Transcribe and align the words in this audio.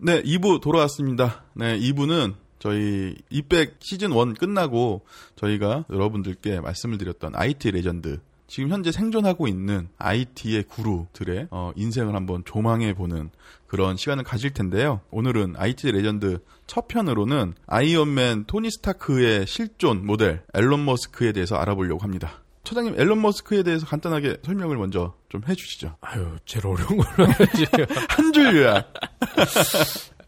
네, 0.00 0.22
2부 0.22 0.60
돌아왔습니다. 0.60 1.42
네, 1.54 1.76
2부는 1.76 2.34
저희 2.60 3.16
이백 3.30 3.78
시즌 3.80 4.12
1 4.12 4.34
끝나고 4.34 5.02
저희가 5.34 5.86
여러분들께 5.90 6.60
말씀을 6.60 6.98
드렸던 6.98 7.34
IT 7.34 7.72
legend 7.72 8.20
지금 8.46 8.70
현재 8.70 8.92
생존하고 8.92 9.48
있는 9.48 9.88
IT의 9.98 10.62
구루들의 10.68 11.48
어, 11.50 11.72
인생을 11.74 12.14
한번 12.14 12.44
조망해 12.44 12.94
보는 12.94 13.30
그런 13.66 13.96
시간을 13.96 14.22
가질 14.22 14.54
텐데요. 14.54 15.00
오늘은 15.10 15.54
IT 15.56 15.90
legend 15.90 16.38
첫 16.68 16.86
편으로는 16.86 17.54
아이언맨 17.66 18.44
토니 18.46 18.70
스타크의 18.70 19.48
실존 19.48 20.06
모델 20.06 20.42
앨런 20.54 20.84
머스크에 20.84 21.32
대해서 21.32 21.56
알아보려고 21.56 22.04
합니다. 22.04 22.40
처장님 22.68 23.00
앨런 23.00 23.22
머스크에 23.22 23.62
대해서 23.62 23.86
간단하게 23.86 24.36
설명을 24.42 24.76
먼저 24.76 25.14
좀 25.30 25.40
해주시죠. 25.48 25.96
아유, 26.02 26.36
제일 26.44 26.66
어려운 26.66 26.98
걸로 26.98 27.26
해야지. 27.26 27.64
한 28.10 28.30
줄 28.32 28.56
요약. 28.58 28.92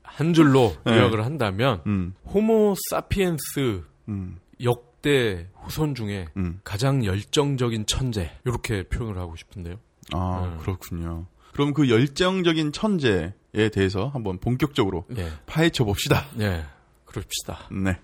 한 0.02 0.32
줄로 0.32 0.74
네. 0.86 0.92
요약을 0.96 1.22
한다면 1.22 1.82
음, 1.86 2.14
호모 2.24 2.76
사피엔스 2.90 3.82
음, 4.08 4.38
역대 4.62 5.48
후손 5.62 5.94
중에 5.94 6.28
음. 6.38 6.60
가장 6.64 7.04
열정적인 7.04 7.84
천재 7.86 8.30
이렇게 8.46 8.84
표현을 8.88 9.18
하고 9.20 9.36
싶은데요. 9.36 9.76
아 10.14 10.44
음. 10.54 10.58
그렇군요. 10.62 11.26
그럼 11.52 11.74
그 11.74 11.90
열정적인 11.90 12.72
천재에 12.72 13.32
대해서 13.72 14.08
한번 14.08 14.38
본격적으로 14.38 15.04
네, 15.08 15.28
파헤쳐 15.44 15.84
봅시다. 15.84 16.24
네, 16.34 16.64
그럽시다. 17.10 17.58
네. 17.72 17.98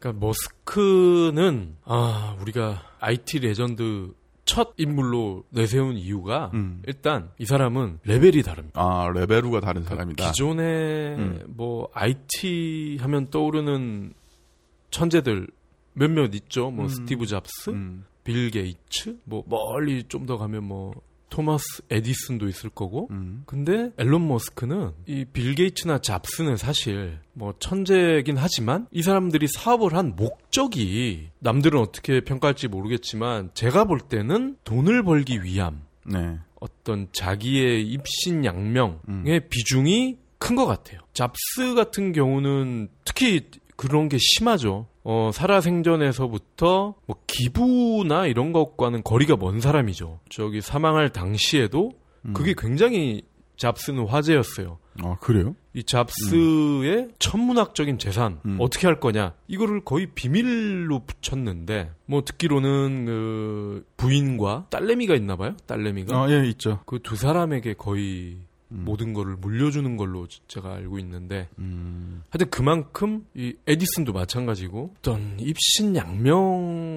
그러니까 0.00 0.12
머스크는 0.20 1.76
아 1.84 2.36
우리가 2.40 2.82
IT 3.00 3.38
legend 3.38 4.12
첫 4.44 4.74
인물로 4.76 5.44
내세운 5.50 5.96
이유가 5.96 6.50
음. 6.54 6.82
일단 6.86 7.30
이 7.38 7.46
사람은 7.46 8.00
레벨이 8.04 8.42
다릅니다. 8.42 8.80
아 8.80 9.08
레베루가 9.08 9.60
다른 9.60 9.84
사람이다. 9.84 10.26
기존에 10.32 11.14
음. 11.16 11.44
뭐 11.48 11.88
IT 11.94 12.98
하면 13.00 13.30
떠오르는 13.30 14.12
천재들 14.90 15.48
몇몇 15.94 16.34
있죠. 16.34 16.70
뭐 16.70 16.86
음. 16.86 16.88
스티브 16.88 17.26
잡스, 17.26 17.70
음, 17.70 18.04
빌 18.24 18.50
게이츠, 18.50 19.18
뭐 19.24 19.44
멀리 19.46 20.02
좀 20.04 20.26
더 20.26 20.36
가면 20.36 20.64
뭐 20.64 20.92
토마스 21.30 21.82
에디슨도 21.90 22.48
있을 22.48 22.70
거고. 22.70 23.08
음, 23.10 23.42
근데 23.46 23.90
앨런 23.98 24.26
머스크는 24.28 24.92
이 25.06 25.24
빌 25.32 25.54
게이츠나 25.54 25.98
잡스는 25.98 26.56
사실 26.56 27.18
뭐 27.32 27.54
천재긴 27.58 28.36
하지만 28.36 28.86
이 28.92 29.02
사람들이 29.02 29.46
사업을 29.48 29.94
한 29.94 30.14
목적이 30.16 31.30
남들은 31.40 31.80
어떻게 31.80 32.20
평가할지 32.20 32.68
모르겠지만 32.68 33.50
제가 33.54 33.84
볼 33.84 34.00
때는 34.00 34.56
돈을 34.64 35.02
벌기 35.02 35.42
위함 35.42 35.82
네. 36.06 36.38
어떤 36.60 37.08
자기의 37.12 37.86
입신양명의 37.88 38.98
음. 39.08 39.40
비중이 39.50 40.18
큰 40.38 40.56
것 40.56 40.66
같아요. 40.66 41.00
잡스 41.14 41.74
같은 41.74 42.12
경우는 42.12 42.88
특히 43.04 43.48
그런 43.76 44.08
게 44.08 44.18
심하죠. 44.20 44.86
어, 45.04 45.30
살아생전에서부터 45.32 46.94
뭐 47.06 47.16
기부나 47.26 48.26
이런 48.26 48.52
것과는 48.52 49.02
거리가 49.04 49.36
먼 49.36 49.60
사람이죠. 49.60 50.20
저기 50.30 50.60
사망할 50.60 51.10
당시에도 51.10 51.92
음. 52.26 52.32
그게 52.32 52.54
굉장히 52.56 53.22
잡스는 53.56 54.06
화제였어요. 54.06 54.78
아 55.02 55.16
그래요? 55.20 55.54
이 55.74 55.82
잡스의 55.84 57.08
천문학적인 57.18 57.98
재산 57.98 58.40
음. 58.46 58.56
어떻게 58.60 58.86
할 58.86 59.00
거냐 59.00 59.34
이거를 59.48 59.80
거의 59.84 60.06
비밀로 60.14 61.00
붙였는데 61.04 61.90
뭐 62.06 62.22
듣기로는 62.24 63.04
그 63.06 63.86
부인과 63.96 64.66
딸내미가 64.70 65.14
있나 65.16 65.34
봐요 65.36 65.56
딸내미가 65.66 66.16
아 66.16 66.30
예 66.30 66.46
있죠. 66.50 66.80
그 66.86 66.98
두 67.00 67.16
사람에게 67.16 67.74
거의 67.74 68.38
음. 68.72 68.82
모든 68.84 69.12
거를 69.12 69.36
물려주는 69.36 69.96
걸로 69.96 70.26
제가 70.48 70.74
알고 70.74 70.98
있는데 70.98 71.48
음, 71.58 72.22
하여튼 72.30 72.50
그만큼 72.50 73.26
이 73.34 73.54
에디슨도 73.66 74.12
마찬가지고 74.12 74.94
어떤 74.98 75.38
입신양명을 75.38 76.94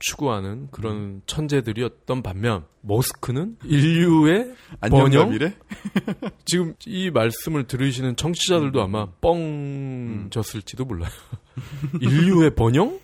추구하는 0.00 0.68
그런 0.70 0.96
음. 0.96 1.22
천재들이었던 1.26 2.22
반면 2.22 2.64
머스크는 2.80 3.58
인류의 3.64 4.54
번영? 4.88 5.30
지금 6.46 6.74
이 6.86 7.10
말씀을 7.10 7.66
들으시는 7.66 8.16
청취자들도 8.16 8.80
아마 8.82 9.04
음. 9.04 10.28
뻥졌을지도 10.30 10.86
몰라요. 10.86 11.10
인류의 12.00 12.54
번영? 12.54 12.98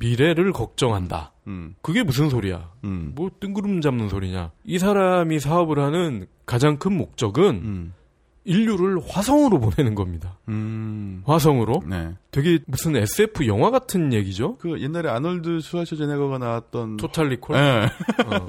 음, 0.00 0.06
미래를 0.06 0.52
걱정한다. 0.52 1.32
음, 1.46 1.74
그게 1.82 2.02
무슨 2.02 2.30
소리야? 2.30 2.70
음, 2.84 3.12
뭐 3.14 3.30
뜬구름 3.38 3.80
잡는 3.80 4.08
소리냐? 4.08 4.50
이 4.64 4.78
사람이 4.78 5.40
사업을 5.40 5.78
하는 5.78 6.26
가장 6.46 6.78
큰 6.78 6.96
목적은 6.96 7.44
음, 7.62 7.94
인류를 8.44 9.00
화성으로 9.06 9.60
보내는 9.60 9.94
겁니다. 9.94 10.38
음, 10.48 11.22
화성으로? 11.26 11.82
네. 11.86 12.14
되게 12.30 12.58
무슨 12.66 12.96
SF 12.96 13.46
영화 13.46 13.70
같은 13.70 14.12
얘기죠? 14.12 14.56
그 14.56 14.80
옛날에 14.80 15.08
아놀드 15.10 15.60
슈와르제네거가 15.60 16.38
나왔던 16.38 16.96
토탈 16.96 17.28
리콜? 17.28 17.56
예. 17.56 17.60
어. 17.60 18.46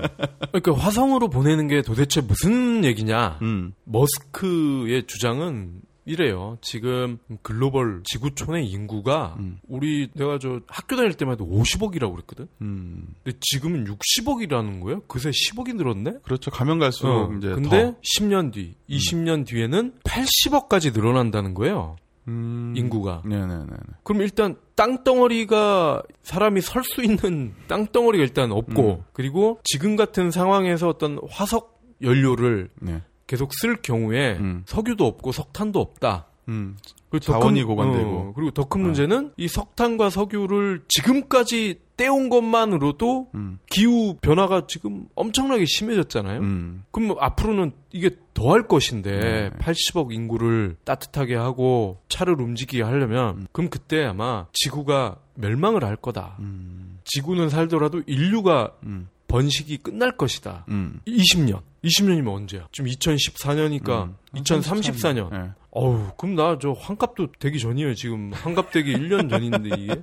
그러니까 0.51 0.73
화성으로 0.73 1.29
보내는 1.29 1.67
게 1.67 1.81
도대체 1.81 2.21
무슨 2.21 2.85
얘기냐? 2.85 3.39
음, 3.41 3.73
머스크의 3.83 5.07
주장은 5.07 5.81
이래요. 6.11 6.57
지금 6.61 7.17
글로벌 7.41 8.01
지구촌의 8.03 8.67
인구가 8.69 9.35
음. 9.39 9.59
우리 9.67 10.09
내가 10.13 10.37
저 10.39 10.59
학교 10.67 10.95
다닐 10.95 11.13
때만 11.13 11.33
해도 11.33 11.47
50억이라고 11.47 12.11
그랬거든. 12.13 12.47
음. 12.61 13.07
근데 13.23 13.37
지금은 13.41 13.85
60억이라는 13.85 14.81
거예요. 14.81 15.01
그새 15.07 15.29
10억이 15.29 15.75
늘었네. 15.75 16.19
그렇죠. 16.23 16.51
가면 16.51 16.79
갈수록 16.79 17.11
어, 17.11 17.33
이제 17.37 17.49
근데 17.49 17.69
더. 17.69 17.95
10년 18.01 18.51
뒤, 18.51 18.75
20년 18.89 19.45
뒤에는 19.45 19.93
80억까지 20.03 20.93
늘어난다는 20.93 21.53
거예요. 21.53 21.95
음, 22.27 22.73
인구가. 22.75 23.23
네네네. 23.25 23.65
그럼 24.03 24.21
일단 24.21 24.55
땅덩어리가 24.75 26.03
사람이 26.23 26.61
설 26.61 26.83
수 26.83 27.03
있는 27.03 27.53
땅덩어리가 27.67 28.23
일단 28.23 28.51
없고 28.51 28.89
음. 28.99 29.03
그리고 29.13 29.59
지금 29.63 29.95
같은 29.95 30.29
상황에서 30.31 30.89
어떤 30.89 31.19
화석 31.29 31.81
연료를 32.01 32.69
네. 32.79 33.01
계속 33.31 33.53
쓸 33.53 33.77
경우에 33.77 34.33
음. 34.41 34.63
석유도 34.65 35.05
없고 35.07 35.31
석탄도 35.31 35.79
없다. 35.79 36.25
음. 36.49 36.75
그리고 37.09 37.25
더 37.25 37.39
자원이 37.39 37.61
큰- 37.61 37.67
고갈되고. 37.67 38.09
어, 38.09 38.33
그리고 38.35 38.51
더 38.51 38.65
큰 38.65 38.81
문제는 38.81 39.31
이 39.37 39.47
석탄과 39.47 40.09
석유를 40.09 40.83
지금까지 40.89 41.79
떼온 41.95 42.27
것만으로도 42.27 43.29
음. 43.35 43.59
기후 43.69 44.17
변화가 44.21 44.67
지금 44.67 45.05
엄청나게 45.15 45.63
심해졌잖아요. 45.65 46.41
음. 46.41 46.83
그럼 46.91 47.07
뭐 47.07 47.17
앞으로는 47.21 47.71
이게 47.93 48.09
더할 48.33 48.67
것인데 48.67 49.19
네. 49.19 49.49
80억 49.59 50.11
인구를 50.13 50.75
따뜻하게 50.83 51.35
하고 51.35 51.99
차를 52.09 52.41
움직이게 52.41 52.83
하려면 52.83 53.47
그럼 53.53 53.69
그때 53.69 54.03
아마 54.03 54.47
지구가 54.51 55.15
멸망을 55.35 55.85
할 55.85 55.95
거다. 55.95 56.35
음. 56.39 56.99
지구는 57.05 57.47
살더라도 57.47 58.01
인류가 58.07 58.73
음. 58.83 59.07
번식이 59.31 59.77
끝날 59.77 60.17
것이다. 60.17 60.65
음. 60.69 60.99
20년. 61.07 61.61
20년이면 61.83 62.33
언제야? 62.33 62.67
지금 62.71 62.89
2014년이니까 62.91 64.03
음. 64.03 64.15
2034년. 64.35 65.29
네. 65.31 65.49
어우, 65.71 66.11
그럼 66.17 66.35
나 66.35 66.57
저 66.61 66.71
환갑도 66.73 67.31
되기 67.39 67.57
전이에요. 67.59 67.95
지금 67.95 68.31
환갑 68.33 68.71
되기 68.71 68.93
1년 68.93 69.29
전인데 69.29 69.69
이게. 69.77 70.01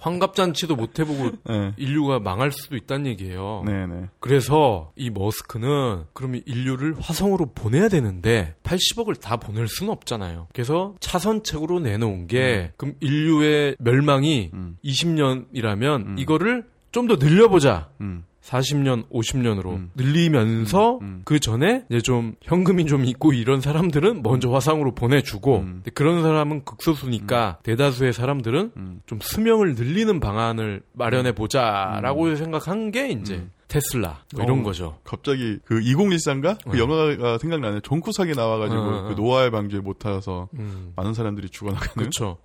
환갑잔치도 0.00 0.76
못 0.76 0.98
해보고 1.00 1.30
네. 1.48 1.72
인류가 1.76 2.20
망할 2.20 2.52
수도 2.52 2.76
있다는 2.76 3.06
얘기예요. 3.06 3.64
네네. 3.66 4.08
그래서 4.20 4.92
이 4.96 5.10
머스크는 5.10 6.04
그러면 6.12 6.42
인류를 6.46 6.94
화성으로 7.00 7.46
보내야 7.52 7.88
되는데 7.88 8.54
80억을 8.62 9.20
다 9.20 9.38
보낼 9.38 9.66
수는 9.66 9.92
없잖아요. 9.92 10.46
그래서 10.52 10.94
차선책으로 11.00 11.80
내놓은 11.80 12.28
게 12.28 12.72
그럼 12.76 12.94
인류의 13.00 13.76
멸망이 13.80 14.50
음. 14.54 14.76
20년이라면 14.84 16.06
음. 16.06 16.16
이거를 16.18 16.64
좀 16.98 17.08
더 17.08 17.16
늘려보자. 17.16 17.90
음. 18.00 18.24
40년, 18.42 19.08
50년으로 19.10 19.66
음. 19.74 19.90
늘리면서 19.94 20.98
음, 20.98 21.02
음. 21.02 21.22
그 21.24 21.38
전에 21.38 21.84
이제 21.90 22.00
좀 22.00 22.34
현금이 22.42 22.86
좀 22.86 23.04
있고 23.04 23.32
이런 23.34 23.60
사람들은 23.60 24.22
먼저 24.22 24.50
화상으로 24.50 24.94
보내주고 24.94 25.58
음. 25.58 25.82
그런 25.94 26.22
사람은 26.22 26.64
극소수니까 26.64 27.58
대다수의 27.62 28.14
사람들은 28.14 28.72
음. 28.76 29.00
좀 29.06 29.18
수명을 29.20 29.74
늘리는 29.74 30.18
방안을 30.18 30.82
마련해 30.94 31.32
보자라고 31.32 32.34
생각한 32.36 32.90
게 32.90 33.10
이제 33.10 33.34
음. 33.34 33.50
테슬라 33.68 34.22
뭐 34.34 34.44
이런 34.44 34.60
어. 34.60 34.62
거죠. 34.62 34.98
갑자기 35.04 35.58
그 35.64 35.78
2014인가? 35.80 36.56
그 36.64 36.76
어. 36.76 36.80
영화가 36.80 37.38
생각나네. 37.38 37.80
존 37.82 38.00
쿠삭이 38.00 38.32
나와가지고 38.32 38.80
어, 38.80 38.84
어, 38.84 39.02
그 39.08 39.12
어. 39.12 39.14
노아의 39.14 39.50
방주에 39.50 39.80
못 39.80 39.98
타서 39.98 40.48
음, 40.54 40.92
많은 40.96 41.12
사람들이 41.12 41.50
죽어나가는. 41.50 41.92
그렇죠. 41.94 42.38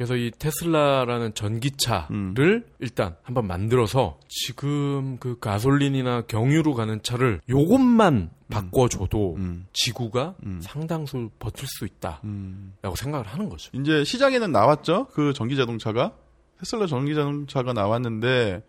그래서 0.00 0.16
이 0.16 0.30
테슬라라는 0.30 1.34
전기차를 1.34 2.08
음. 2.10 2.64
일단 2.78 3.16
한번 3.22 3.46
만들어서 3.46 4.18
지금 4.28 5.18
그 5.18 5.38
가솔린이나 5.38 6.22
경유로 6.22 6.72
가는 6.72 7.02
차를 7.02 7.42
요것만 7.50 8.30
바꿔줘도 8.48 9.34
음. 9.36 9.66
지구가 9.74 10.36
음. 10.46 10.58
상당수 10.62 11.28
버틸 11.38 11.68
수 11.68 11.84
있다라고 11.84 12.22
음. 12.24 12.72
생각을 12.96 13.26
하는 13.26 13.50
거죠. 13.50 13.70
이제 13.74 14.02
시장에는 14.02 14.50
나왔죠. 14.50 15.08
그 15.08 15.34
전기 15.34 15.54
자동차가 15.54 16.14
테슬라 16.60 16.86
전기 16.86 17.14
자동차가 17.14 17.74
나왔는데 17.74 18.62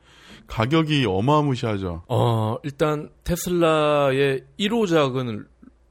가격이 0.48 1.06
어마무시하죠. 1.08 2.04
어, 2.10 2.58
일단 2.64 3.10
테슬라의 3.24 4.44
1호작은 4.60 5.46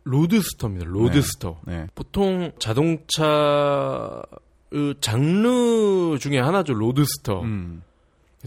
roadster입니다. 0.05 0.85
roadster. 0.85 1.61
네. 1.67 1.87
보통 1.95 2.53
자동차 2.59 4.23
의 4.73 4.95
장르 5.01 6.19
중에 6.19 6.39
하나죠. 6.39 6.75
roadster. 6.75 7.43
음. 7.43 7.83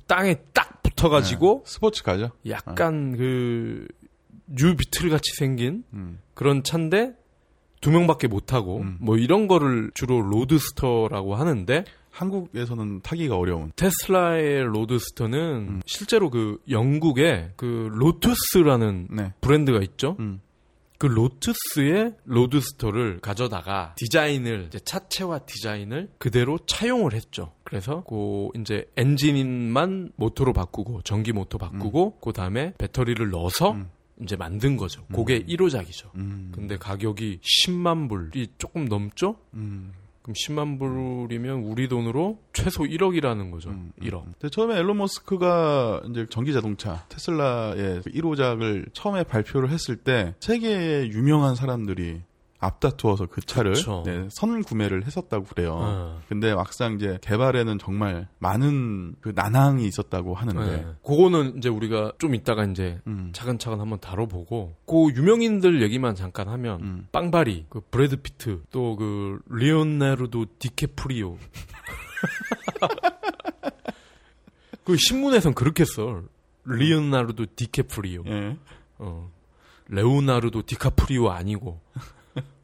땅에 0.08 0.36
딱 0.54 0.82
붙어가지고 0.84 1.64
네. 1.66 1.72
스포츠카죠. 1.72 2.32
약간 2.48 3.18
그 3.18 3.88
뉴 4.48 4.76
비틀 4.76 5.10
같이 5.10 5.32
생긴 5.36 5.84
음. 5.94 6.20
그런 6.34 6.64
차인데 6.64 7.14
두 7.82 7.92
명밖에 7.92 8.28
못 8.28 8.46
타고 8.46 8.80
음. 8.82 8.98
뭐 9.00 9.18
이런 9.18 9.48
거를 9.48 9.92
주로 9.94 10.22
roadster라고 10.22 11.36
하는데 11.36 11.84
한국에서는 12.12 13.02
타기가 13.02 13.36
어려운. 13.36 13.72
테슬라의 13.76 14.64
roadster는 14.66 15.40
음. 15.40 15.82
실제로 15.86 16.30
그 16.30 16.60
영국에 16.70 17.52
그 17.56 17.90
로투스라는 17.92 19.08
네. 19.10 19.34
브랜드가 19.42 19.80
있죠. 19.82 20.16
음. 20.20 20.40
그 20.98 21.08
로투스의 21.08 22.16
roadster를 22.26 23.20
가져다가 23.20 23.94
디자인을 23.98 24.66
이제 24.68 24.80
차체와 24.80 25.40
디자인을 25.40 26.12
그대로 26.18 26.60
차용을 26.66 27.14
했죠. 27.14 27.54
그래서 27.64 28.04
그 28.04 28.50
이제 28.60 28.90
엔진만 28.96 30.12
모터로 30.16 30.54
바꾸고 30.54 31.02
전기 31.02 31.34
모터 31.34 31.58
바꾸고 31.58 32.20
그 32.20 32.32
다음에 32.32 32.74
배터리를 32.78 33.30
넣어서 33.32 33.72
음. 33.72 33.90
이제 34.22 34.36
만든 34.36 34.78
거죠. 34.78 35.06
그게 35.14 35.44
1호작이죠. 35.44 36.16
음. 36.16 36.52
근데 36.54 36.78
가격이 36.78 37.40
10만 37.42 38.08
불이 38.10 38.48
조금 38.58 38.86
넘죠? 38.86 39.38
음. 40.24 40.34
그럼 40.34 40.34
10만 40.34 40.80
불이면 40.80 41.64
우리 41.64 41.88
돈으로 41.88 42.40
최소 42.54 42.84
1억이라는 42.84 43.52
거죠. 43.52 43.70
음, 43.70 43.92
1억. 44.02 44.24
근데 44.24 44.50
처음에 44.50 44.76
앨런 44.76 44.98
머스크가 44.98 46.02
이제 46.10 46.26
전기 46.30 46.54
자동차 46.54 47.06
테슬라의 47.10 48.02
1호작을 48.02 48.94
처음에 48.94 49.24
발표를 49.24 49.70
했을 49.70 49.98
때 49.98 50.34
세계의 50.40 51.12
유명한 51.12 51.56
사람들이 51.56 52.22
앞다투어서 52.64 53.28
그 53.28 53.42
차를. 53.42 53.74
네, 54.06 54.28
선 54.32 54.64
구매를 54.64 55.06
했었다고 55.06 55.46
그래요. 55.46 55.78
어. 55.80 56.22
근데 56.30 56.54
막상 56.56 56.96
이제 56.96 57.18
개발에는 57.22 57.78
정말 57.80 58.28
많은 58.40 59.16
그 59.22 59.34
난항이 59.36 59.86
있었다고 59.86 60.34
하는데, 60.34 60.78
네. 60.78 60.86
그거는 61.06 61.58
이제 61.58 61.70
우리가 61.70 62.14
좀 62.20 62.36
이따가 62.36 62.64
이제 62.64 63.00
음, 63.08 63.32
차근차근 63.34 63.80
한번 63.80 64.00
다뤄보고 64.00 64.76
그 64.86 64.96
유명인들 65.16 65.82
얘기만 65.82 66.16
잠깐 66.16 66.48
하면 66.48 66.82
음. 66.82 67.08
빵발이, 67.12 67.66
그 67.70 67.82
브래드 67.92 68.18
피트, 68.18 68.64
또 68.72 68.94
그 68.96 69.40
리오나르도 69.50 70.46
디케프리오. 70.60 71.38
그 74.86 74.98
신문에선 74.98 75.54
그렇게 75.54 75.86
써. 75.86 76.22
리오나르도 76.66 77.48
디케프리오. 77.56 78.24
예. 78.28 78.58
어. 79.00 79.30
레오나르도 79.88 80.66
디카프리오 80.66 81.30
아니고 81.30 81.82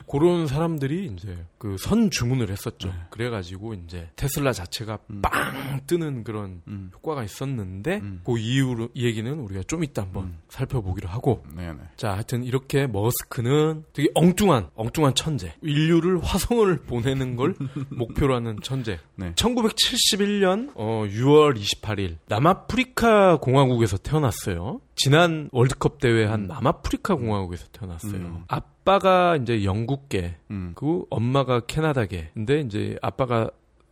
그런 0.09 0.47
사람들이 0.47 1.06
이제 1.06 1.38
그 1.59 1.75
선 1.89 2.11
주문을 2.11 2.50
했었죠. 2.51 2.89
네. 2.89 2.94
그래가지고 3.09 3.73
이제 3.73 4.09
테슬라 4.15 4.53
자체가 4.53 5.00
음. 5.09 5.21
빵 5.21 5.81
뜨는 5.88 6.23
그런 6.23 6.61
음. 6.67 6.91
효과가 6.94 7.23
있었는데 7.23 7.97
음. 7.97 8.21
그 8.23 8.38
이후로 8.38 8.89
이 8.94 9.06
얘기는 9.06 9.31
우리가 9.39 9.63
좀 9.63 9.83
이따 9.83 10.03
한번 10.03 10.25
음. 10.25 10.38
살펴보기로 10.50 11.09
하고 11.09 11.44
네네. 11.56 11.79
자 11.95 12.13
하여튼 12.13 12.44
이렇게 12.44 12.85
머스크는 12.85 13.85
되게 13.94 14.09
엉뚱한 14.13 14.69
엉뚱한 14.75 15.15
천재 15.15 15.53
인류를 15.63 16.23
화성을 16.23 16.77
보내는 16.83 17.35
걸 17.35 17.56
목표로 17.89 18.35
하는 18.35 18.57
천재 18.62 19.00
네. 19.15 19.33
1971년 19.33 20.71
어, 20.75 21.05
6월 21.07 21.57
28일 21.57 22.17
남아프리카 22.27 23.38
공화국에서 23.38 23.97
태어났어요 23.97 24.81
지난 24.95 25.50
월드컵 25.51 26.00
대회 26.00 26.25
한 26.25 26.47
남아프리카 26.47 27.15
공화국에서 27.15 27.67
태어났어요 27.71 28.13
음. 28.13 28.44
아빠가 28.47 29.38
이제 29.38 29.63
영국계 29.63 30.35
음. 30.51 30.73
그 30.75 31.05
엄마가 31.09 31.49
캐나다계 31.60 32.31
근데 32.34 32.62
이제 32.62 32.98
아빠가 33.01 33.50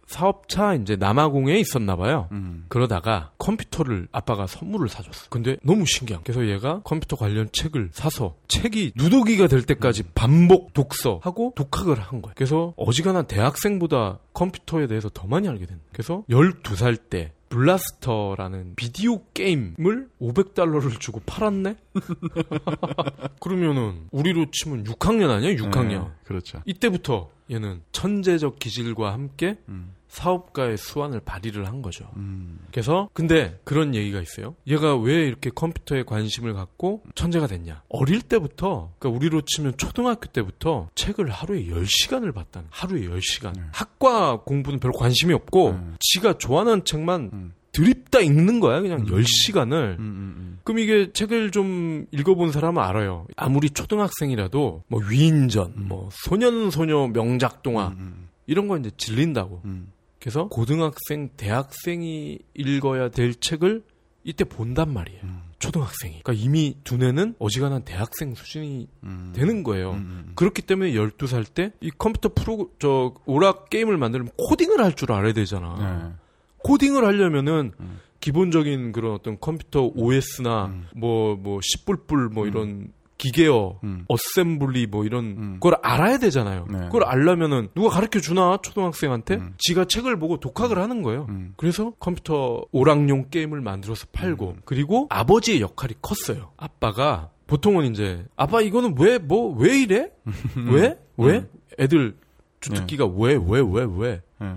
사업차 0.07 0.74
이제 0.74 0.95
남아공에 0.95 1.59
있었나 1.59 1.95
봐요 1.98 2.30
음. 2.31 2.65
그러다가 2.69 3.31
컴퓨터를 3.38 4.07
아빠가 4.12 4.48
선물을 4.48 4.88
사줬어. 4.89 5.27
근데 5.30 5.57
너무 5.63 5.86
신기한. 5.86 6.24
그래서 6.24 6.48
얘가 6.48 6.81
컴퓨터 6.83 7.15
관련 7.18 7.50
책을 7.51 7.89
사서 7.92 8.36
책이 8.48 8.94
누더기가 8.95 9.48
될 9.48 9.63
때까지 9.63 10.04
반복 10.15 10.74
독서하고 10.74 11.54
독학을 11.56 12.00
한 12.00 12.21
거야. 12.21 12.33
그래서 12.36 12.74
어지간한 12.77 13.27
대학생보다 13.27 14.19
컴퓨터에 14.33 14.88
대해서 14.88 15.09
더 15.09 15.27
많이 15.27 15.48
알게 15.48 15.65
된. 15.65 15.80
그래서 15.92 16.24
12살 16.30 16.98
때 17.09 17.33
블라스터라는 17.49 18.73
비디오 18.75 19.23
게임을 19.33 20.09
500달러를 20.21 20.99
주고 20.99 21.21
팔았네? 21.25 21.75
그러면은 23.39 24.07
우리로 24.11 24.47
치면 24.51 24.83
6학년 24.83 25.29
아니야? 25.29 25.55
6학년. 25.55 26.05
네, 26.05 26.11
그렇죠. 26.25 26.61
이때부터 26.65 27.29
얘는 27.49 27.81
천재적 27.91 28.59
기질과 28.59 29.13
함께 29.13 29.57
음. 29.69 29.94
사업가의 30.07 30.77
수완을 30.77 31.19
발휘를 31.19 31.68
한 31.68 31.81
거죠. 31.81 32.09
음. 32.15 32.59
그래서 32.71 33.09
근데 33.13 33.59
그런 33.63 33.94
얘기가 33.94 34.21
있어요. 34.21 34.56
얘가 34.65 34.95
왜 34.95 35.27
이렇게 35.27 35.50
컴퓨터에 35.50 36.04
관심을 36.04 36.54
갖고 36.54 37.04
천재가 37.15 37.48
됐냐? 37.48 37.83
어릴 37.89 38.21
때부터 38.21 38.94
그러니까 39.00 39.18
우리로 39.18 39.42
치면 39.42 39.77
초등학교 39.77 40.27
때부터 40.27 40.89
책을 40.95 41.30
하루에 41.30 41.65
10시간을 41.65 42.33
봤다는. 42.33 42.68
하루에 42.71 43.07
10시간. 43.07 43.54
네. 43.56 43.63
학과 43.71 44.42
공부는 44.42 44.80
별로 44.80 44.94
관심이 44.94 45.33
없고 45.33 45.71
네. 45.74 45.94
지가 46.00 46.38
좋아하는 46.38 46.83
책만 46.86 47.30
음. 47.33 47.54
드립다 47.77 48.21
읽는 48.21 48.59
거야. 48.59 48.81
그냥 48.81 49.01
음. 49.01 49.06
10시간을. 49.06 50.00
음. 50.00 50.00
음. 50.00 50.59
그럼 50.63 50.80
이게 50.80 51.12
책을 51.12 51.51
좀 51.51 52.07
읽어본 52.12 52.51
사람은 52.51 52.81
알아요. 52.81 53.27
아무리 53.36 53.69
초등학생이라도 53.69 54.83
뭐 54.88 55.01
위인전, 55.07 55.74
음. 55.77 55.86
뭐 55.88 56.09
소년소녀 56.12 57.09
명작 57.13 57.62
동화 57.62 57.89
음. 57.89 58.30
이런 58.48 58.68
거 58.68 58.77
이제 58.77 58.89
질린다고. 58.98 59.62
음. 59.65 59.92
그래서 60.27 60.50
고등학생, 60.50 61.29
대학생이 61.38 62.39
읽어야 62.53 63.07
될 63.07 63.33
책을 63.33 63.81
이때 64.25 64.44
본단 64.44 64.91
말이에요. 64.91 65.21
음. 65.24 65.39
초등학생이. 65.59 66.19
그러니까 66.21 66.33
이미 66.33 66.75
두뇌는 66.83 67.35
어지간한 67.39 67.85
대학생 67.85 68.35
수준이 68.35 68.89
음. 69.06 69.31
되는 69.33 69.63
거예요. 69.63 69.91
음. 69.91 70.33
그렇기 70.35 70.63
때문에 70.63 70.91
12살 70.91 71.45
때 71.53 71.71
이 71.79 71.91
컴퓨터 71.97 72.27
프로 72.35 72.71
저 72.77 73.13
오락 73.25 73.69
게임을 73.69 73.95
만들면 73.95 74.31
코딩을 74.38 74.83
할 74.83 74.91
줄 74.95 75.13
알아야 75.13 75.31
되잖아. 75.31 76.09
네. 76.09 76.15
코딩을 76.57 77.06
하려면은 77.06 77.71
음. 77.80 78.00
기본적인 78.19 78.91
그런 78.91 79.13
어떤 79.13 79.39
컴퓨터 79.39 79.89
OS나 79.95 80.65
음. 80.65 80.88
뭐뭐 80.94 81.62
씨뿔뿔 81.63 82.27
뭐 82.33 82.44
음. 82.44 82.50
이런 82.50 82.88
기계어 83.17 83.79
음. 83.83 84.05
assembly 84.07 84.88
뭐 84.87 85.03
이런 85.05 85.25
음. 85.25 85.57
걸 85.59 85.75
알아야 85.81 86.17
되잖아요. 86.19 86.67
네. 86.69 86.79
그걸 86.85 87.03
알려면은 87.03 87.69
누가 87.75 87.89
가르쳐 87.89 88.19
주나 88.19 88.57
초등학생한테 88.61 89.35
음. 89.35 89.53
지가 89.57 89.85
책을 89.85 90.19
보고 90.19 90.39
독학을 90.39 90.77
하는 90.77 91.01
거예요. 91.01 91.25
음. 91.30 91.53
그래서 91.57 91.94
컴퓨터 91.99 92.63
오락용 92.71 93.30
게임을 93.30 93.61
만들어서 93.61 94.06
팔고 94.11 94.49
음. 94.49 94.61
그리고 94.65 95.07
아버지의 95.09 95.61
역할이 95.61 95.95
컸어요. 96.01 96.51
아빠가 96.57 97.31
보통은 97.47 97.85
이제 97.92 98.25
아빠 98.35 98.61
이거는 98.61 98.95
왜 98.99 99.18
뭐 99.19 99.56
왜 99.57 99.80
이래? 99.81 100.11
왜? 100.69 100.99
왜? 101.18 101.47
애들 101.80 102.18
주특기가 102.59 103.06
왜 103.07 103.35
왜 103.35 103.59
왜 103.61 103.85
왜? 103.97 104.21
네. 104.39 104.56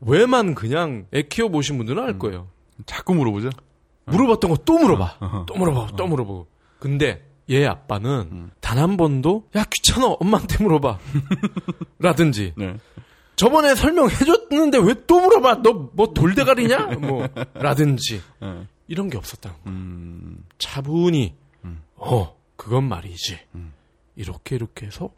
왜만 0.00 0.54
그냥 0.54 1.06
애 1.14 1.22
키워 1.22 1.48
보신 1.48 1.78
분들은 1.78 2.02
알 2.02 2.18
거예요. 2.18 2.48
자꾸 2.86 3.14
물어보죠. 3.14 3.50
물어봤던 4.06 4.50
거 4.50 4.56
또 4.66 4.78
물어봐. 4.78 5.44
또 5.46 5.54
물어봐. 5.54 5.96
또 5.96 6.06
물어보고. 6.06 6.46
근데 6.78 7.24
얘 7.50 7.66
아빠는 7.66 8.28
음. 8.32 8.50
단한 8.60 8.96
번도 8.96 9.48
야 9.56 9.64
귀찮아 9.70 10.06
엄마한테 10.20 10.62
물어봐. 10.62 10.98
라든지 11.98 12.52
네. 12.56 12.76
저번에 13.36 13.74
설명해줬는데 13.74 14.78
왜 14.78 14.94
또 15.06 15.20
물어봐? 15.20 15.56
너 15.62 15.90
뭐 15.94 16.12
돌대가리냐? 16.14 16.86
뭐 17.00 17.28
라든지 17.54 18.20
네. 18.40 18.66
이런 18.88 19.08
게 19.10 19.18
없었다. 19.18 19.56
음. 19.66 20.44
차분히 20.58 21.34
음. 21.64 21.82
어 21.96 22.36
그건 22.56 22.84
말이지. 22.84 23.38
음. 23.54 23.72
이렇게 24.16 24.54
이렇게 24.56 24.86
해서 24.86 25.10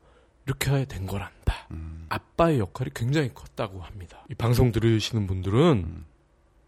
이렇게 0.47 0.85
된 0.87 1.07
거란다. 1.07 1.69
음. 1.73 2.07
아빠의 2.09 2.59
역할이 2.59 2.91
굉장히 2.95 3.33
컸다고 3.35 3.81
합니다. 3.83 4.25
이 4.31 4.35
방송 4.35 4.73
들으시는 4.73 5.27
분들은 5.27 5.61
음. 5.85 6.05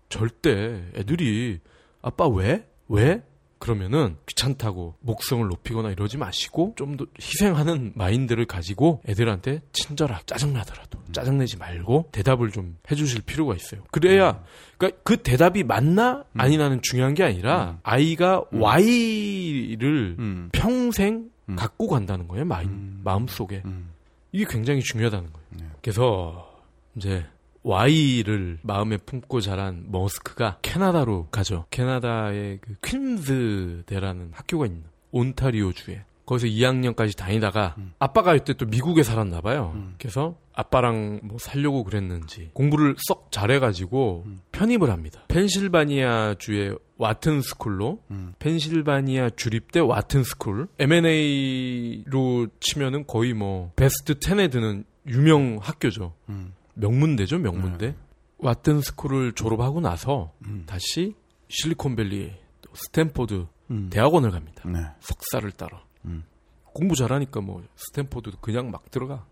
절대 0.09 0.85
애들이 0.95 1.61
아빠 2.03 2.27
왜? 2.29 2.67
왜? 2.89 3.23
그러면은 3.59 4.17
귀찮다고 4.27 4.97
목성을 5.01 5.47
높이거나 5.47 5.91
이러지 5.91 6.19
마시고 6.19 6.75
좀 6.77 6.99
더 6.99 7.07
희생하는 7.21 7.93
마인드를 7.95 8.45
가지고 8.45 9.01
애들한테 9.09 9.63
친절하게 9.73 10.25
짜증나더라도 10.27 10.99
짜증내지 11.13 11.57
말고 11.57 12.09
대답을 12.13 12.51
좀 12.51 12.77
해주실 12.91 13.23
필요가 13.23 13.55
있어요. 13.55 13.83
그래야 13.91 14.43
그러니까 14.77 15.01
그 15.05 15.17
대답이 15.17 15.65
맞나 15.65 16.25
아니나는 16.35 16.81
중요한 16.83 17.15
게 17.15 17.23
아니라 17.23 17.79
아이가 17.85 18.43
Y를 18.53 20.17
음. 20.19 20.49
평생 20.53 21.31
음. 21.49 21.57
갖고 21.57 21.87
간다는 21.89 22.29
거예요. 22.29 22.45
마인 22.45 22.69
음. 22.69 23.01
마음 23.05 23.27
속에 23.27 23.63
음. 23.65 23.91
이게 24.33 24.45
굉장히 24.49 24.81
중요하다는 24.83 25.33
거예요. 25.33 25.47
네. 25.51 25.65
그래서 25.81 26.53
이제 26.97 27.25
Y를 27.63 28.59
마음에 28.63 28.97
품고 28.97 29.41
자란 29.41 29.85
머스크가 29.89 30.59
캐나다로 30.63 31.29
가죠. 31.31 31.67
캐나다의 31.71 32.59
그 32.61 32.75
퀸즈 32.83 33.85
대라는 33.87 34.31
학교가 34.33 34.67
있는 34.67 34.85
온타리오 35.11 35.73
주에 35.73 36.05
거기서 36.29 36.47
2학년까지 36.47 37.17
다니다가 37.17 37.75
음. 37.79 37.93
아빠가 37.99 38.35
이때 38.35 38.53
또 38.53 38.67
미국에 38.67 39.03
살았나 39.03 39.41
봐요. 39.41 39.73
음. 39.75 39.95
그래서 39.99 40.37
아빠랑 40.53 41.21
뭐 41.23 41.39
살려고 41.39 41.85
그랬는지 41.85 42.51
공부를 42.53 42.97
썩 42.99 43.33
잘해가지고 43.33 44.25
음. 44.27 44.41
편입을 44.53 44.91
합니다. 44.91 45.25
펜실바니아 45.29 46.35
주의 46.39 46.77
와튼 46.99 47.41
스쿨로 47.41 48.03
음. 48.11 48.35
펜실바니아 48.41 49.31
주립대 49.37 49.81
와튼 49.81 50.23
스쿨 50.23 50.69
MBA로 50.79 52.49
치면은 52.61 53.07
거의 53.07 53.33
뭐 53.33 53.73
베스트 53.77 54.15
10에 54.15 54.51
드는 54.51 54.85
유명 55.07 55.59
학교죠. 55.63 56.13
음. 56.29 56.53
명문대죠, 56.79 57.39
명문대. 57.39 57.87
네. 57.89 57.97
와튼 58.39 58.81
스쿨을 58.81 59.33
졸업하고 59.33 59.81
나서 59.81 60.33
음. 60.45 60.65
다시 60.67 61.15
실리콘밸리 61.49 62.33
또 62.63 62.71
스탠포드 62.75 63.47
음. 63.71 63.91
대학원을 63.91 64.31
갑니다. 64.31 64.63
네. 64.69 64.79
석사를 65.01 65.51
따러. 65.53 65.83
음. 66.05 66.25
공부 66.73 66.95
잘하니까 66.95 67.41
뭐 67.41 67.63
스탠포드도 67.75 68.39
그냥 68.41 68.71
막 68.71 68.91
들어가. 68.91 69.27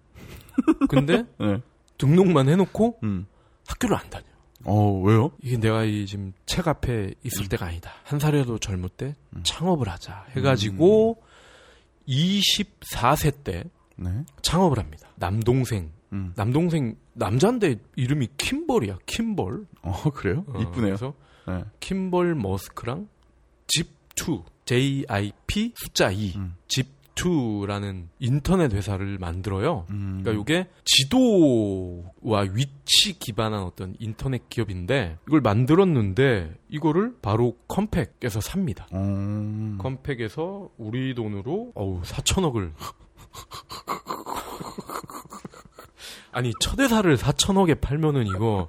근데 0.88 1.24
네. 1.38 1.60
등록만 1.98 2.48
해놓고 2.48 2.98
음. 3.04 3.26
학교를 3.68 3.96
안 3.96 4.10
다녀. 4.10 4.24
어, 4.64 5.00
왜요? 5.00 5.30
이게 5.42 5.58
내가 5.58 5.84
이 5.84 6.06
지금 6.06 6.32
책 6.46 6.66
앞에 6.66 7.14
있을 7.22 7.48
때가 7.48 7.66
아니다. 7.66 7.92
한 8.02 8.18
살이라도 8.18 8.58
젊을 8.58 8.88
때 8.88 9.14
음. 9.36 9.42
창업을 9.44 9.88
하자 9.88 10.26
해가지고 10.30 11.22
24세 12.08 13.44
때 13.44 13.64
네. 13.96 14.24
창업을 14.42 14.78
합니다. 14.78 15.08
남동생, 15.16 15.92
음. 16.12 16.32
남동생 16.36 16.96
남자인데 17.14 17.76
이름이 17.96 18.28
킴벌이야. 18.36 18.98
킴벌. 19.06 19.66
어, 19.82 20.10
그래요? 20.10 20.44
어, 20.48 20.60
이쁘네요. 20.60 20.96
그래서 20.96 21.14
네. 21.46 21.64
킴벌 21.80 22.34
머스크랑 22.34 23.08
집2 23.68 24.44
J-I-P 24.66 25.72
숫자 25.76 26.10
2 26.10 26.34
음. 26.36 26.56
집2라는 26.66 28.08
인터넷 28.18 28.74
회사를 28.74 29.16
만들어요. 29.18 29.86
음. 29.90 30.20
그러니까 30.22 30.42
이게 30.42 30.68
지도와 30.84 32.42
위치 32.52 33.16
기반한 33.18 33.62
어떤 33.62 33.94
인터넷 34.00 34.48
기업인데 34.48 35.18
이걸 35.28 35.40
만들었는데 35.40 36.56
이거를 36.68 37.16
바로 37.22 37.56
컴팩에서 37.68 38.40
삽니다. 38.40 38.88
음. 38.92 39.78
컴팩에서 39.80 40.70
우리 40.78 41.14
돈으로 41.14 41.70
어우 41.74 42.02
4천억을 42.02 42.72
아니 46.32 46.52
첫 46.60 46.78
회사를 46.78 47.16
4천억에 47.16 47.80
팔면은 47.80 48.26
이거 48.26 48.68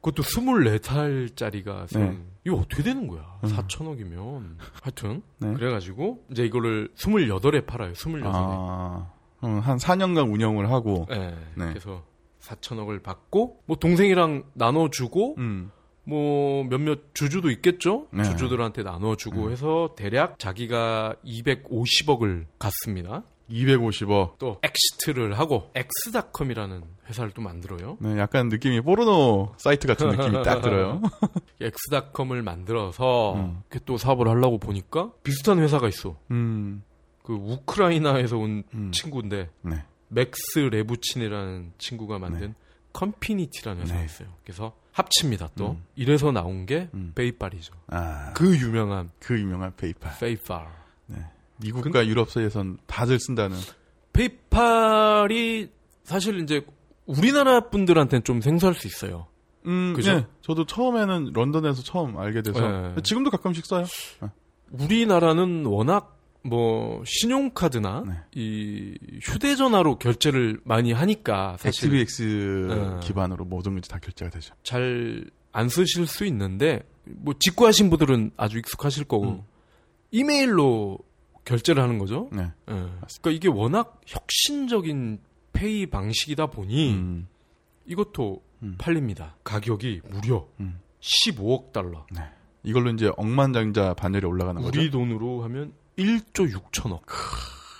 그것도 0.00 0.22
24살짜리가 0.22 1.96
네. 1.98 2.18
이거 2.44 2.56
어떻게 2.56 2.82
되는 2.82 3.08
거야? 3.08 3.22
음. 3.42 3.48
4천억이면 3.48 4.56
하여튼 4.82 5.22
네. 5.38 5.54
그래가지고 5.54 6.24
이제 6.30 6.44
이거를 6.44 6.90
28에 6.96 7.64
팔아요. 7.64 7.92
28에. 7.94 8.22
아, 8.26 9.10
음, 9.44 9.60
한 9.60 9.78
4년간 9.78 10.30
운영을 10.30 10.70
하고, 10.70 11.06
네. 11.08 11.34
네. 11.54 11.68
그래서 11.68 12.02
4천억을 12.40 13.02
받고 13.02 13.60
뭐 13.64 13.76
동생이랑 13.76 14.44
나눠주고 14.52 15.36
음. 15.38 15.70
뭐 16.04 16.64
몇몇 16.64 17.14
주주도 17.14 17.50
있겠죠. 17.50 18.08
네. 18.12 18.24
주주들한테 18.24 18.82
나눠주고 18.82 19.46
음. 19.46 19.52
해서 19.52 19.94
대략 19.96 20.38
자기가 20.38 21.16
250억을 21.24 22.44
갖습니다. 22.58 23.22
250억. 23.50 24.38
또 24.38 24.60
exit를 24.62 25.38
하고 25.38 25.70
엑스닷컴이라는 25.74 26.82
회사를 27.08 27.32
또 27.32 27.42
만들어요. 27.42 27.98
네, 28.00 28.18
약간 28.18 28.48
느낌이 28.48 28.80
포르노 28.80 29.54
사이트 29.58 29.86
같은 29.86 30.08
느낌이 30.16 30.42
딱 30.42 30.60
들어요. 30.60 31.02
엑스닷컴을 31.60 32.42
만들어서 32.42 33.34
음. 33.34 33.62
또 33.84 33.96
사업을 33.96 34.28
하려고 34.28 34.58
보니까 34.58 35.10
비슷한 35.22 35.58
회사가 35.58 35.88
있어. 35.88 36.16
음. 36.30 36.82
그 37.22 37.32
우크라이나에서 37.34 38.36
온 38.36 38.64
음. 38.74 38.90
친구인데 38.92 39.50
네. 39.62 39.84
맥스 40.08 40.58
레브친이라는 40.58 41.72
친구가 41.78 42.18
만든 42.18 42.54
컨피니티라는 42.92 43.82
회사가 43.82 44.00
네. 44.00 44.06
있어요. 44.06 44.28
그래서 44.44 44.74
합칩니다. 44.92 45.50
또 45.56 45.72
음. 45.72 45.84
이래서 45.96 46.30
나온 46.30 46.66
게 46.66 46.88
음. 46.94 47.12
페이팔이죠. 47.14 47.74
아, 47.88 48.32
그 48.34 48.56
유명한 48.56 49.10
그 49.18 49.38
유명한 49.38 49.74
페이팔. 49.76 50.18
페이팔. 50.18 50.83
미국과 51.58 52.06
유럽 52.06 52.30
사이에선 52.30 52.78
다들 52.86 53.18
쓴다는. 53.18 53.56
페이팔이 54.12 55.68
사실 56.04 56.40
이제 56.40 56.64
우리나라 57.06 57.68
분들한테는 57.68 58.24
좀 58.24 58.40
생소할 58.40 58.74
수 58.74 58.86
있어요. 58.86 59.26
음, 59.66 59.94
그죠? 59.94 60.14
네, 60.14 60.26
저도 60.42 60.66
처음에는 60.66 61.32
런던에서 61.32 61.82
처음 61.82 62.18
알게 62.18 62.42
돼서 62.42 62.60
네. 62.94 63.02
지금도 63.02 63.30
가끔씩 63.30 63.64
써요. 63.66 63.86
우리나라는 64.70 65.64
워낙 65.66 66.18
뭐 66.42 67.02
신용카드나 67.06 68.04
네. 68.06 68.14
이 68.34 68.98
휴대전화로 69.22 69.98
결제를 69.98 70.60
많이 70.64 70.92
하니까 70.92 71.56
사실 71.58 71.86
XBX 71.86 72.66
네. 72.68 73.00
기반으로 73.06 73.46
모든 73.46 73.74
것이 73.74 73.88
다 73.88 73.98
결제가 73.98 74.30
되죠. 74.30 74.54
잘 74.62 75.30
안 75.54 75.68
쓰실 75.68 76.06
수 76.06 76.26
있는데 76.26 76.82
뭐 77.04 77.32
직구하신 77.38 77.88
분들은 77.88 78.32
아주 78.36 78.58
익숙하실 78.58 79.04
거고 79.04 79.24
음. 79.24 79.42
이메일로 80.10 80.98
결제를 81.44 81.82
하는 81.82 81.98
거죠. 81.98 82.28
네. 82.32 82.42
예. 82.42 82.72
그러니까 82.72 83.30
이게 83.30 83.48
워낙 83.48 84.00
혁신적인 84.06 85.20
페이 85.52 85.86
방식이다 85.86 86.46
보니 86.46 86.92
음, 86.94 87.28
이것도 87.86 88.42
음. 88.62 88.74
팔립니다. 88.78 89.36
가격이 89.44 90.02
무려 90.10 90.46
음. 90.60 90.80
15억 91.00 91.72
달러. 91.72 92.06
이걸로 92.62 92.90
이제 92.90 93.10
억만장자 93.16 93.94
반열에 93.94 94.26
올라가는 94.26 94.60
거죠. 94.60 94.80
우리 94.80 94.90
돈으로 94.90 95.42
하면 95.44 95.72
1조 95.98 96.50
6천억. 96.52 97.02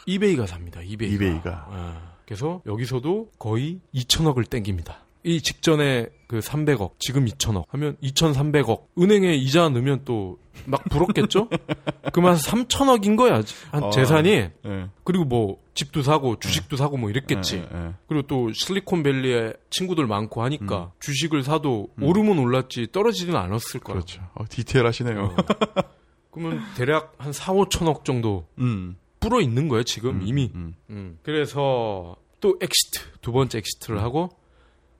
이베이가 0.06 0.46
삽니다. 0.46 0.82
이베이가. 0.82 1.14
이베이가. 1.14 1.68
예. 1.72 2.14
그래서 2.26 2.62
여기서도 2.66 3.30
거의 3.38 3.80
2천억을 3.94 4.48
땡깁니다. 4.48 5.03
이 5.24 5.40
직전에 5.40 6.08
그 6.28 6.38
300억, 6.38 6.92
지금 6.98 7.24
2천억 7.24 7.64
하면 7.70 7.96
2,300억. 8.02 8.84
은행에 8.98 9.34
이자 9.34 9.68
넣으면 9.70 10.04
또막 10.04 10.84
불었겠죠? 10.90 11.48
그만 12.12 12.36
3천억인 12.36 13.16
거야. 13.16 13.40
한 13.70 13.84
어. 13.84 13.90
재산이. 13.90 14.30
예. 14.30 14.52
그리고 15.02 15.24
뭐 15.24 15.58
집도 15.72 16.02
사고 16.02 16.38
주식도 16.38 16.76
사고 16.76 16.98
뭐 16.98 17.10
이랬겠지. 17.10 17.56
예, 17.56 17.60
예, 17.60 17.86
예. 17.86 17.94
그리고 18.06 18.26
또 18.26 18.52
실리콘밸리에 18.52 19.54
친구들 19.70 20.06
많고 20.06 20.42
하니까 20.42 20.92
주식을 21.00 21.42
사도 21.42 21.88
음. 21.98 22.04
오르면 22.04 22.38
올랐지 22.38 22.88
떨어지지는 22.92 23.36
않았을 23.36 23.80
거야. 23.80 23.94
그렇죠. 23.94 24.22
어, 24.34 24.44
디테일하시네요. 24.48 25.36
그러면 26.30 26.60
대략 26.76 27.14
한 27.18 27.32
4, 27.32 27.52
5천억 27.54 28.04
정도 28.04 28.46
음. 28.58 28.96
불어 29.20 29.40
있는 29.40 29.68
거예요, 29.68 29.84
지금 29.84 30.16
음, 30.16 30.22
이미. 30.24 30.50
음. 30.54 30.74
음. 30.90 31.18
그래서 31.22 32.16
또 32.40 32.58
exit, 32.60 33.20
두 33.22 33.32
번째 33.32 33.58
exit를 33.58 34.02
하고 34.02 34.28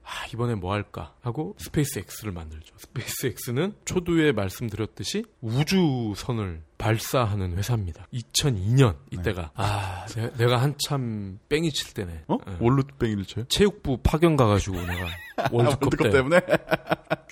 아, 0.04 0.26
이번에 0.32 0.54
뭐 0.54 0.72
할까 0.74 1.14
하고 1.22 1.54
스페이스 1.58 1.98
X를 1.98 2.32
만들죠. 2.32 2.74
스페이스 2.76 3.34
X는 3.48 3.74
초두에 3.86 4.32
말씀드렸듯이 4.32 5.24
우주선을 5.40 6.62
발사하는 6.76 7.56
회사입니다. 7.56 8.06
2002년 8.12 8.96
이때가 9.10 9.52
아 9.54 10.04
내- 10.14 10.30
내가 10.34 10.60
한참 10.60 11.38
뺑이 11.48 11.70
칠 11.72 11.94
때네. 11.94 12.24
어? 12.28 12.36
예. 12.48 12.50
뭘로 12.56 12.82
뺑이를 12.98 13.24
쳐요? 13.24 13.44
체육부 13.48 13.98
파견 14.02 14.36
가가지고 14.36 14.76
내가 14.76 15.06
월드컵, 15.50 15.82
월드컵 15.84 16.04
때 16.04 16.10
때문에? 16.10 16.40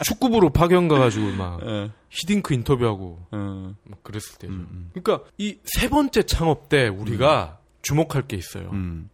축구부로 0.04 0.50
파견 0.50 0.88
가가지고 0.88 1.32
막 1.32 1.60
예. 1.66 1.90
히딩크 2.10 2.54
인터뷰하고 2.54 3.18
어, 3.30 3.74
막 3.84 4.02
그랬을 4.02 4.38
때죠. 4.38 4.52
음, 4.52 4.66
음. 4.70 4.90
그러니까 4.94 5.26
이 5.38 5.58
세 5.64 5.88
번째 5.88 6.22
창업 6.24 6.68
때 6.68 6.88
우리가 6.88 7.58
주목할 7.82 8.22
게 8.28 8.36
있어요. 8.36 8.70
음. 8.72 9.10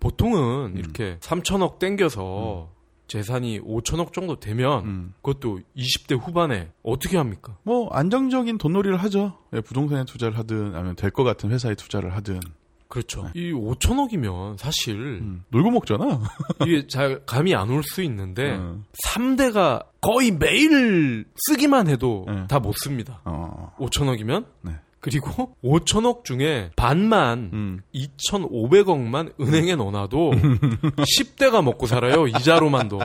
보통은 0.00 0.72
음. 0.74 0.76
이렇게 0.76 1.16
3천억 1.20 1.78
땡겨서 1.78 2.70
재산이 3.16 3.60
5천억 3.60 4.14
정도 4.14 4.40
되면 4.40 4.84
음. 4.86 5.14
그것도 5.20 5.60
20대 5.76 6.18
후반에 6.18 6.70
어떻게 6.82 7.18
합니까? 7.18 7.58
뭐 7.62 7.90
안정적인 7.92 8.56
돈놀이를 8.56 8.96
하죠. 8.96 9.36
예, 9.52 9.60
부동산에 9.60 10.04
투자를 10.06 10.38
하든 10.38 10.74
아니면 10.74 10.96
될 10.96 11.10
것 11.10 11.24
같은 11.24 11.50
회사에 11.50 11.74
투자를 11.74 12.16
하든 12.16 12.40
그렇죠. 12.88 13.30
이 13.34 13.52
5천억이면 13.52 14.56
사실 14.58 14.94
음, 14.96 15.44
놀고 15.50 15.70
먹잖아. 15.70 16.20
이게 16.66 16.86
잘 16.86 17.24
감이 17.26 17.54
안 17.54 17.68
올 17.70 17.82
수 17.82 18.02
있는데 18.02 18.52
어. 18.52 18.80
3대가 19.06 19.84
거의 20.00 20.30
매일 20.30 21.26
쓰기만 21.48 21.88
해도 21.88 22.24
네. 22.26 22.46
다못 22.48 22.74
씁니다. 22.78 23.20
어. 23.24 23.74
5천억이면 23.78 24.46
네. 24.62 24.72
그리고 25.02 25.56
5천억 25.64 26.24
중에 26.24 26.70
반만 26.76 27.50
음. 27.52 27.80
2,500억만 27.92 29.38
은행에 29.40 29.74
넣어놔도 29.74 30.30
10대가 30.96 31.62
먹고 31.62 31.86
살아요. 31.86 32.28
이자로만도. 32.28 33.00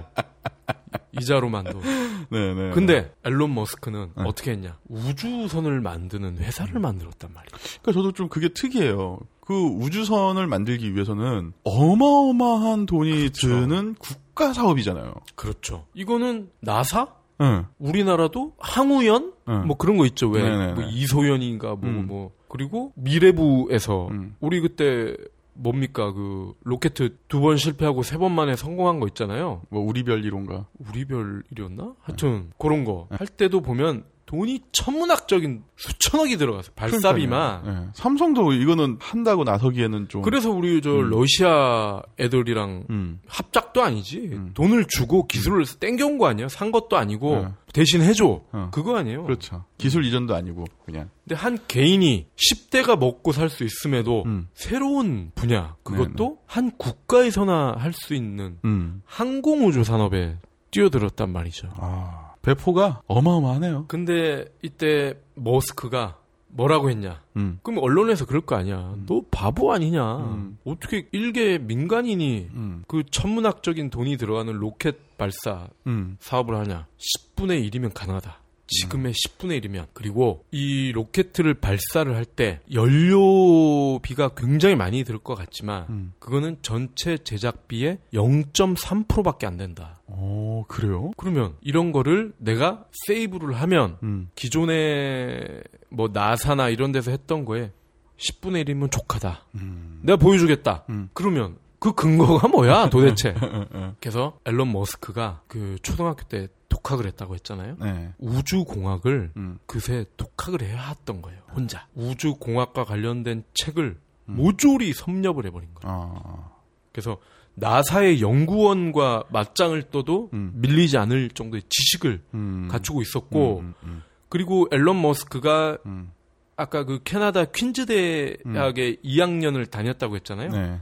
이자로만도. 1.20 1.82
네네. 2.30 2.72
근데 2.72 3.12
앨런 3.25 3.54
머스크는 3.56 4.12
네. 4.16 4.24
어떻게 4.25 4.51
했냐? 4.51 4.77
우주선을 4.88 5.82
만드는 5.82 6.38
회사를 6.38 6.80
만들었단 6.80 7.34
말이에요. 7.34 7.50
그러니까 7.82 7.92
저도 7.94 8.12
좀 8.12 8.30
그게 8.30 8.50
특이해요. 8.50 9.18
그 9.42 9.54
우주선을 9.56 10.46
만들기 10.46 10.94
위해서는 10.94 11.54
어마어마한 11.63 12.86
돈이 12.86 13.12
그렇죠. 13.12 13.48
드는 13.48 13.96
국가 13.96 14.54
사업이잖아요. 14.54 15.13
그렇죠. 15.36 15.88
이거는 15.96 16.51
나사? 16.60 17.08
응. 17.41 17.65
우리나라도 17.79 18.53
항우연? 18.60 19.34
응. 19.50 19.67
뭐 19.67 19.77
그런 19.77 19.98
거 19.98 20.06
있죠. 20.08 20.29
왜? 20.29 20.74
뭐 20.74 20.84
이소연인가 20.84 21.75
뭐, 21.75 21.89
음. 21.89 22.08
뭐 22.08 22.32
그리고 22.50 22.91
미래부에서 22.96 24.08
음. 24.10 24.36
우리 24.39 24.60
그때 24.62 25.15
뭡니까 25.53 26.12
그 26.13 26.53
로켓 26.63 26.94
두 26.94 27.10
번 27.41 27.58
실패하고 27.58 28.03
세 28.03 28.17
번 28.17 28.32
만에 28.34 28.56
성공한 28.56 29.00
거 29.00 29.08
있잖아요. 29.08 29.62
뭐 29.70 29.82
우리별 29.84 30.24
이론가. 30.24 30.67
우리별 30.89 31.44
일이었나? 31.51 31.94
하여튼 32.01 32.51
그런 32.60 32.84
거 32.86 33.08
할 33.12 33.27
때도 33.27 33.62
보면 33.62 34.03
돈이 34.27 34.60
천문학적인 34.74 35.63
수천억이 35.77 36.36
들어가서 36.38 36.74
발사비만. 36.75 37.63
예. 37.65 37.89
삼성도 37.93 38.51
이거는 38.51 38.98
한다고 39.00 39.46
나서기에는 39.46 40.10
좀. 40.10 40.22
그래서 40.22 40.51
우리 40.51 40.81
저 40.81 40.91
음. 40.91 41.10
러시아 41.10 42.01
애들이랑 42.19 42.84
음. 42.89 43.22
합작도 43.25 43.81
아니지. 43.81 44.17
음. 44.34 44.51
돈을 44.53 44.86
주고 44.89 45.27
기술을 45.27 45.63
땡겨온 45.79 46.17
거 46.17 46.27
아니야? 46.27 46.50
산 46.50 46.72
것도 46.72 46.98
아니고 46.98 47.36
네. 47.38 47.48
대신 47.74 48.01
해줘. 48.01 48.41
어. 48.51 48.69
그거 48.74 48.98
아니에요. 48.98 49.24
그렇죠. 49.24 49.63
기술 49.77 50.03
이전도 50.03 50.36
아니고 50.36 50.65
그냥. 50.86 51.10
근데 51.24 51.36
한 51.36 51.57
개인이 51.69 52.27
10대가 52.36 53.00
먹고 53.00 53.31
살 53.31 53.50
수 53.50 53.63
있음에도 53.63 54.24
음. 54.25 54.50
새로운 54.53 55.31
분야 55.36 55.75
그것도 55.84 56.39
한 56.46 56.72
국가에서나 56.77 57.75
할 57.77 57.93
수 57.93 58.13
있는 58.13 58.57
음. 58.65 59.01
항공우주 59.05 59.86
산업에 59.86 60.38
뛰어들었단 60.72 61.31
말이죠. 61.31 61.69
아. 61.77 62.26
배포가 62.48 63.01
어마어마하네요. 63.08 63.86
근데 63.89 64.46
이때 64.62 65.20
머스크가 65.36 66.18
뭐라고 66.48 66.89
했냐? 66.89 67.22
음. 67.36 67.60
그럼 67.62 67.84
언론에서 67.84 68.25
그럴 68.25 68.39
거 68.42 68.56
아니야. 68.56 68.96
너 69.06 69.22
바보 69.30 69.74
아니냐? 69.74 70.16
음. 70.18 70.58
어떻게 70.63 71.10
일개 71.12 71.58
민간인이 71.58 72.48
음. 72.54 72.84
그 72.88 73.04
천문학적인 73.12 73.89
돈이 73.89 74.16
들어가는 74.16 74.54
로켓 74.54 75.18
발사 75.18 75.68
음. 75.88 76.16
사업을 76.22 76.56
하냐? 76.56 76.88
10분의 76.98 77.70
1이면 77.70 77.92
가능하다. 77.94 78.39
지금의 78.68 79.14
10분의 79.14 79.64
1이면. 79.64 79.88
그리고 79.94 80.46
이 80.52 80.92
로켓을 80.92 81.54
발사를 81.56 82.14
할 82.16 82.26
때 82.26 82.60
연료비가 82.74 84.30
굉장히 84.36 84.76
많이 84.76 85.04
들 85.04 85.18
것 85.20 85.36
같지만 85.36 85.86
음. 85.90 86.14
그거는 86.20 86.58
전체 86.62 87.18
제작비의 87.18 88.00
0.3%밖에 88.14 89.48
안 89.48 89.58
된다. 89.58 90.02
오, 90.08 90.64
그래요? 90.68 91.12
그러면 91.18 91.56
이런 91.62 91.92
거를 91.92 92.34
내가 92.38 92.86
세이브를 93.06 93.54
하면 93.62 93.98
음. 94.04 94.30
기존에 94.36 95.62
뭐 95.90 96.10
나사나 96.12 96.70
이런 96.70 96.92
데서 96.92 97.12
했던 97.12 97.46
거에 97.46 97.72
10분의 98.18 98.66
1이면 98.68 98.92
족하다. 98.92 99.46
음. 99.56 100.00
내가 100.04 100.18
보여주겠다. 100.18 100.86
음. 100.90 101.10
그러면 101.14 101.58
그 101.80 101.94
근거가 101.94 102.48
뭐야 102.48 102.90
도대체? 102.90 103.36
어. 103.42 103.96
그래서 104.02 104.40
앨런 104.46 104.72
머스크가 104.72 105.42
그 105.48 105.78
초등학교 105.84 106.24
때 106.28 106.48
독학을 106.77 107.05
했다고 107.07 107.36
했잖아요. 107.36 107.77
네. 107.79 108.13
우주 108.19 108.63
공학을 108.63 109.31
음. 109.36 109.60
그새 109.65 110.05
독학을 110.17 110.62
해왔던 110.62 111.22
거예요. 111.22 111.39
혼자. 111.53 111.88
우주 111.96 112.36
공학과 112.36 112.84
관련된 112.84 113.43
책을 113.53 114.00
음. 114.29 114.36
모조리 114.36 114.93
섭렵을 114.93 115.46
해버린 115.46 115.69
거예요. 115.74 116.13
아. 116.15 116.51
그래서 116.91 117.17
나사의 117.55 118.22
연구원과 118.22 119.25
맞짱을 119.29 119.89
떠도 119.89 120.29
음. 120.34 120.51
밀리지 120.55 120.98
않을 120.98 121.29
정도의 121.31 121.63
지식을 121.67 122.22
음. 122.36 122.67
갖추고 122.69 123.01
있었고 123.01 123.60
음, 123.60 123.74
음, 123.84 124.03
그리고 124.29 124.67
앨런 124.72 125.01
머스크가 125.01 125.79
음. 125.88 126.12
아까 126.55 126.84
그 126.84 127.01
캐나다 127.03 127.46
퀸즈 127.46 127.88
대학에 127.88 128.98
2학년을 129.03 129.69
다녔다고 129.69 130.15
했잖아요. 130.17 130.51
네. 130.51 130.79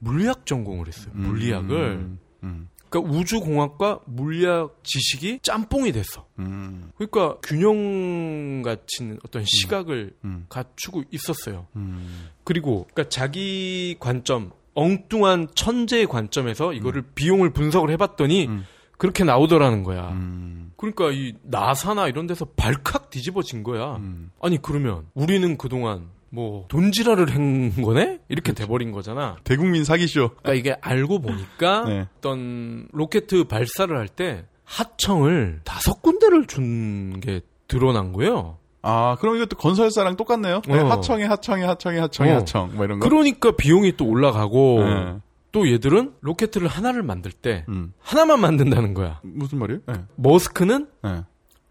물리학 0.00 0.44
전공을 0.44 0.88
했어요. 0.88 1.12
음, 1.14 1.28
물리학을. 1.28 1.76
음, 1.76 2.18
음, 2.42 2.68
그러니까 2.92 3.10
우주공학과 3.10 4.00
물리학 4.04 4.76
지식이 4.84 5.40
짬뽕이 5.42 5.92
됐어. 5.92 6.26
음, 6.38 6.92
그러니까 6.96 7.38
균형 7.42 8.60
같은 8.60 9.18
어떤 9.24 9.44
시각을 9.46 10.14
음, 10.24 10.44
갖추고 10.50 11.04
있었어요. 11.10 11.66
음, 11.74 12.28
그리고 12.44 12.86
그러니까 12.92 13.08
자기 13.08 13.96
관점, 13.98 14.52
엉뚱한 14.74 15.48
천재의 15.54 16.06
관점에서 16.06 16.74
이거를 16.74 17.02
비용을 17.14 17.50
분석을 17.50 17.90
해봤더니 17.92 18.46
음. 18.46 18.66
그렇게 18.98 19.24
나오더라는 19.24 19.84
거야. 19.84 20.10
음, 20.10 20.72
그러니까 20.76 21.10
이 21.12 21.32
나사나 21.42 22.08
이런 22.08 22.26
데서 22.26 22.44
발칵 22.44 23.08
뒤집어진 23.08 23.62
거야. 23.62 23.96
음. 23.96 24.30
아니 24.40 24.60
그러면 24.60 25.06
우리는 25.14 25.56
그동안 25.56 26.08
뭐 26.34 26.64
돈지랄을 26.68 27.34
한 27.34 27.82
거네? 27.82 28.20
이렇게 28.28 28.52
돼버린 28.52 28.90
거잖아. 28.90 29.36
대국민 29.44 29.84
사기쇼. 29.84 30.30
그러니까 30.42 30.54
이게 30.54 30.76
알고 30.80 31.20
보니까 31.20 31.84
네. 31.88 32.06
어떤 32.18 32.88
로켓 32.92 33.26
발사를 33.48 33.94
할 33.96 34.08
때 34.08 34.44
하청을 34.64 35.60
다섯 35.64 36.00
군데를 36.02 36.46
준 36.46 37.20
게 37.20 37.42
드러난 37.68 38.12
거예요. 38.12 38.58
아, 38.80 39.16
그럼 39.20 39.36
이것도 39.36 39.56
건설사랑 39.56 40.16
똑같네요. 40.16 40.62
네, 40.66 40.80
어. 40.80 40.86
하청에 40.88 41.24
하청에 41.24 41.62
하청에 41.64 41.98
하청에 42.00 42.32
어. 42.32 42.36
하청 42.36 42.74
뭐 42.76 42.84
이런 42.86 42.98
거. 42.98 43.08
그러니까 43.08 43.52
비용이 43.52 43.96
또 43.96 44.06
올라가고 44.06 44.84
네. 44.84 45.16
또 45.52 45.70
얘들은 45.70 46.14
로켓을 46.20 46.66
하나를 46.66 47.02
만들 47.02 47.30
때 47.30 47.64
음. 47.68 47.92
하나만 48.00 48.40
만든다는 48.40 48.94
거야. 48.94 49.20
무슨 49.22 49.58
말이에요? 49.58 49.80
네. 49.86 49.94
머스크는 50.16 50.88
네. 51.04 51.22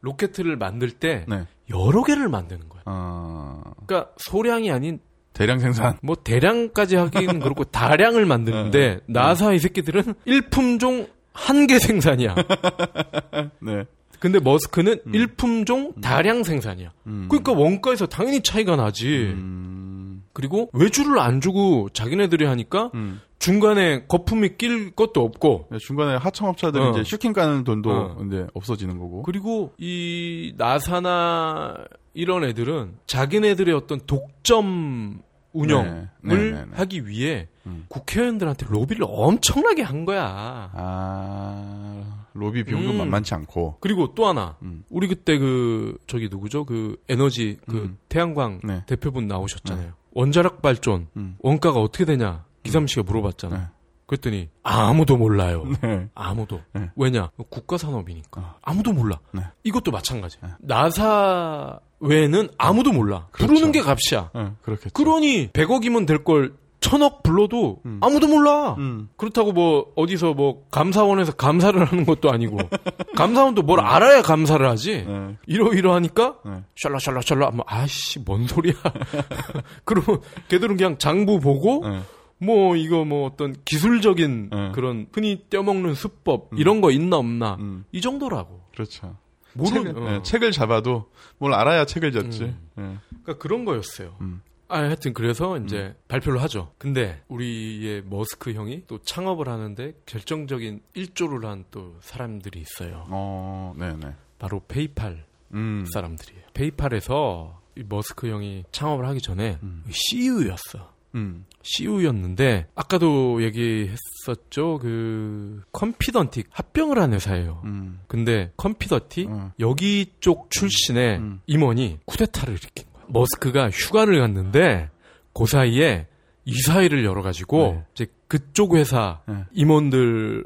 로켓을 0.01 0.55
만들 0.57 0.91
때 0.91 1.25
네. 1.27 1.45
여러 1.71 2.03
개를 2.03 2.27
만드는 2.29 2.69
거야. 2.69 2.81
아, 2.85 3.61
그러니까 3.85 4.11
소량이 4.17 4.71
아닌 4.71 4.99
대량 5.33 5.59
생산. 5.59 5.97
뭐 6.03 6.15
대량까지 6.15 6.95
하기는 6.97 7.39
그렇고 7.39 7.63
다량을 7.63 8.25
만드는데 8.25 8.99
나사 9.07 9.53
이 9.53 9.59
새끼들은 9.59 10.13
일품종 10.25 11.07
한 11.33 11.67
개 11.67 11.79
생산이야. 11.79 12.35
네. 13.61 13.85
근데 14.19 14.39
머스크는 14.39 14.99
일품종 15.13 15.93
다량 16.01 16.43
생산이야. 16.43 16.91
음. 17.07 17.25
그러니까 17.29 17.53
원가에서 17.53 18.05
당연히 18.05 18.41
차이가 18.41 18.75
나지. 18.75 19.07
음. 19.33 20.23
그리고 20.33 20.69
외주를 20.73 21.17
안 21.19 21.41
주고 21.41 21.89
자기네들이 21.93 22.45
하니까 22.45 22.91
음. 22.93 23.21
중간에 23.41 24.05
거품이 24.07 24.57
낄 24.57 24.91
것도 24.91 25.23
없고 25.23 25.67
네, 25.71 25.79
중간에 25.79 26.15
하청업자들이 26.15 26.83
어. 26.83 26.91
이제 26.91 27.03
슈킹 27.03 27.33
까는 27.33 27.63
돈도 27.63 27.91
어. 27.91 28.23
이제 28.27 28.45
없어지는 28.53 28.99
거고. 28.99 29.23
그리고 29.23 29.73
이 29.79 30.53
나사나 30.57 31.75
이런 32.13 32.43
애들은 32.43 32.99
자기네들의 33.07 33.73
어떤 33.73 33.99
독점 34.05 35.21
운영을 35.53 36.09
네, 36.21 36.35
네, 36.35 36.51
네, 36.51 36.51
네. 36.51 36.65
하기 36.71 37.07
위해 37.07 37.47
음. 37.65 37.85
국회의원들한테 37.89 38.67
로비를 38.69 39.05
엄청나게 39.09 39.81
한 39.81 40.05
거야. 40.05 40.69
아, 40.73 42.25
로비 42.33 42.63
비용도 42.63 42.91
음. 42.91 42.97
만만치 42.99 43.33
않고. 43.33 43.77
그리고 43.81 44.13
또 44.13 44.27
하나, 44.27 44.55
음. 44.61 44.83
우리 44.89 45.07
그때 45.07 45.39
그 45.39 45.97
저기 46.05 46.29
누구죠? 46.29 46.65
그 46.65 46.95
에너지 47.09 47.57
그 47.67 47.77
음. 47.77 47.97
태양광 48.07 48.61
네. 48.63 48.83
대표분 48.85 49.27
나오셨잖아요. 49.27 49.93
원자력 50.11 50.61
발전 50.61 51.07
음. 51.17 51.37
원가가 51.39 51.79
어떻게 51.79 52.05
되냐? 52.05 52.45
기삼 52.63 52.87
씨가 52.87 53.03
물어봤잖아. 53.03 53.57
네. 53.57 53.63
그랬더니 54.07 54.49
아무도 54.63 55.15
몰라요. 55.17 55.65
네. 55.81 56.09
아무도. 56.13 56.59
네. 56.73 56.89
왜냐? 56.97 57.29
국가 57.49 57.77
산업이니까. 57.77 58.41
어. 58.41 58.55
아무도 58.61 58.91
몰라. 58.91 59.19
네. 59.31 59.41
이것도 59.63 59.91
마찬가지. 59.91 60.37
네. 60.43 60.49
나사 60.59 61.79
외에는 61.99 62.49
아무도 62.57 62.91
몰라. 62.91 63.27
그렇죠. 63.31 63.53
부르는 63.53 63.71
게 63.71 63.79
값이야. 63.81 64.31
네, 64.35 64.51
그렇겠죠. 64.63 64.89
그러니 64.93 65.49
100억이면 65.51 66.05
될 66.07 66.23
걸 66.23 66.53
천억 66.81 67.21
불러도 67.21 67.79
음. 67.85 67.99
아무도 68.01 68.27
몰라. 68.27 68.73
음. 68.79 69.07
그렇다고 69.15 69.51
뭐 69.53 69.91
어디서 69.95 70.33
뭐 70.33 70.65
감사원에서 70.71 71.33
감사를 71.33 71.79
하는 71.85 72.05
것도 72.05 72.31
아니고 72.31 72.57
감사원도 73.15 73.61
뭘 73.61 73.79
알아야 73.79 74.23
감사를 74.23 74.67
하지. 74.67 75.05
네. 75.07 75.37
이러이러하니까 75.45 76.37
네. 76.43 76.63
샬라샬라샬라 76.75 77.51
뭐 77.51 77.63
아씨 77.67 78.19
뭔 78.19 78.47
소리야. 78.47 78.73
그러면 79.85 80.21
걔들은 80.49 80.75
그냥 80.75 80.97
장부 80.97 81.39
보고 81.39 81.87
네. 81.87 82.01
뭐 82.41 82.75
이거 82.75 83.05
뭐 83.05 83.27
어떤 83.27 83.55
기술적인 83.65 84.49
네. 84.51 84.71
그런 84.73 85.07
흔히 85.13 85.45
떼먹는 85.49 85.93
수법 85.93 86.49
이런 86.57 86.81
거 86.81 86.89
있나 86.91 87.17
없나 87.17 87.55
음. 87.59 87.85
이 87.91 88.01
정도라고. 88.01 88.61
그렇죠. 88.73 89.15
모르 89.53 89.69
책을, 89.69 89.97
어. 89.97 90.11
네, 90.11 90.23
책을 90.23 90.51
잡아도 90.51 91.09
뭘 91.37 91.53
알아야 91.53 91.85
책을 91.85 92.11
졌지. 92.11 92.43
음. 92.43 92.57
네. 92.75 92.97
그러니까 93.09 93.37
그런 93.37 93.63
거였어요. 93.65 94.15
음. 94.21 94.41
아, 94.69 94.79
하여튼 94.79 95.13
그래서 95.13 95.57
이제 95.57 95.93
발표를 96.07 96.41
하죠. 96.43 96.71
근데 96.77 97.21
우리의 97.27 98.03
머스크 98.05 98.53
형이 98.53 98.83
또 98.87 98.99
창업을 98.99 99.49
하는데 99.49 99.93
결정적인 100.05 100.81
일조를 100.93 101.45
한 101.45 101.65
또 101.71 101.97
사람들이 101.99 102.59
있어요. 102.61 103.05
어, 103.09 103.73
네네. 103.77 104.15
바로 104.39 104.61
페이팔 104.67 105.25
음. 105.53 105.85
사람들이에요. 105.93 106.43
페이팔에서 106.53 107.59
이 107.77 107.83
머스크 107.87 108.29
형이 108.29 108.63
창업을 108.71 109.05
하기 109.07 109.19
전에 109.21 109.59
음. 109.61 109.83
CEO였어. 109.89 110.90
음. 111.15 111.45
CEO였는데 111.63 112.67
아까도 112.75 113.43
얘기했었죠. 113.43 114.79
그 114.81 115.61
컴피던틱 115.71 116.47
합병을 116.51 116.99
한 116.99 117.13
회사예요. 117.13 117.61
음. 117.65 117.99
근데 118.07 118.51
컨피니티 118.57 119.27
어. 119.29 119.51
여기 119.59 120.13
쪽 120.19 120.49
출신의 120.49 121.17
음. 121.17 121.41
임원이 121.47 121.99
쿠데타를 122.05 122.53
일으킨 122.55 122.85
거야. 122.93 123.03
머스크가 123.07 123.69
휴가를 123.69 124.19
갔는데 124.19 124.89
그 125.33 125.45
사이에 125.45 126.07
이사회를 126.45 127.05
열어가지고 127.05 127.57
네. 127.57 127.83
이제 127.93 128.07
그쪽 128.27 128.75
회사 128.75 129.21
네. 129.27 129.45
임원들을 129.51 130.45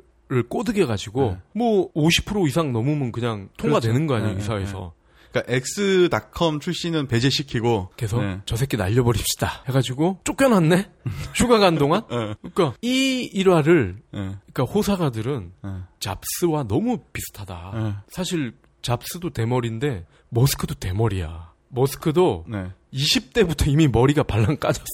꼬드겨 0.49 0.87
가지고 0.87 1.37
네. 1.53 1.61
뭐50% 1.61 2.47
이상 2.47 2.73
넘으면 2.73 3.11
그냥 3.11 3.49
통과되는 3.57 4.07
거 4.07 4.15
아니에요 4.15 4.33
네, 4.33 4.39
이사회에서. 4.39 4.93
그러니까 5.35 5.53
X.com 5.53 6.61
출신은 6.61 7.07
배제시키고 7.07 7.91
그래서 7.97 8.21
네. 8.21 8.39
저 8.45 8.55
새끼 8.55 8.77
날려버립시다 8.77 9.63
해가지고 9.67 10.21
쫓겨났네? 10.23 10.89
휴가 11.35 11.59
간 11.59 11.75
동안? 11.75 12.03
예, 12.11 12.35
그러니까 12.41 12.73
이 12.81 13.29
일화를 13.33 13.97
예, 14.13 14.17
그러니까 14.17 14.63
호사가들은 14.63 15.51
예, 15.65 15.69
잡스와 15.99 16.63
너무 16.63 16.99
비슷하다. 17.11 17.71
예. 17.75 17.95
사실 18.07 18.53
잡스도 18.81 19.31
대머리인데 19.31 20.05
머스크도 20.29 20.75
대머리야. 20.75 21.53
머스크도 21.69 22.45
네. 22.47 22.71
20대부터 22.93 23.67
이미 23.67 23.89
머리가 23.89 24.23
발랑 24.23 24.55
까졌어 24.57 24.85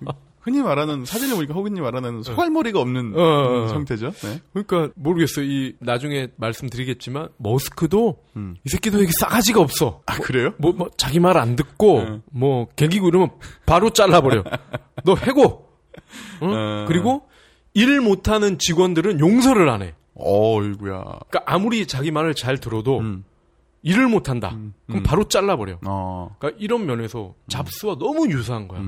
흔히 0.46 0.62
말하는 0.62 1.04
사진을 1.04 1.34
보니까 1.36 1.54
허근님 1.54 1.82
말하는 1.82 2.22
소갈머리가 2.22 2.80
없는 2.80 3.14
어, 3.16 3.20
어, 3.20 3.62
어. 3.64 3.68
상태죠. 3.68 4.12
네. 4.12 4.40
그러니까 4.52 4.92
모르겠어요 4.94 5.44
이 5.44 5.74
나중에 5.80 6.28
말씀드리겠지만 6.36 7.28
머스크도 7.36 8.22
음. 8.36 8.56
이 8.64 8.68
새끼도 8.68 9.02
이게 9.02 9.10
싸가지가 9.20 9.60
없어 9.60 10.02
아 10.06 10.16
그래요? 10.18 10.52
뭐, 10.58 10.72
뭐 10.72 10.88
자기 10.96 11.20
말 11.20 11.36
안 11.36 11.56
듣고 11.56 12.02
네. 12.02 12.20
뭐 12.30 12.68
개기고 12.76 13.08
이러면 13.08 13.30
바로 13.66 13.90
잘라버려. 13.90 14.44
너 15.04 15.14
해고. 15.16 15.66
응? 16.42 16.48
어. 16.52 16.84
그리고 16.88 17.28
일 17.74 18.00
못하는 18.00 18.58
직원들은 18.58 19.20
용서를 19.20 19.68
안 19.68 19.82
해. 19.82 19.94
어이구야. 20.14 21.02
그러니까 21.02 21.42
아무리 21.44 21.86
자기 21.86 22.10
말을 22.10 22.34
잘 22.34 22.58
들어도 22.58 23.00
음. 23.00 23.24
일을 23.82 24.08
못한다. 24.08 24.50
그럼 24.50 24.72
음. 24.90 25.02
바로 25.02 25.24
잘라버려. 25.28 25.78
어. 25.86 26.34
그러니까 26.38 26.58
이런 26.62 26.86
면에서 26.86 27.34
잡스와 27.48 27.98
너무 27.98 28.30
유사한 28.30 28.66
거야. 28.68 28.80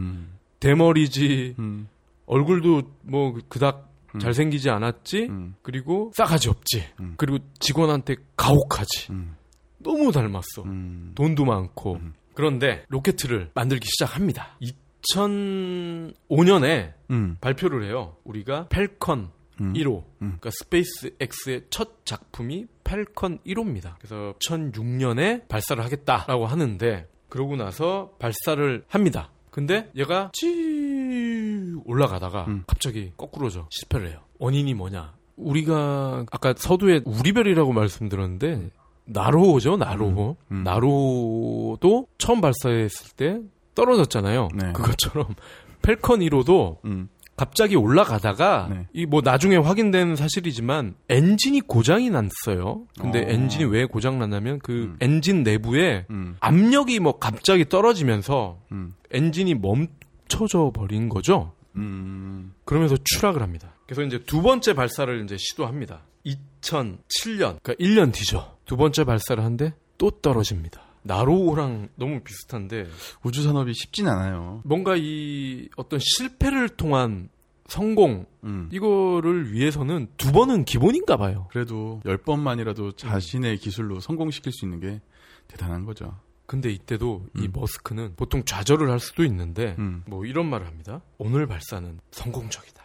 음. 0.59 0.61
대머리지, 0.61 1.55
음. 1.59 1.89
얼굴도 2.27 2.83
뭐 3.03 3.35
그닥 3.49 3.93
음. 4.15 4.21
잘생기지 4.21 4.71
않았지, 4.71 5.27
음. 5.29 5.55
그리고 5.63 6.13
싸가지 6.15 6.49
없지, 6.49 6.85
음. 7.01 7.15
그리고 7.17 7.39
직원한테 7.61 8.17
가혹하지. 8.37 9.13
음. 9.13 9.37
너무 9.79 10.13
닮았어. 10.13 10.63
음. 10.65 11.13
돈도 11.15 11.45
많고. 11.45 11.95
음. 11.95 12.15
그런데 12.35 12.85
로켓을 12.89 13.51
만들기 13.55 13.87
시작합니다. 13.89 14.57
2005년에 15.03 16.95
음. 17.11 17.37
발표를 17.41 17.85
해요. 17.85 18.17
우리가 18.25 18.69
펠컨 18.69 19.31
음. 19.61 19.73
1호. 19.73 20.05
음. 20.23 20.39
그러니까 20.39 20.51
스페이스 20.53 21.17
X의 21.21 21.63
첫 21.71 22.05
작품이 22.05 22.67
펠컨 22.85 23.39
1호입니다. 23.47 23.97
그래서 23.99 24.35
2006년에 24.41 25.49
발사를 25.49 25.83
하겠다라고 25.83 26.47
하는데 26.47 27.09
그러고 27.29 27.57
나서 27.57 28.13
발사를 28.19 28.85
합니다. 28.89 29.31
근데 29.59 29.91
얘가 29.97 30.31
찌 30.33 31.75
올라가다가 31.85 32.45
음. 32.47 32.63
갑자기 32.65 33.11
거꾸러져 33.17 33.67
실패를 33.71 34.11
해요. 34.11 34.21
원인이 34.39 34.73
뭐냐? 34.75 35.15
우리가 35.37 36.27
아까 36.31 36.55
서두에 36.57 37.01
우리별이라고 37.05 37.73
말씀드렸는데 37.73 38.71
나로호죠, 39.07 39.77
나로호. 39.77 40.37
음. 40.53 40.59
음. 40.59 40.63
나로도 40.63 42.07
처음 42.19 42.41
발사했을 42.41 43.17
때 43.17 43.41
떨어졌잖아요. 43.75 44.49
네. 44.55 44.73
그것처럼 44.75 45.35
펠컨 45.83 46.21
1호도 46.21 46.77
음. 46.85 47.09
갑자기 47.39 47.77
올라가다가 47.77 48.69
네. 48.69 48.87
이뭐 48.93 49.21
나중에 49.23 49.57
확인된 49.57 50.17
사실이지만 50.17 50.97
엔진이 51.09 51.61
고장이 51.61 52.11
났어요. 52.11 52.83
근데 53.01 53.21
어. 53.21 53.29
엔진이 53.29 53.65
왜 53.67 53.85
고장 53.87 54.19
났냐면 54.19 54.59
그 54.59 54.73
음. 54.73 54.97
엔진 55.01 55.45
내부에 55.45 56.05
음. 56.11 56.37
압력이 56.41 56.99
뭐 56.99 57.19
갑자기 57.21 57.69
떨어지면서 57.69 58.59
음. 58.73 58.95
엔진이 59.13 59.55
멈춰져 59.55 60.73
버린 60.75 61.09
거죠. 61.09 61.53
음. 61.77 62.55
그러면서 62.65 62.97
추락을 63.05 63.41
합니다. 63.41 63.73
그래서 63.87 64.03
이제 64.03 64.19
두 64.27 64.43
번째 64.43 64.75
발사를 64.75 65.23
이제 65.23 65.37
시도합니다. 65.39 66.03
2007년, 66.27 67.63
그러니까 67.63 67.75
1년 67.75 68.13
뒤죠. 68.13 68.57
두 68.65 68.77
번째 68.77 69.05
발사를 69.05 69.43
하는데 69.43 69.75
또 69.97 70.11
떨어집니다. 70.11 70.88
나로호랑 71.03 71.89
너무 71.97 72.21
비슷한데 72.21 72.89
우주 73.23 73.43
산업이 73.43 73.73
쉽진 73.75 74.09
않아요. 74.09 74.63
뭔가 74.65 74.95
이 74.97 75.69
어떤 75.77 75.99
실패를 76.03 76.71
통한 76.71 77.29
성공 77.67 78.27
음. 78.45 78.69
이거를 78.73 79.53
위해서는 79.53 80.09
두 80.17 80.33
번은 80.33 80.65
기본인가 80.65 81.17
봐요. 81.17 81.49
그래도 81.51 82.01
열 82.07 82.17
번만이라도 82.17 82.93
자신의 82.93 83.59
기술로 83.59 84.01
성공시킬 84.01 84.53
수 84.53 84.65
있는 84.65 84.81
게 84.81 85.01
대단한 85.49 85.85
거죠. 85.85 86.19
근데 86.47 86.71
이때도 86.71 87.27
이 87.37 87.43
음. 87.43 87.53
머스크는 87.53 88.15
보통 88.17 88.43
좌절을 88.43 88.91
할 88.91 89.01
수도 89.01 89.23
있는데 89.25 89.77
음. 89.79 90.03
뭐 90.07 90.25
이런 90.25 90.47
말을 90.47 90.67
합니다. 90.67 91.03
오늘 91.19 91.47
발사는 91.47 92.01
성공적이다. 92.11 92.83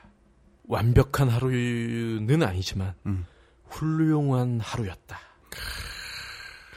완벽한 0.66 1.30
하루는 1.30 2.44
아니지만 2.44 2.94
음. 3.06 3.26
훌륭한 3.70 4.60
하루였다. 4.60 5.18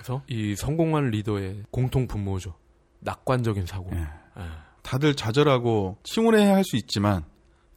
그래서 0.07 0.23
이 0.29 0.55
성공한 0.55 1.11
리더의 1.11 1.65
공통 1.73 2.07
분모죠. 2.07 2.55
낙관적인 3.01 3.67
사고. 3.67 3.91
예. 3.93 3.99
예. 4.01 4.43
다들 4.83 5.15
좌절하고 5.17 5.99
칭홀해야 6.05 6.55
할 6.55 6.63
수 6.65 6.77
있지만 6.77 7.25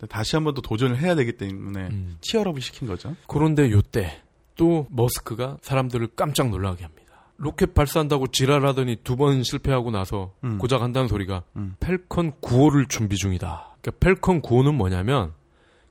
다시 0.09 0.35
한 0.35 0.43
번 0.45 0.53
더 0.53 0.61
도전을 0.61 0.97
해야 0.99 1.15
되기 1.15 1.33
때문에 1.33 1.87
음. 1.87 2.17
치열업을 2.21 2.61
시킨 2.61 2.87
거죠. 2.87 3.15
그런데 3.27 3.71
요때 3.71 4.21
또 4.55 4.85
머스크가 4.91 5.57
사람들을 5.61 6.09
깜짝 6.15 6.49
놀라게 6.49 6.83
합니다. 6.83 6.99
로켓 7.37 7.73
발사한다고 7.73 8.27
지랄하더니 8.27 8.97
두 8.97 9.15
번 9.15 9.41
실패하고 9.43 9.89
나서 9.91 10.33
음. 10.43 10.57
고작 10.59 10.81
한다는 10.83 11.07
소리가 11.07 11.43
음. 11.55 11.75
펠컨 11.79 12.33
9호를 12.41 12.87
준비 12.89 13.15
중이다. 13.15 13.75
그러니까 13.81 13.91
펠컨 13.99 14.41
9호는 14.43 14.75
뭐냐면 14.75 15.33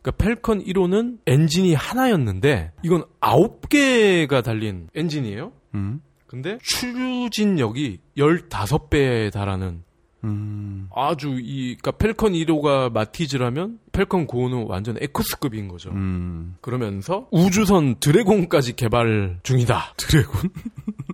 그러니까 0.03 0.25
펠컨 0.25 0.65
1호는 0.65 1.19
엔진이 1.27 1.75
하나였는데 1.75 2.73
이건 2.85 3.05
9개가 3.21 4.45
달린 4.45 4.89
엔진이에요. 4.95 5.53
음. 5.75 6.01
근데 6.29 6.59
추진력이 6.63 8.01
15배에 8.17 9.33
달하는 9.33 9.83
음. 10.25 10.89
아주 10.95 11.39
이 11.41 11.77
그러니까 11.77 11.93
펠컨 11.93 12.33
1호가 12.33 12.93
마티즈라면 12.93 13.79
펠컨 13.93 14.27
9호는 14.27 14.69
완전 14.69 14.97
에쿠스급인 15.01 15.69
거죠. 15.69 15.91
음. 15.91 16.57
그러면서 16.61 17.29
우주선 17.31 17.97
드래곤까지 18.01 18.77
개발 18.77 19.39
중이다. 19.43 19.95
드래곤? 19.97 20.51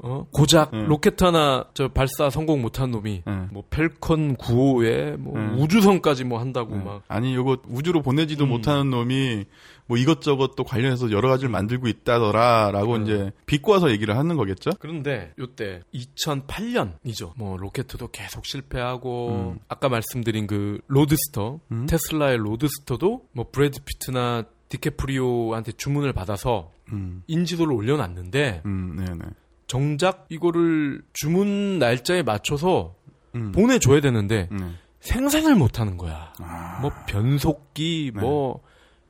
어? 0.03 0.27
고작 0.33 0.75
음. 0.75 0.87
로켓 0.87 1.23
하나 1.23 1.67
저 1.75 1.89
발사 1.89 2.29
성공 2.31 2.63
못한 2.63 2.91
놈이 2.91 3.23
예. 3.27 3.33
뭐 3.53 3.63
펠컨 3.71 4.37
9호에 4.37 5.17
뭐 5.17 5.37
음. 5.37 5.59
우주선까지 5.59 6.25
뭐 6.25 6.41
한다고 6.41 6.75
예. 6.75 6.79
막 6.79 7.03
아니 7.09 7.33
이거 7.33 7.59
우주로 7.69 8.03
보내지도 8.03 8.45
음. 8.45 8.51
못하는 8.51 8.91
놈이 8.91 9.45
뭐 9.87 9.99
이것저것 9.99 10.55
또 10.57 10.65
관련해서 10.65 11.11
여러 11.11 11.29
가지를 11.29 11.51
만들고 11.51 11.89
있다더라라고 11.89 12.95
음. 12.97 13.03
이제 13.03 13.33
비꼬아서 13.47 13.91
얘기를 13.91 14.17
하는 14.17 14.37
거겠죠. 14.37 14.71
그런데 14.79 15.33
요때 15.39 15.83
2008년이죠. 15.95 17.33
뭐 17.37 17.57
로켓도 17.57 18.09
계속 18.09 18.47
실패하고 18.47 19.53
음. 19.53 19.59
아까 19.69 19.89
말씀드린 19.89 20.47
그 20.47 20.81
로드스터 20.87 21.61
음. 21.71 21.87
테슬라의 21.87 22.39
로드스터도 22.39 23.27
뭐 23.33 23.47
브래드 23.53 23.81
피트나 23.85 24.45
디케프리오한테 24.69 25.73
주문을 25.73 26.13
받아서 26.13 26.73
음. 26.93 27.23
인지도를 27.27 27.73
올려놨는데 27.73 28.63
음. 28.65 28.97
네네. 28.97 29.31
정작 29.67 30.27
이거를 30.29 31.03
주문 31.13 31.79
날짜에 31.79 32.23
맞춰서 32.23 32.95
음. 33.35 33.53
보내줘야 33.53 34.01
되는데 34.01 34.49
음. 34.53 34.79
생산을 35.01 35.55
못하는 35.55 35.97
거야. 35.99 36.33
아. 36.41 36.79
뭐 36.81 36.91
변속기 37.07 38.13
네. 38.15 38.21
뭐 38.21 38.63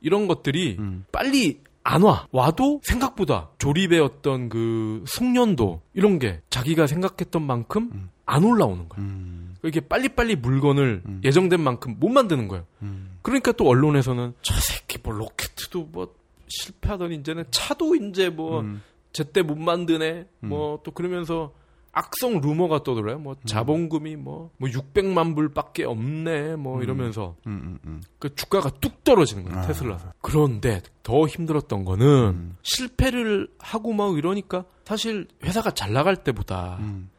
이런 0.05 0.27
것들이 0.27 0.77
음. 0.77 1.03
빨리 1.11 1.61
안 1.83 2.03
와. 2.03 2.27
와도 2.31 2.79
생각보다 2.83 3.49
조립의 3.57 3.99
어떤 3.99 4.49
그 4.49 5.03
숙련도 5.07 5.81
이런 5.95 6.19
게 6.19 6.41
자기가 6.51 6.85
생각했던 6.85 7.41
만큼 7.41 7.89
음. 7.91 8.09
안 8.27 8.43
올라오는 8.43 8.87
거야. 8.87 9.03
음. 9.03 9.55
이게 9.63 9.79
빨리빨리 9.79 10.35
물건을 10.35 11.01
음. 11.07 11.21
예정된 11.23 11.59
만큼 11.59 11.97
못 11.99 12.09
만드는 12.09 12.47
거예요. 12.47 12.65
음. 12.83 13.17
그러니까 13.23 13.51
또 13.51 13.67
언론에서는 13.67 14.33
저 14.43 14.53
새끼 14.59 14.99
뭐 15.01 15.11
로켓도 15.13 15.89
뭐 15.91 16.13
실패하더니 16.47 17.15
이제는 17.15 17.45
차도 17.49 17.95
이제 17.95 18.29
뭐 18.29 18.61
음. 18.61 18.83
제때 19.11 19.41
못 19.41 19.57
만드네. 19.57 20.27
음. 20.43 20.47
뭐또 20.47 20.91
그러면서 20.91 21.51
악성 21.95 22.41
루머가 22.41 22.83
떠들어요. 22.83 23.19
뭐 23.19 23.35
자본금이 23.45 24.17
뭐, 24.17 24.51
뭐 24.57 24.69
600만 24.69 25.33
불밖에 25.33 25.85
없네. 25.85 26.57
뭐 26.57 26.77
음. 26.77 26.83
이러면서 26.83 27.37
음. 27.47 27.61
음. 27.63 27.79
음. 27.85 28.03
그 28.19 28.35
주가가 28.35 28.69
뚝 28.81 29.03
떨어지는 29.05 29.45
거예요. 29.45 29.57
아. 29.57 29.61
테슬라. 29.65 30.13
그런데 30.21 30.81
더 31.03 31.25
힘들었던 31.25 31.85
거는 31.85 32.05
음. 32.05 32.57
실패를 32.63 33.47
하고 33.59 33.93
막 33.93 34.17
이러니까 34.17 34.65
사실 34.83 35.27
회사가 35.41 35.71
잘 35.71 35.93
나갈 35.93 36.17
때보다 36.17 36.77
음. 36.81 37.09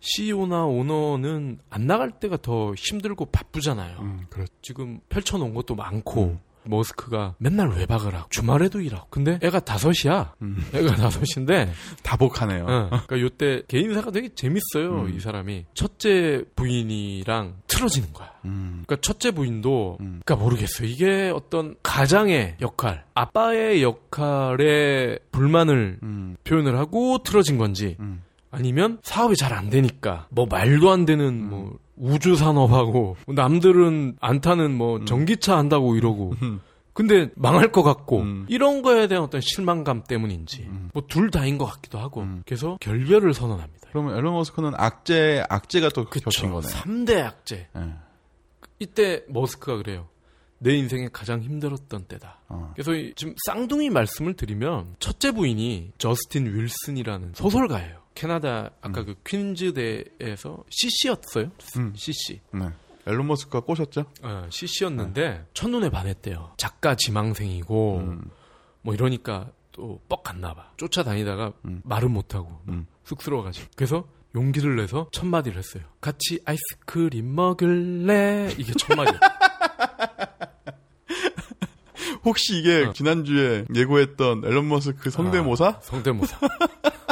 CEO나 0.00 0.64
오너는 0.66 1.60
안 1.70 1.86
나갈 1.86 2.10
때가 2.10 2.36
더 2.36 2.74
힘들고 2.74 3.26
바쁘잖아요. 3.26 3.98
음. 4.00 4.26
그렇죠. 4.28 4.52
지금 4.60 4.98
펼쳐놓은 5.08 5.54
것도 5.54 5.76
많고 5.76 6.24
음. 6.24 6.40
머스크가 6.68 7.34
맨날 7.38 7.68
외박을 7.70 8.14
하고 8.14 8.26
주말에도 8.30 8.80
일하고 8.80 9.06
근데 9.10 9.38
애가 9.42 9.60
다섯이야. 9.60 10.34
음. 10.42 10.64
애가 10.74 10.96
다섯인데 10.96 11.72
다복하네요. 12.02 12.64
어, 12.64 12.88
그러니까 13.06 13.20
요때 13.20 13.62
개인사가 13.68 14.10
되게 14.10 14.28
재밌어요. 14.34 15.02
음. 15.02 15.14
이 15.14 15.20
사람이 15.20 15.66
첫째 15.74 16.44
부인이랑 16.56 17.54
틀어지는 17.66 18.12
거야. 18.12 18.30
음. 18.44 18.84
그러니까 18.86 18.96
첫째 19.00 19.30
부인도 19.30 19.96
음. 20.00 20.20
그러니까 20.24 20.36
모르겠어. 20.36 20.84
이게 20.84 21.30
어떤 21.34 21.74
가장의 21.82 22.56
역할, 22.60 23.04
아빠의 23.14 23.82
역할에 23.82 25.18
불만을 25.32 25.98
음. 26.02 26.36
표현을 26.44 26.76
하고 26.78 27.22
틀어진 27.22 27.58
건지 27.58 27.96
음. 28.00 28.22
아니면 28.50 28.98
사업이 29.02 29.36
잘 29.36 29.52
안 29.52 29.70
되니까 29.70 30.26
뭐 30.30 30.46
말도 30.46 30.90
안 30.90 31.04
되는 31.06 31.48
뭐 31.48 31.78
우주 31.96 32.36
산업하고 32.36 33.16
남들은 33.26 34.16
안 34.20 34.40
타는 34.40 34.76
뭐 34.76 35.04
전기차 35.04 35.56
한다고 35.56 35.96
이러고 35.96 36.34
음. 36.42 36.60
근데 36.92 37.28
망할 37.36 37.72
것 37.72 37.82
같고 37.82 38.20
음. 38.20 38.46
이런 38.48 38.80
거에 38.82 39.06
대한 39.06 39.24
어떤 39.24 39.40
실망감 39.40 40.04
때문인지 40.04 40.68
뭐둘 40.94 41.30
다인 41.30 41.58
것 41.58 41.66
같기도 41.66 41.98
하고 41.98 42.20
음. 42.22 42.42
그래서 42.46 42.78
결별을 42.80 43.34
선언합니다. 43.34 43.88
그러면 43.90 44.16
앨런 44.16 44.32
머스크는 44.34 44.72
악재 44.76 45.44
악재가 45.48 45.90
또 45.90 46.04
겹친 46.06 46.50
거네. 46.52 46.66
3대 46.66 47.22
악재. 47.22 47.68
예. 47.76 47.80
이때 48.78 49.24
머스크가 49.28 49.76
그래요. 49.78 50.08
내 50.58 50.74
인생에 50.74 51.08
가장 51.12 51.40
힘들었던 51.42 52.04
때다. 52.04 52.40
어. 52.48 52.72
그래서 52.74 52.94
이- 52.94 53.12
지금 53.14 53.34
쌍둥이 53.46 53.90
말씀을 53.90 54.34
드리면 54.34 54.96
첫째 54.98 55.32
부인이 55.32 55.92
저스틴 55.98 56.46
윌슨이라는 56.46 57.32
소설가예요. 57.34 57.98
캐나다 58.16 58.70
아까 58.80 59.04
그 59.04 59.14
퀸즈대에서 59.24 60.64
CC였어요. 60.68 61.52
음. 61.76 61.92
CC. 61.94 62.40
네. 62.52 62.68
앨런 63.06 63.28
머스크가 63.28 63.60
꼬셨죠? 63.60 64.06
어, 64.22 64.46
CC였는데 64.50 65.46
첫눈에 65.54 65.90
반했대요. 65.90 66.54
작가 66.56 66.96
지망생이고 66.96 67.98
음. 67.98 68.30
뭐 68.82 68.94
이러니까 68.94 69.50
또 69.70 70.00
뻑 70.08 70.22
갔나 70.24 70.54
봐. 70.54 70.72
쫓아다니다가 70.78 71.52
음. 71.66 71.82
말은 71.84 72.10
못 72.10 72.34
하고 72.34 72.60
음. 72.68 72.86
쑥스러워가지고. 73.04 73.68
그래서 73.76 74.08
용기를 74.34 74.76
내서 74.76 75.08
첫 75.12 75.26
마디를 75.26 75.58
했어요. 75.58 75.84
같이 76.00 76.40
아이스크림 76.44 77.34
먹을래? 77.34 78.54
이게 78.58 78.72
첫 78.78 78.96
마디. 78.96 79.12
혹시 82.24 82.58
이게 82.58 82.86
어. 82.86 82.92
지난주에 82.92 83.66
예고했던 83.74 84.44
앨런 84.44 84.68
머스크 84.68 85.10
성대모사? 85.10 85.66
아, 85.66 85.80
성대모사. 85.80 86.38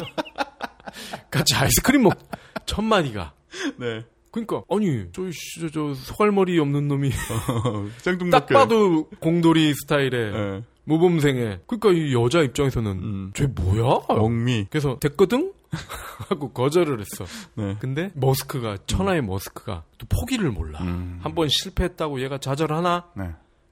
같이 1.34 1.54
아이스크림 1.54 2.02
먹. 2.02 2.14
첫 2.66 2.82
마디가. 2.82 3.32
네. 3.78 4.04
그러니까 4.30 4.62
아니 4.68 5.04
저, 5.12 5.22
저, 5.60 5.68
저 5.70 5.94
소갈머리 5.94 6.58
없는 6.58 6.88
놈이. 6.88 7.10
딱 8.32 8.46
봐도 8.46 9.08
공돌이 9.20 9.74
스타일의 9.74 10.12
예. 10.12 10.62
모범생에. 10.84 11.60
그러니까 11.66 11.92
이 11.92 12.14
여자 12.14 12.40
입장에서는 12.42 12.90
음. 12.90 13.30
쟤 13.34 13.46
뭐야? 13.46 14.00
멍미. 14.08 14.66
그래서 14.70 14.98
됐거든? 15.00 15.52
하고 16.28 16.50
거절을 16.52 17.00
했어. 17.00 17.24
네. 17.54 17.76
근데 17.80 18.10
머스크가 18.14 18.78
천하의 18.86 19.22
머스크가 19.22 19.84
또 19.98 20.06
포기를 20.08 20.50
몰라. 20.50 20.80
음. 20.82 21.18
한번 21.22 21.48
실패했다고 21.48 22.20
얘가 22.22 22.38
좌절하나? 22.38 23.10
네. 23.16 23.30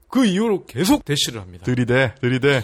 그 0.09 0.25
이후로 0.25 0.65
계속 0.65 1.05
대시를 1.05 1.41
합니다. 1.41 1.63
들이대, 1.65 2.13
들이대. 2.21 2.63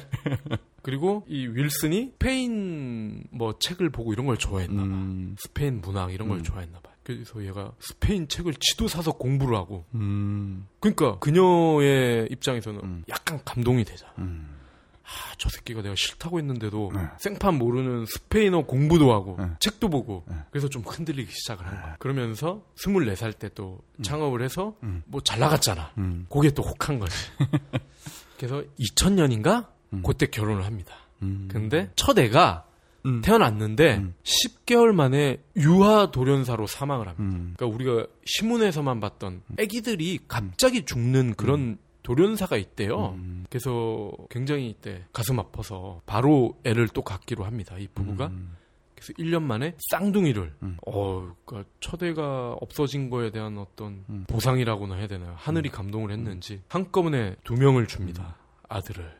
그리고 0.89 1.23
이 1.27 1.45
윌슨이 1.45 2.13
스페인 2.13 3.23
뭐 3.29 3.59
책을 3.59 3.91
보고 3.91 4.11
이런 4.11 4.25
걸 4.25 4.37
좋아했나 4.37 4.81
봐. 4.81 4.87
음. 4.87 5.35
스페인 5.39 5.81
문학 5.81 6.11
이런 6.11 6.27
걸 6.27 6.39
음. 6.39 6.43
좋아했나 6.43 6.79
봐. 6.79 6.89
그래서 7.03 7.45
얘가 7.45 7.71
스페인 7.79 8.27
책을 8.27 8.55
지도 8.59 8.87
사서 8.87 9.11
공부를 9.11 9.55
하고 9.55 9.85
음. 9.93 10.65
그러니까 10.79 11.19
그녀의 11.19 12.29
입장에서는 12.31 12.79
음. 12.83 13.03
약간 13.07 13.39
감동이 13.45 13.83
되잖아. 13.85 14.11
음. 14.17 14.55
아, 15.03 15.33
저 15.37 15.47
새끼가 15.49 15.83
내가 15.83 15.93
싫다고 15.95 16.39
했는데도 16.39 16.91
네. 16.95 17.01
생판 17.19 17.59
모르는 17.59 18.05
스페인어 18.07 18.65
공부도 18.65 19.13
하고 19.13 19.37
네. 19.39 19.45
책도 19.59 19.89
보고 19.89 20.23
네. 20.27 20.37
그래서 20.49 20.69
좀 20.69 20.81
흔들리기 20.81 21.31
시작을 21.31 21.67
한 21.67 21.81
거야. 21.81 21.95
그러면서 21.99 22.63
24살 22.83 23.37
때 23.37 23.49
또 23.53 23.79
창업을 24.01 24.41
해서 24.41 24.75
음. 24.81 25.03
뭐잘 25.05 25.39
나갔잖아. 25.39 25.91
음. 25.99 26.25
그게 26.31 26.49
또 26.49 26.63
혹한 26.63 26.97
거지. 26.97 27.15
그래서 28.37 28.63
2000년인가? 28.79 29.67
음. 29.93 30.03
그때 30.05 30.27
결혼을 30.27 30.65
합니다. 30.65 30.93
음. 31.21 31.47
근데 31.51 31.91
첫 31.95 32.17
애가 32.17 32.65
음. 33.05 33.21
태어났는데 33.21 33.97
음. 33.97 34.13
10개월 34.23 34.93
만에 34.93 35.41
유아 35.55 36.11
돌연사로 36.11 36.67
사망을 36.67 37.07
합니다. 37.07 37.23
음. 37.23 37.53
그러니까 37.55 37.75
우리가 37.75 38.07
신문에서만 38.25 38.99
봤던 38.99 39.43
아기들이 39.59 40.19
갑자기 40.27 40.85
죽는 40.85 41.35
그런 41.35 41.77
돌연사가 42.03 42.57
있대요. 42.57 43.13
음. 43.17 43.45
그래서 43.49 44.11
굉장히 44.29 44.69
이때 44.69 45.05
가슴 45.13 45.39
아파서 45.39 46.01
바로 46.05 46.57
애를 46.63 46.87
또 46.89 47.01
갖기로 47.03 47.45
합니다. 47.45 47.77
이 47.77 47.87
부부가. 47.93 48.27
음. 48.27 48.55
그래서 48.95 49.13
1년 49.13 49.43
만에 49.43 49.75
쌍둥이를 49.91 50.53
음. 50.63 50.77
어, 50.85 51.33
그러니까 51.45 51.69
첫 51.79 52.01
애가 52.03 52.57
없어진 52.59 53.09
거에 53.09 53.31
대한 53.31 53.57
어떤 53.57 54.03
음. 54.09 54.25
보상이라고나 54.27 54.95
해야 54.95 55.07
되나요? 55.07 55.35
하늘이 55.37 55.69
감동을 55.69 56.11
했는지 56.11 56.61
한꺼번에 56.67 57.35
두 57.43 57.53
명을 57.53 57.87
줍니다. 57.87 58.35
음. 58.37 58.65
아들을. 58.67 59.18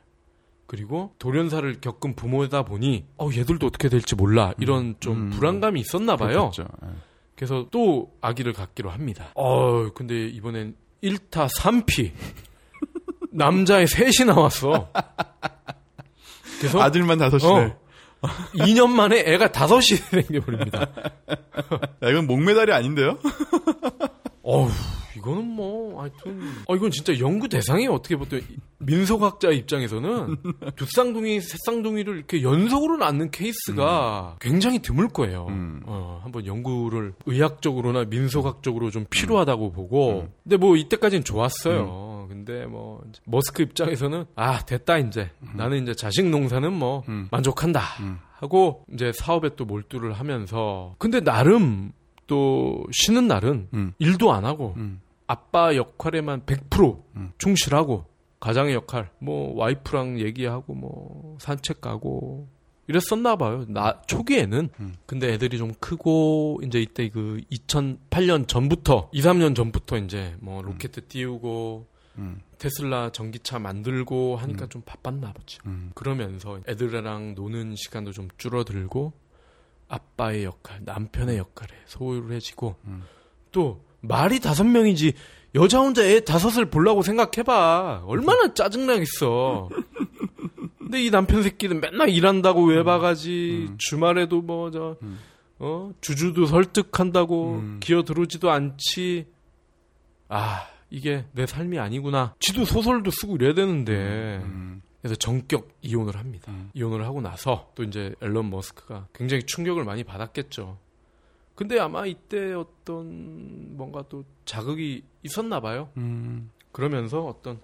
그리고 0.69 1.15
돌연사를 1.17 1.81
겪은 1.81 2.15
부모다 2.15 2.61
보니 2.61 3.03
어 3.17 3.29
얘들도 3.35 3.65
어떻게 3.65 3.89
될지 3.89 4.13
몰라 4.13 4.53
이런 4.59 4.93
좀 4.99 5.17
음. 5.17 5.29
불안감이 5.31 5.79
있었나 5.79 6.15
봐요. 6.15 6.51
그렇겠죠. 6.51 6.67
예. 6.83 6.89
그래서 7.35 7.65
또 7.71 8.11
아기를 8.21 8.53
갖기로 8.53 8.91
합니다. 8.91 9.31
어, 9.33 9.91
근데 9.93 10.27
이번엔 10.27 10.75
1타 11.01 11.49
3피. 11.57 12.11
남자의 13.31 13.87
셋이 13.87 14.27
나왔어. 14.27 14.91
그래서 16.59 16.81
아들만 16.81 17.17
다섯이네. 17.17 17.75
어, 18.21 18.27
2년 18.53 18.89
만에 18.89 19.23
애가 19.25 19.51
다섯이 19.51 19.81
생겨버립니다. 20.11 20.81
야, 20.81 22.09
이건 22.09 22.27
목메달이 22.27 22.71
아닌데요? 22.73 23.17
어우, 24.43 24.69
이거는 25.19 25.45
뭐, 25.45 26.01
하여튼. 26.01 26.41
어, 26.67 26.75
이건 26.75 26.91
진짜 26.91 27.17
연구 27.19 27.47
대상이에요. 27.47 27.91
어떻게 27.93 28.15
보면. 28.15 28.41
민속학자 28.79 29.49
입장에서는 29.49 30.37
두 30.75 30.85
쌍둥이, 30.85 31.41
세 31.41 31.57
쌍둥이를 31.65 32.15
이렇게 32.15 32.41
연속으로 32.41 32.97
낳는 32.97 33.29
케이스가 33.31 34.37
굉장히 34.39 34.79
드물 34.79 35.09
거예요. 35.09 35.47
음. 35.49 35.81
어, 35.85 36.21
한번 36.23 36.45
연구를 36.45 37.13
의학적으로나 37.25 38.05
민속학적으로 38.05 38.89
좀 38.89 39.05
필요하다고 39.09 39.71
보고. 39.73 40.21
음. 40.21 40.33
근데 40.43 40.57
뭐 40.57 40.75
이때까지는 40.77 41.23
좋았어요. 41.23 42.27
근데 42.29 42.65
뭐, 42.65 43.03
머스크 43.25 43.63
입장에서는 43.63 44.25
아, 44.35 44.59
됐다, 44.65 44.99
이제. 44.99 45.29
나는 45.55 45.83
이제 45.83 45.93
자식 45.93 46.25
농사는 46.29 46.71
뭐, 46.71 47.03
음. 47.09 47.27
만족한다. 47.31 47.81
음. 48.01 48.19
하고 48.39 48.85
이제 48.93 49.11
사업에 49.13 49.49
또 49.57 49.65
몰두를 49.65 50.13
하면서 50.13 50.95
근데 50.97 51.19
나름 51.19 51.91
또 52.27 52.85
쉬는 52.91 53.27
날은 53.27 53.67
음. 53.73 53.93
일도 53.99 54.31
안 54.31 54.45
하고 54.45 54.75
음. 54.77 55.01
아빠 55.29 55.75
역할에만 55.75 56.41
100% 56.47 57.03
음. 57.15 57.31
충실하고 57.37 58.05
가장의 58.39 58.73
역할 58.73 59.11
뭐 59.19 59.55
와이프랑 59.55 60.19
얘기하고 60.19 60.73
뭐 60.73 61.37
산책 61.39 61.81
가고 61.81 62.47
이랬었나 62.87 63.35
봐요. 63.35 63.63
나 63.67 64.01
초기에는 64.07 64.69
음. 64.79 64.95
근데 65.05 65.31
애들이 65.31 65.59
좀 65.59 65.71
크고 65.75 66.61
이제 66.65 66.79
이때 66.79 67.07
그 67.09 67.41
2008년 67.51 68.47
전부터 68.47 69.11
2, 69.13 69.21
3년 69.21 69.55
전부터 69.55 69.97
이제 69.99 70.35
뭐 70.39 70.63
로켓 70.63 70.93
띄우고 71.07 71.85
음. 72.17 72.41
테슬라 72.57 73.11
전기차 73.11 73.59
만들고 73.59 74.35
하니까 74.35 74.65
좀 74.65 74.81
바빴나 74.81 75.31
보지. 75.33 75.59
음. 75.67 75.91
그러면서 75.93 76.59
애들이랑 76.67 77.35
노는 77.35 77.75
시간도 77.75 78.13
좀 78.13 78.29
줄어들고 78.37 79.13
아빠의 79.89 80.45
역할, 80.45 80.79
남편의 80.83 81.37
역할에 81.37 81.75
소홀해지고 81.85 82.75
음. 82.85 83.03
또 83.51 83.87
말이 84.01 84.39
다섯 84.39 84.63
명이지 84.63 85.13
여자 85.55 85.79
혼자 85.79 86.03
애 86.03 86.19
다섯을 86.21 86.69
보려고 86.69 87.01
생각해봐 87.01 88.03
얼마나 88.05 88.53
짜증나겠어. 88.53 89.69
근데 90.77 91.03
이 91.03 91.11
남편 91.11 91.43
새끼는 91.43 91.81
맨날 91.81 92.09
일한다고 92.09 92.65
외박하지 92.65 93.67
음. 93.69 93.75
주말에도 93.77 94.41
뭐 94.41 94.71
저 94.71 94.95
음. 95.03 95.19
어 95.59 95.91
주주도 96.01 96.45
설득한다고 96.45 97.55
음. 97.55 97.79
기어 97.81 98.03
들어오지도 98.03 98.49
않지. 98.49 99.27
아 100.29 100.67
이게 100.89 101.25
내 101.33 101.45
삶이 101.45 101.77
아니구나. 101.79 102.35
지도 102.39 102.65
소설도 102.65 103.11
쓰고 103.11 103.35
이래야 103.35 103.53
되는데 103.53 104.41
음. 104.43 104.81
그래서 105.01 105.15
전격 105.15 105.69
이혼을 105.81 106.15
합니다. 106.17 106.51
음. 106.51 106.69
이혼을 106.73 107.05
하고 107.05 107.21
나서 107.21 107.71
또 107.75 107.83
이제 107.83 108.13
앨런 108.21 108.49
머스크가 108.49 109.07
굉장히 109.13 109.43
충격을 109.45 109.83
많이 109.83 110.03
받았겠죠. 110.03 110.77
근데 111.59 111.77
아마 111.77 112.05
이때 112.05 112.53
어떤 112.53 113.75
뭔가 113.75 114.01
또 114.07 114.23
자극이 114.45 115.03
있었나 115.23 115.59
봐요. 115.59 115.89
음. 115.97 116.51
그러면서 116.71 117.25
어떤 117.25 117.59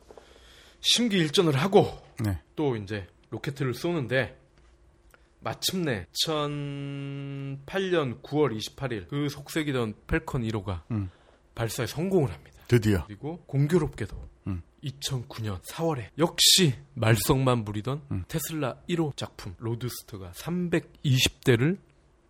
심기일전을 0.82 1.56
하고 1.56 1.88
네. 2.22 2.42
또 2.58 2.76
이제 2.76 3.08
로켓을 3.30 3.74
쏘는데 3.74 4.38
마침내 5.40 6.08
2008년 6.26 8.22
9월 8.22 8.58
28일 8.58 9.08
그 9.08 9.30
속색이던 9.30 9.94
펠컨 10.08 10.42
1호가 10.42 10.82
음. 10.92 11.10
발사에 11.56 11.86
성공을 11.86 12.34
합니다. 12.34 12.64
드디어. 12.68 13.06
그리고 13.06 13.38
공교롭게도 13.46 14.30
음. 14.48 14.62
2009년 14.84 15.62
4월에 15.72 16.10
역시 16.18 16.74
말썽만 16.96 17.64
부리던 17.64 18.02
음. 18.12 18.26
테슬라 18.28 18.76
1호 18.90 19.16
작품 19.16 19.56
로드스터가 19.58 20.32
320대를 20.32 21.78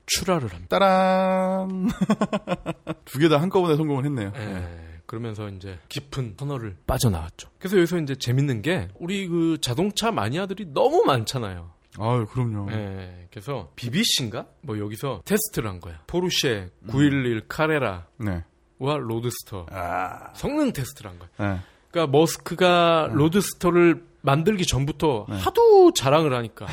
출하를 0.06 0.50
합니다. 0.54 0.78
따란. 0.80 1.88
두 3.06 3.20
개 3.20 3.30
다 3.30 3.42
한꺼번에 3.42 3.76
성공을 3.76 4.06
했네요. 4.06 4.32
예, 4.36 5.02
그러면서 5.06 5.50
이제 5.50 5.80
깊은 5.90 6.36
터널을 6.38 6.78
빠져나왔죠. 6.88 7.50
그래서 7.60 7.78
여기서 7.78 7.98
이제 8.00 8.16
재밌는 8.16 8.62
게 8.62 8.88
우리 9.00 9.28
그 9.28 9.58
자동차 9.62 10.12
마니아들이 10.12 10.68
너무 10.74 11.04
많잖아요. 11.06 11.72
아유, 11.98 12.26
그럼요. 12.30 12.72
예, 12.72 13.28
그래서 13.32 13.72
BBC인가? 13.76 14.46
뭐 14.62 14.78
여기서 14.80 15.22
테스트를 15.26 15.70
한 15.70 15.80
거야. 15.80 16.00
포르쉐 16.08 16.70
911 16.90 17.48
카레라와 17.48 18.04
네. 18.18 18.44
로드스터 18.80 19.68
아. 19.72 20.34
성능 20.36 20.74
테스트를 20.74 21.12
한 21.12 21.20
거야. 21.20 21.30
네. 21.38 21.60
그러니까 21.92 22.12
머스크가 22.18 23.10
로드스터를 23.14 24.04
만들기 24.22 24.66
전부터 24.66 25.28
네. 25.30 25.38
하도 25.40 25.94
자랑을 25.94 26.34
하니까 26.36 26.66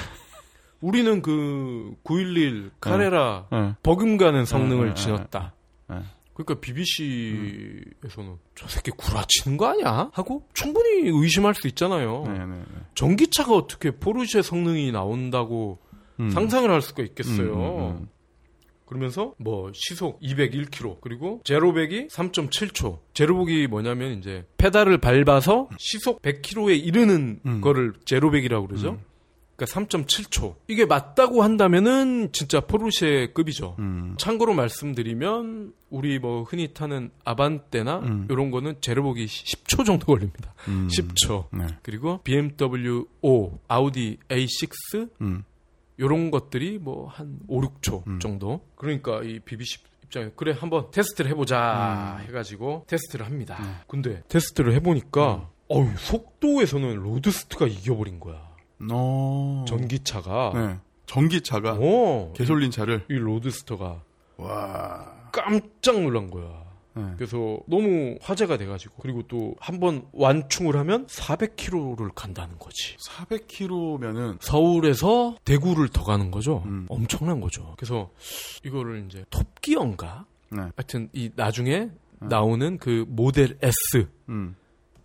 우리는 0.83 1.23
그 1.23 1.95
911 2.03 2.73
카레라 2.81 3.47
네. 3.51 3.75
버금가는 3.83 4.45
성능을 4.45 4.89
네, 4.89 4.95
네, 4.95 5.01
지녔다. 5.01 5.55
네. 5.89 5.97
그러니까 6.35 6.61
BBC에서는 6.61 8.37
저 8.55 8.69
새끼 8.69 8.91
구라치는 8.91 9.57
거 9.57 9.67
아니야? 9.67 10.11
하고 10.13 10.47
충분히 10.55 11.09
의심할 11.09 11.55
수 11.55 11.69
있잖아요. 11.69 12.25
네, 12.27 12.39
네, 12.39 12.47
네. 12.47 12.65
전기차가 12.95 13.55
어떻게 13.55 13.93
포르쉐 13.93 14.43
성능이 14.43 14.93
나온다고 14.93 15.79
음. 16.21 16.31
상상을 16.31 16.69
할 16.69 16.83
수가 16.83 17.03
있겠어요. 17.03 17.53
음, 17.55 17.79
음, 17.79 17.97
음. 18.03 18.09
그러면서 18.87 19.35
뭐 19.39 19.71
시속 19.75 20.21
201km 20.21 20.99
그리고 21.01 21.41
제로백이 21.45 22.09
3.7초. 22.09 22.99
제로백이 23.15 23.67
뭐냐면 23.69 24.19
이제 24.19 24.45
페달을 24.59 24.99
밟아서 24.99 25.69
시속 25.79 26.21
100km에 26.21 26.85
이르는 26.85 27.41
음. 27.47 27.61
거를 27.61 27.95
제로백이라고 28.05 28.67
그러죠. 28.67 28.99
그러니까 29.57 29.81
3.7초. 29.81 30.55
이게 30.69 30.87
맞다고 30.87 31.43
한다면은 31.43 32.31
진짜 32.33 32.61
포르쉐 32.61 33.33
급이죠. 33.35 33.77
음. 33.79 34.15
참고로 34.19 34.55
말씀드리면 34.55 35.73
우리 35.91 36.19
뭐 36.19 36.43
흔히 36.43 36.73
타는 36.73 37.11
아반떼나 37.25 37.99
음. 38.01 38.27
이런 38.31 38.51
거는 38.51 38.77
제로백이 38.81 39.27
10초 39.27 39.85
정도 39.85 40.07
걸립니다. 40.07 40.55
음. 40.69 40.89
10초. 40.91 41.47
네. 41.53 41.67
그리고 41.83 42.21
BMW 42.25 43.07
5, 43.21 43.59
아우디 43.69 44.19
A6 44.29 45.11
음. 45.21 45.45
요런 46.01 46.31
것들이 46.31 46.79
뭐 46.79 47.09
한 47.09 47.39
5, 47.49 47.61
6초 47.61 48.07
음. 48.07 48.19
정도. 48.19 48.67
그러니까 48.75 49.23
이 49.23 49.39
BBC 49.41 49.81
입장에 50.05 50.31
그래 50.37 50.55
한번 50.59 50.91
테스트를 50.91 51.31
해보자 51.31 52.19
음. 52.21 52.27
해가지고 52.27 52.85
테스트를 52.89 53.27
합니다. 53.27 53.59
네. 53.63 53.69
근데 53.87 54.23
테스트를 54.29 54.75
해보니까 54.75 55.49
어유 55.71 55.91
속도에서는 55.97 56.97
로드스터가 56.97 57.67
이겨버린 57.67 58.21
거야. 58.21 58.52
어. 58.91 59.65
전기차가. 59.69 60.53
네. 60.55 60.79
전기차가 61.07 61.77
어. 61.81 62.33
개솔린 62.35 62.71
차를 62.71 63.05
이 63.11 63.15
로드스터가 63.15 64.03
와. 64.39 65.13
깜짝 65.33 66.01
놀란 66.01 66.31
거야. 66.31 66.63
네. 66.95 67.03
그래서 67.17 67.59
너무 67.67 68.17
화제가 68.21 68.59
돼가지고 68.59 68.95
그리고 69.01 69.23
또 69.23 69.55
한 69.61 69.81
번 69.81 70.07
완충을 70.13 70.77
하면 70.77 71.07
400km를 71.07 72.11
간다는 72.15 72.59
거지. 72.59 72.97
400km면은 73.09 74.37
서울에서 74.41 75.37
대구를 75.45 75.89
더 75.89 76.05
가는 76.05 76.31
거죠. 76.31 76.63
음. 76.67 76.87
엄청난 76.89 77.41
거죠. 77.41 77.75
그래서 77.79 78.11
이거를 78.65 79.07
이제 79.07 79.25
톱기어인가? 79.31 80.27
네. 80.51 80.59
하여튼 80.77 81.09
이 81.13 81.31
나중에 81.35 81.89
나오는 82.21 82.77
그 82.79 83.05
모델 83.09 83.57
S 83.63 84.07
음. 84.29 84.55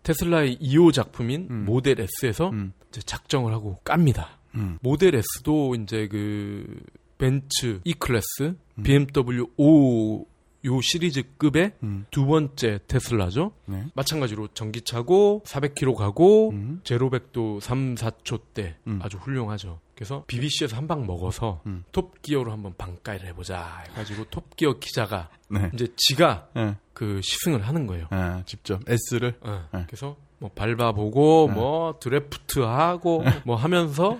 테슬라의 0.03 0.57
2호 0.57 0.91
작품인 0.93 1.47
음. 1.49 1.65
모델 1.65 1.99
S에서 1.99 2.49
음. 2.49 2.73
이제 2.89 3.01
작정을 3.01 3.53
하고 3.53 3.79
깝니다. 3.83 4.37
음. 4.55 4.77
모델 4.81 5.15
S도 5.15 5.75
이제 5.75 6.07
그 6.07 6.79
벤츠 7.17 7.81
E 7.83 7.93
클래스, 7.93 8.55
음. 8.77 8.83
BMW 8.83 9.45
5 9.57 10.25
요 10.65 10.81
시리즈급의 10.81 11.73
음. 11.83 12.05
두 12.11 12.25
번째 12.25 12.79
테슬라죠. 12.87 13.51
네. 13.65 13.85
마찬가지로 13.93 14.49
전기차고 14.49 15.43
400km 15.45 15.95
가고 15.95 16.49
음. 16.49 16.81
제로백도 16.83 17.59
3, 17.59 17.95
4초 17.95 18.41
대 18.53 18.75
음. 18.87 18.99
아주 19.01 19.17
훌륭하죠. 19.17 19.79
그래서 19.95 20.23
BBC에서 20.27 20.75
한 20.75 20.87
방 20.87 21.05
먹어서 21.05 21.61
음. 21.65 21.83
톱기어로 21.91 22.51
한번 22.51 22.73
반까이를 22.77 23.27
해보자 23.27 23.83
해가지고 23.89 24.25
톱기어 24.25 24.79
기자가 24.79 25.29
네. 25.49 25.69
이제 25.73 25.87
지가 25.95 26.49
네. 26.55 26.75
그 26.93 27.21
시승을 27.21 27.67
하는 27.67 27.87
거예요. 27.87 28.07
아, 28.09 28.41
직접 28.45 28.81
S를 28.87 29.37
어, 29.41 29.67
네. 29.73 29.83
그래서 29.87 30.17
뭐 30.39 30.49
밟아보고 30.53 31.47
네. 31.49 31.53
뭐 31.55 31.95
드래프트 31.99 32.59
하고 32.59 33.23
뭐 33.45 33.55
하면서 33.55 34.17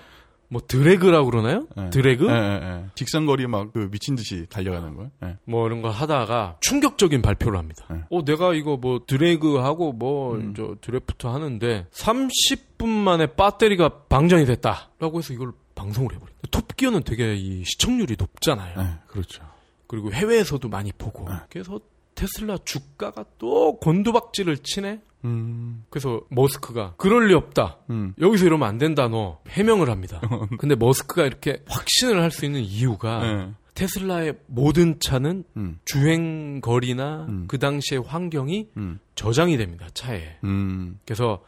뭐 0.49 0.61
drag라고 0.65 1.29
그러나요? 1.29 1.67
네. 1.75 1.89
드래그? 1.89 2.25
예, 2.29 2.31
예, 2.31 2.59
예. 2.63 2.85
직선거리 2.95 3.47
막 3.47 3.73
그 3.73 3.89
미친 3.91 4.15
듯이 4.15 4.45
달려가는 4.49 4.95
거예요. 4.95 5.11
예. 5.23 5.37
뭐 5.43 5.67
이런 5.67 5.81
거 5.81 5.89
하다가 5.89 6.57
충격적인 6.61 7.21
발표를 7.21 7.59
합니다. 7.59 7.85
네. 7.91 8.01
어, 8.09 8.23
내가 8.23 8.53
이거 8.53 8.77
뭐 8.77 9.01
드래그 9.05 9.57
하고 9.57 9.91
뭐 9.91 10.35
음. 10.35 10.53
저 10.55 10.75
드래프트 10.79 11.27
하는데 11.27 11.85
30분 11.91 12.87
만에 12.87 13.27
배터리가 13.35 13.89
방전이 14.09 14.45
됐다라고 14.45 15.17
해서 15.19 15.33
이걸 15.33 15.51
방송을 15.75 16.13
해버린. 16.13 16.33
톱기어는 16.49 17.03
되게 17.03 17.35
이 17.35 17.63
시청률이 17.65 18.15
높잖아요. 18.17 18.79
예, 18.79 18.87
그렇죠. 19.07 19.43
그리고 19.85 20.11
해외에서도 20.13 20.67
많이 20.69 20.91
보고. 20.93 21.29
네. 21.29 21.35
그래서 21.49 21.79
테슬라 22.17 22.57
주가가 22.65 23.23
또 23.37 23.77
곤두박질을 23.77 24.57
치네. 24.57 25.01
음. 25.25 25.83
그래서 25.89 26.21
머스크가 26.29 26.95
그럴 26.97 27.27
리 27.27 27.33
없다. 27.33 27.77
음. 27.91 28.13
여기서 28.19 28.45
이러면 28.45 28.67
안 28.67 28.77
된다 28.77 29.07
너 29.07 29.39
해명을 29.49 29.89
합니다. 29.89 30.19
근데 30.57 30.75
머스크가 30.75 31.25
이렇게 31.25 31.63
확신을 31.67 32.21
할 32.21 32.31
수 32.31 32.45
있는 32.45 32.61
이유가 32.61 33.21
예. 33.23 33.49
테슬라의 33.75 34.37
모든 34.47 34.99
차는 34.99 35.43
음. 35.57 35.79
주행 35.85 36.59
거리나 36.61 37.25
음. 37.29 37.45
그 37.47 37.59
당시의 37.59 38.01
환경이 38.05 38.69
음. 38.77 38.99
저장이 39.15 39.55
됩니다 39.57 39.87
차에. 39.93 40.37
음. 40.43 40.99
그래서 41.05 41.43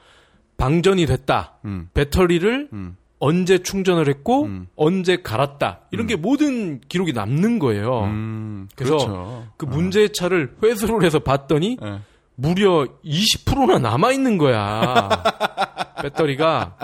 방전이 0.58 1.06
됐다. 1.08 1.58
음. 1.66 1.90
배터리를 1.94 2.70
음. 2.74 2.96
언제 3.20 3.58
충전을 3.60 4.08
했고 4.08 4.44
음. 4.46 4.68
언제 4.76 5.18
갈았다. 5.22 5.82
이런 5.92 6.08
게 6.08 6.16
모든 6.16 6.80
기록이 6.80 7.14
남는 7.14 7.60
거예요. 7.60 8.04
음. 8.06 8.70
그래서 8.76 8.98
그렇죠. 8.98 9.48
그 9.58 9.66
문제의 9.66 10.14
차를 10.14 10.56
회수를 10.64 11.04
해서 11.04 11.20
봤더니 11.20 11.78
예. 11.84 12.00
무려 12.36 12.88
20%나 13.04 13.80
남아 13.80 14.14
있는 14.14 14.38
거야. 14.38 15.10
배터리가 16.02 16.78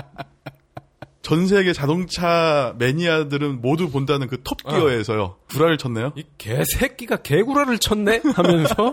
전 1.22 1.48
세계 1.48 1.72
자동차 1.72 2.76
매니아들은 2.78 3.62
모두 3.62 3.90
본다는 3.90 4.28
그 4.28 4.44
톱기어에서요. 4.44 5.38
불화를 5.48 5.78
쳤네요. 5.78 6.12
이 6.16 6.24
개새끼가 6.38 7.18
개구라를 7.18 7.80
쳤네 7.80 8.22
하면서 8.36 8.92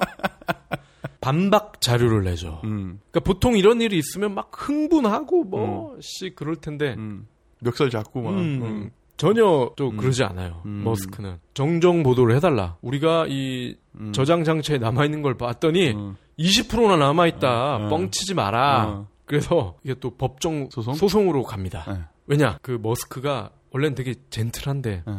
반박 1.20 1.80
자료를 1.80 2.24
내죠. 2.24 2.60
음. 2.64 3.00
그러니까 3.10 3.20
보통 3.20 3.56
이런 3.56 3.80
일이 3.80 3.98
있으면 3.98 4.34
막 4.34 4.50
흥분하고 4.54 5.44
뭐씨 5.44 6.34
그럴 6.34 6.56
텐데 6.56 6.94
음. 6.96 7.26
멱살 7.62 7.90
잡고 7.90 8.22
막. 8.22 8.30
음, 8.30 8.62
음. 8.62 8.90
전혀 9.16 9.70
또 9.76 9.90
그러지 9.92 10.24
않아요. 10.24 10.62
음. 10.66 10.82
머스크는 10.84 11.38
정정 11.54 12.02
보도를 12.02 12.34
해달라. 12.36 12.76
우리가 12.82 13.26
이 13.28 13.76
음. 13.94 14.12
저장 14.12 14.42
장치에 14.42 14.78
남아 14.78 15.04
있는 15.04 15.22
걸 15.22 15.36
봤더니 15.36 15.92
음. 15.92 16.16
20%나 16.38 16.96
남아 16.96 17.26
있다. 17.28 17.76
음. 17.76 17.88
뻥치지 17.88 18.34
마라. 18.34 18.88
어. 18.88 19.08
그래서 19.24 19.76
이게 19.84 19.94
또 19.94 20.10
법정 20.10 20.68
소송? 20.70 21.30
으로 21.30 21.44
갑니다. 21.44 21.84
예. 21.88 22.00
왜냐 22.26 22.58
그 22.62 22.78
머스크가 22.82 23.50
원래는 23.70 23.94
되게 23.94 24.14
gentle한데 24.30 25.04
예. 25.06 25.14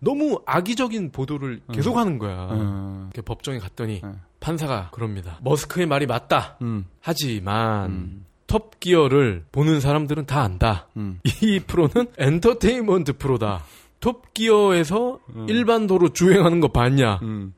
너무 0.00 0.42
악의적인 0.44 1.12
보도를 1.12 1.60
계속하는 1.72 2.18
거야. 2.18 2.48
어. 2.50 3.10
법정에 3.24 3.58
갔더니 3.58 4.00
예. 4.04 4.12
판사가 4.40 4.90
그럽니다. 4.90 5.38
머스크의 5.42 5.86
말이 5.86 6.06
맞다. 6.06 6.58
음. 6.62 6.86
하지만 7.00 7.90
음. 7.90 8.25
톱 8.46 8.78
기어를 8.80 9.44
보는 9.52 9.80
사람들은 9.80 10.26
다 10.26 10.42
안다. 10.42 10.88
음. 10.96 11.20
이 11.42 11.60
프로는 11.66 12.06
엔터테인먼트 12.18 13.14
프로다. 13.18 13.64
톱 14.00 14.32
기어에서 14.34 15.18
음. 15.34 15.46
일반 15.48 15.86
도로 15.86 16.10
주행하는 16.10 16.60
거 16.60 16.68
봤냐? 16.68 17.20
음. 17.22 17.54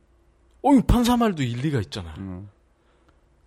어이 0.62 0.80
판사 0.86 1.16
말도 1.16 1.42
일리가 1.42 1.80
있잖아. 1.80 2.14
음. 2.18 2.48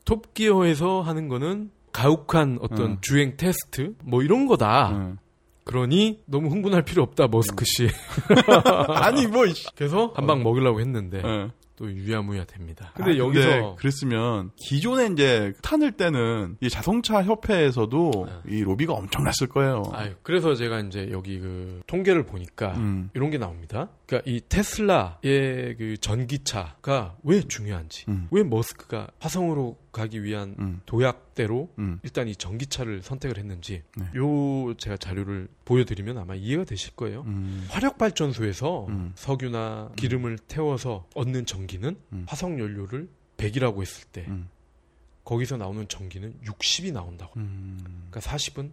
톱기어에서 0.06 1.02
하는 1.02 1.28
거는 1.28 1.72
가혹한 1.92 2.60
어떤 2.62 2.82
음. 2.92 2.98
주행 3.02 3.38
테스트 3.38 3.96
뭐 4.04 4.24
이런 4.24 4.48
거다. 4.48 4.90
음. 4.92 5.18
그러니 5.64 6.22
너무 6.26 6.50
흥분할 6.50 6.84
필요 6.84 7.04
없다 7.04 7.28
머스크 7.28 7.64
씨. 7.66 7.88
아니 8.90 9.28
뭐 9.28 9.46
이씨. 9.46 9.66
그래서 9.76 10.12
한 10.16 10.26
방 10.26 10.42
먹이려고 10.44 10.80
했는데 10.80 11.22
예. 11.24 11.52
또 11.82 11.92
유야무야 11.92 12.46
됩니다. 12.46 12.92
근데 12.96 13.14
아, 13.14 13.18
여기서 13.18 13.76
그랬으면 13.76 14.52
기존에 14.56 15.08
이제 15.08 15.52
타늘 15.64 15.92
때는 15.94 16.58
이 16.62 16.70
자동차 16.70 17.24
협회에서도 17.24 18.28
네. 18.46 18.56
이 18.56 18.62
로비가 18.62 18.94
엄청났을 18.94 19.48
거예요. 19.48 19.82
아유, 19.92 20.14
그래서 20.22 20.54
제가 20.54 20.80
이제 20.82 21.10
여기 21.12 21.40
그 21.40 21.82
통계를 21.88 22.24
보니까 22.24 22.76
음. 22.76 23.10
이런 23.16 23.32
게 23.32 23.40
나옵니다. 23.40 23.90
그러니까 24.06 24.30
이 24.30 24.42
테슬라의 24.48 25.76
그 25.80 25.98
전기차가 26.00 27.16
왜 27.24 27.42
중요한지, 27.42 28.06
음. 28.10 28.28
왜 28.30 28.44
머스크가 28.44 29.08
화성으로 29.18 29.78
가기 29.92 30.24
위한 30.24 30.56
음. 30.60 30.82
도약대로 30.86 31.70
음. 31.80 32.00
일단 32.04 32.28
이 32.28 32.36
전기차를 32.36 33.02
선택을 33.02 33.38
했는지 33.38 33.84
네. 33.98 34.06
요 34.16 34.74
제가 34.78 34.98
자료를 34.98 35.48
보여드리면 35.66 36.18
아마 36.18 36.36
이해가 36.36 36.64
되실 36.64 36.96
거예요. 36.96 37.22
음. 37.28 37.66
화력 37.70 37.98
발전소에서 37.98 38.88
음. 38.88 39.12
석유나 39.16 39.92
기름을 39.98 40.38
태워서 40.48 41.08
얻는 41.16 41.46
전기는 41.46 41.98
음. 42.14 42.26
화석 42.28 42.58
연료를 42.58 43.10
100이라고 43.38 43.82
했을 43.82 44.06
때 44.12 44.26
음. 44.28 44.50
거기서 45.26 45.58
나오는 45.58 45.88
전기는 45.88 46.34
60이 46.46 46.94
나온다고. 46.94 47.40
음. 47.40 47.80
그러니까 48.10 48.20
40은 48.20 48.72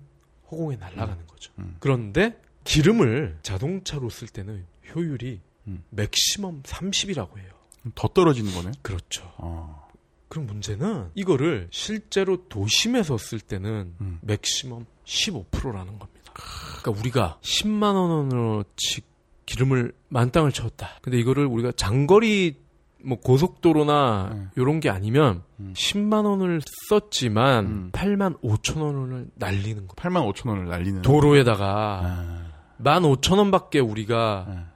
허공에 0.51 0.77
날아가는 0.77 1.27
거죠. 1.27 1.53
음. 1.59 1.77
그런데 1.81 2.41
기름을 2.65 3.39
자동차로 3.43 4.09
쓸 4.11 4.29
때는 4.29 4.65
효율이 4.95 5.41
음. 5.67 5.83
맥시멈 5.91 6.63
30이라고 6.63 7.39
해요. 7.39 7.53
더 7.95 8.09
떨어지는 8.09 8.53
거네. 8.53 8.73
그렇죠. 8.83 9.31
어. 9.37 9.88
그럼 10.29 10.47
문제는 10.47 11.11
이거를 11.15 11.69
실제로 11.71 12.49
도심에서 12.49 13.19
쓸 13.19 13.41
때는 13.41 13.95
음. 14.01 14.19
맥시멈 14.23 14.85
15%라는 15.05 15.99
겁니다. 15.99 16.33
그러니까 16.35 17.01
우리가 17.01 17.39
10만 17.43 17.95
원어치 17.95 19.03
기름을 19.47 19.93
만땅을 20.09 20.53
채웠다. 20.53 20.99
근데 21.01 21.19
이거를 21.19 21.47
우리가 21.47 21.73
장거리 21.73 22.61
뭐 23.03 23.19
고속도로나 23.19 24.31
네. 24.35 24.47
요런 24.59 24.81
게 24.81 24.91
아니면 24.91 25.43
음. 25.61 25.73
10만 25.75 26.27
원을 26.27 26.61
썼지만 26.89 27.67
음. 27.67 27.91
8만 27.93 28.41
5천 28.43 28.83
원을 28.83 29.29
날리는 29.35 29.87
거. 29.87 29.95
8만 29.95 30.31
5천 30.33 30.49
원을 30.49 30.67
날리는. 30.69 31.03
도로에다가 31.03 32.01
아. 32.05 32.45
1만 32.83 33.21
5천 33.21 33.39
원밖에 33.39 33.81
우리가 33.81 34.47
아. 34.49 34.67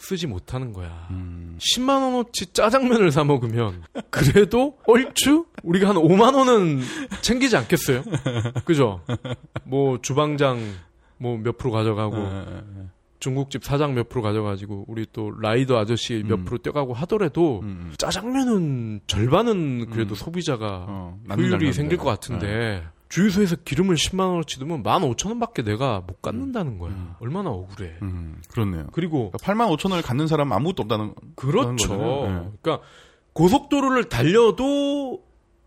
쓰지 0.00 0.26
못하는 0.26 0.72
거야. 0.72 1.06
음. 1.10 1.58
10만 1.60 2.02
원어치 2.02 2.52
짜장면을 2.52 3.12
사 3.12 3.22
먹으면 3.22 3.82
그래도 4.08 4.78
얼추 4.86 5.44
우리가 5.62 5.90
한 5.90 5.96
5만 5.96 6.34
원은 6.34 6.80
챙기지 7.20 7.56
않겠어요? 7.56 8.02
그죠? 8.64 9.02
뭐 9.64 10.00
주방장 10.00 10.58
뭐 11.18 11.36
몇 11.36 11.58
프로 11.58 11.70
가져가고 11.70 12.16
아, 12.16 12.62
중국집 13.18 13.62
사장 13.62 13.94
몇 13.94 14.08
프로 14.08 14.22
가져가지고 14.22 14.86
우리 14.88 15.04
또 15.12 15.30
라이더 15.38 15.78
아저씨 15.78 16.24
몇 16.26 16.36
음. 16.40 16.44
프로 16.46 16.56
떼가고 16.58 16.94
하더라도 16.94 17.60
음. 17.62 17.92
짜장면은 17.98 19.00
절반은 19.06 19.90
그래도 19.90 20.14
음. 20.14 20.16
소비자가 20.16 20.86
어, 20.88 21.18
효율이 21.36 21.74
생길. 21.74 21.98
것 21.98 22.04
같은데 22.06 22.82
주유소에서 23.10 23.56
기름을 23.64 23.96
10만 23.96 24.20
원어치 24.30 24.58
넣으면 24.60 24.82
15,000원밖에 24.82 25.64
내가 25.64 26.00
못 26.06 26.22
갖는다는 26.22 26.78
거야. 26.78 26.92
음. 26.92 27.12
얼마나 27.20 27.50
억울해. 27.50 27.92
음, 28.02 28.40
그렇네요. 28.48 28.86
그리고 28.92 29.30
그러니까 29.32 29.38
8만 29.52 29.76
5천 29.76 29.90
원을 29.90 30.02
갖는 30.02 30.26
사람 30.28 30.52
아무것도 30.52 30.82
없다는 30.84 31.14
그렇죠. 31.34 31.96
네. 31.96 32.50
그러니까 32.62 32.80
고속도로를 33.34 34.04
달려도 34.08 35.22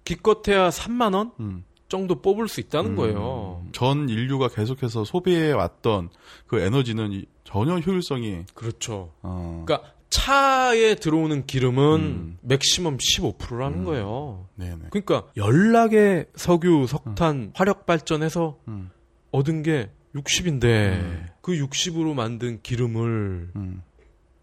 기껏해야 0.06 0.70
3만 0.70 1.14
원 1.16 1.32
음. 1.40 1.64
정도 1.90 2.22
뽑을 2.22 2.48
수 2.48 2.60
있다는 2.60 2.92
음, 2.92 2.96
거예요. 2.96 3.64
전 3.74 4.10
인류가 4.10 4.48
계속해서 4.48 5.04
소비해 5.04 5.52
왔던 5.52 6.10
그 6.48 6.60
에너지는 6.60 7.12
이- 7.12 7.26
전혀 7.44 7.78
효율성이 7.78 8.46
그렇죠. 8.56 9.12
어, 9.22 9.64
그러니까 9.66 9.90
차에 10.14 10.94
들어오는 10.96 11.48
기름은 11.48 12.00
음. 12.00 12.38
맥시멈 12.42 12.98
15%라는 12.98 13.80
음. 13.80 13.86
거예요. 13.86 14.48
네네. 14.56 14.90
그러니까 14.92 15.28
연락의 15.36 16.28
석유, 16.36 16.86
석탄, 16.88 17.52
화력 17.56 17.88
발전해서 17.88 18.60
음, 18.68 18.92
얻은 19.32 19.64
게 19.64 19.90
60인데 20.14 20.64
음. 20.64 21.28
그 21.42 21.54
60으로 21.54 22.14
만든 22.14 22.62
기름을 22.62 23.50
음, 23.56 23.82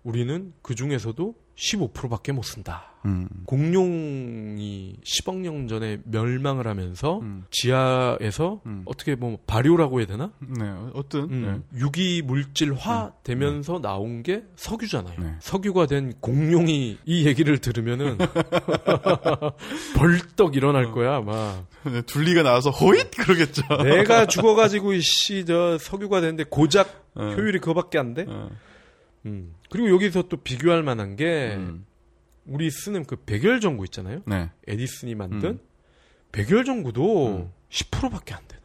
우리는 0.02 0.52
그 0.60 0.74
중에서도 0.74 1.36
15%밖에 1.54 2.32
못 2.32 2.42
쓴다. 2.42 2.89
음, 3.06 3.28
공룡이 3.46 4.96
10억 5.02 5.36
년 5.38 5.68
전에 5.68 5.98
멸망을 6.04 6.66
하면서 6.66 7.18
음, 7.20 7.44
지하에서 7.50 8.60
음. 8.66 8.82
어떻게 8.84 9.14
뭐 9.14 9.38
발효라고 9.46 10.00
해야 10.00 10.06
되나? 10.06 10.32
네, 10.38 10.70
어떤 10.92 11.30
음, 11.30 11.64
유기 11.74 12.20
물질화 12.22 13.12
되면서 13.22 13.80
나온 13.80 14.22
게 14.22 14.42
석유잖아요. 14.56 15.14
네. 15.18 15.34
석유가 15.40 15.86
된 15.86 16.12
공룡이 16.20 16.98
이 17.04 17.26
얘기를 17.26 17.56
들으면은 17.58 18.18
벌떡 19.96 20.56
일어날 20.56 20.92
거야, 20.92 21.20
막. 21.20 21.66
네. 21.84 22.02
둘리가 22.02 22.42
나와서 22.42 22.70
호잇 22.70 23.10
그러겠죠. 23.12 23.62
내가 23.82 24.26
죽어가지고 24.26 24.92
이씨 24.92 25.46
저 25.46 25.78
석유가 25.78 26.20
됐는데 26.20 26.44
고작 26.50 27.06
어, 27.14 27.32
효율이 27.36 27.60
그거밖에 27.60 27.98
안 27.98 28.12
돼? 28.12 28.26
어, 28.28 28.50
음. 29.24 29.54
그리고 29.70 29.90
여기서 29.90 30.22
또 30.28 30.36
비교할 30.36 30.82
만한 30.82 31.16
게 31.16 31.54
음, 31.56 31.86
우리 32.46 32.70
쓰는 32.70 33.04
그 33.04 33.16
백열전구 33.16 33.84
있잖아요. 33.86 34.22
네. 34.26 34.50
에디슨이 34.66 35.14
만든 35.14 35.50
음. 35.50 35.60
백열전구도 36.32 37.28
음. 37.28 37.52
10%밖에 37.70 38.34
안 38.34 38.40
되나 38.48 38.62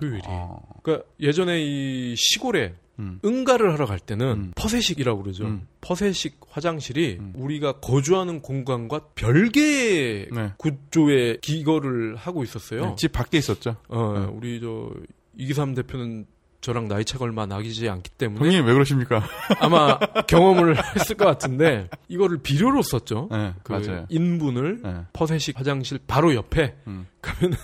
효율이. 0.00 0.22
어, 0.26 0.62
그러니까 0.82 1.06
예전에 1.20 1.60
이 1.60 2.14
시골에 2.16 2.74
음, 2.98 3.18
응가를 3.24 3.72
하러 3.72 3.86
갈 3.86 3.98
때는 3.98 4.26
음. 4.26 4.52
퍼세식이라고 4.54 5.22
그러죠. 5.22 5.46
음. 5.46 5.66
퍼세식 5.80 6.40
화장실이 6.48 7.16
음. 7.18 7.32
우리가 7.34 7.80
거주하는 7.80 8.42
공간과 8.42 9.06
별개의 9.14 10.28
네. 10.32 10.52
구조의 10.58 11.40
기거를 11.40 12.16
하고 12.16 12.44
있었어요. 12.44 12.80
네, 12.82 12.94
집 12.96 13.12
밖에 13.12 13.38
있었죠. 13.38 13.76
어, 13.88 14.18
네. 14.18 14.26
우리 14.26 14.60
저 14.60 14.90
이기삼 15.36 15.74
대표는 15.74 16.26
저랑 16.60 16.88
나이 16.88 17.04
차가 17.04 17.24
얼마 17.24 17.46
나기지 17.46 17.88
않기 17.88 18.10
때문에 18.10 18.40
형님 18.44 18.66
왜 18.66 18.72
그러십니까? 18.74 19.22
아마 19.60 19.98
경험을 20.26 20.76
했을 20.94 21.16
것 21.16 21.24
같은데 21.24 21.88
이거를 22.08 22.38
비료로 22.38 22.82
썼죠. 22.82 23.28
네, 23.30 23.54
그 23.62 23.72
맞아요. 23.72 24.06
인분을 24.10 24.82
네, 24.82 25.04
퍼세식 25.12 25.58
화장실 25.58 25.98
바로 26.06 26.34
옆에 26.34 26.76
음, 26.86 27.06
가면은 27.22 27.56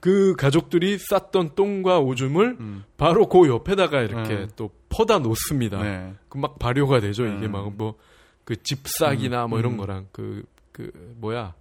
그 0.00 0.34
가족들이 0.36 0.98
쌌던 0.98 1.54
똥과 1.54 1.98
오줌을 1.98 2.56
음, 2.60 2.84
바로 2.96 3.28
그 3.28 3.46
옆에다가 3.48 4.00
이렇게 4.02 4.34
네. 4.34 4.46
또 4.56 4.70
퍼다 4.88 5.18
놓습니다. 5.18 5.82
네, 5.82 6.14
그막 6.28 6.58
발효가 6.58 7.00
되죠. 7.00 7.26
이게 7.26 7.46
음. 7.46 7.52
막뭐 7.52 7.96
그 8.44 8.62
집싹이나 8.62 9.46
뭐 9.46 9.58
이런 9.58 9.72
음. 9.72 9.76
거랑 9.78 10.08
그그 10.12 11.14
뭐야 11.16 11.54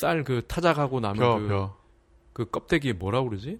쌀 0.00 0.24
그 0.24 0.42
타작하고 0.46 1.00
나면 1.00 1.16
벼, 1.18 1.38
그, 1.38 1.48
벼. 1.48 1.76
그 2.32 2.50
껍데기에 2.50 2.94
뭐라 2.94 3.22
그러지? 3.22 3.58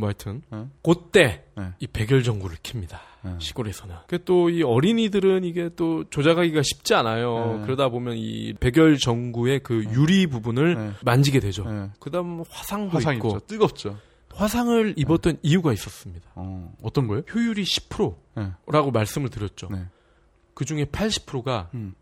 뭐 0.00 0.08
하여튼 0.08 0.42
네. 0.50 0.66
그때 0.82 1.44
네. 1.56 1.68
이 1.78 1.86
백열전구를 1.86 2.56
킵니다. 2.56 2.98
네. 3.22 3.34
시골에서는. 3.38 3.94
또 4.24 4.48
이 4.50 4.62
어린이들은 4.62 5.44
이게 5.44 5.68
또 5.76 6.04
조작하기가 6.10 6.62
쉽지 6.62 6.94
않아요. 6.94 7.58
네. 7.58 7.64
그러다 7.66 7.88
보면 7.90 8.16
이 8.16 8.54
백열전구의 8.58 9.60
그 9.60 9.84
유리 9.92 10.26
부분을 10.26 10.74
네. 10.74 10.92
만지게 11.04 11.38
되죠. 11.40 11.64
네. 11.70 11.90
그다음 12.00 12.42
화상도 12.50 12.96
화상 12.96 13.14
있고 13.16 13.28
있죠. 13.28 13.40
뜨겁죠. 13.40 13.98
화상을 14.34 14.94
입었던 14.96 15.38
이유가 15.42 15.72
있었습니다. 15.72 16.30
어, 16.34 16.72
어떤 16.82 17.06
거예요? 17.06 17.22
효율이 17.34 17.62
10%라고 17.64 18.86
네. 18.86 18.90
말씀을 18.90 19.28
드렸죠. 19.28 19.68
네. 19.70 19.84
그 20.54 20.64
중에 20.64 20.84
80%가 20.86 21.68
음. 21.74 21.94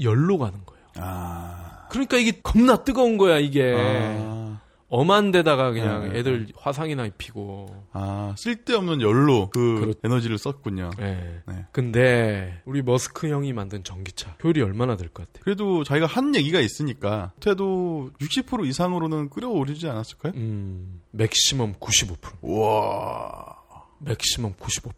열로 0.00 0.38
가는 0.38 0.58
거예요. 0.64 0.84
아. 0.96 1.86
그러니까 1.90 2.16
이게 2.16 2.40
겁나 2.42 2.82
뜨거운 2.84 3.18
거야, 3.18 3.38
이게. 3.38 3.74
아. 3.76 4.60
엄한 4.94 5.30
데다가 5.30 5.70
그냥 5.72 6.10
네. 6.12 6.18
애들 6.18 6.48
화상이나 6.54 7.06
입히고. 7.06 7.86
아, 7.92 8.34
쓸데없는 8.36 9.00
열로 9.00 9.48
그 9.48 9.80
그렇- 9.80 9.94
에너지를 10.04 10.36
썼군요. 10.36 10.90
네. 10.98 11.40
네. 11.48 11.64
근데 11.72 12.60
우리 12.66 12.82
머스크 12.82 13.26
형이 13.28 13.54
만든 13.54 13.84
전기차 13.84 14.36
효율이 14.44 14.60
얼마나 14.60 14.98
될 14.98 15.08
것 15.08 15.26
같아요? 15.26 15.42
그래도 15.44 15.82
자기가 15.82 16.06
한 16.06 16.34
얘기가 16.34 16.60
있으니까 16.60 17.32
그래도 17.42 18.10
60% 18.20 18.66
이상으로는 18.66 19.30
끌어오르지 19.30 19.88
않았을까요? 19.88 20.34
음, 20.36 21.00
맥시멈 21.12 21.72
95%. 21.80 22.18
우와. 22.42 23.56
맥시멈 24.00 24.52
95%. 24.56 24.92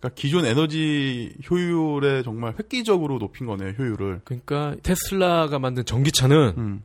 그러니까 0.00 0.14
기존 0.14 0.44
에너지 0.44 1.34
효율에 1.50 2.22
정말 2.24 2.54
획기적으로 2.58 3.16
높인 3.18 3.46
거네요, 3.46 3.70
효율을. 3.70 4.20
그러니까 4.24 4.76
테슬라가 4.82 5.58
만든 5.58 5.84
전기차는 5.86 6.54
음. 6.58 6.82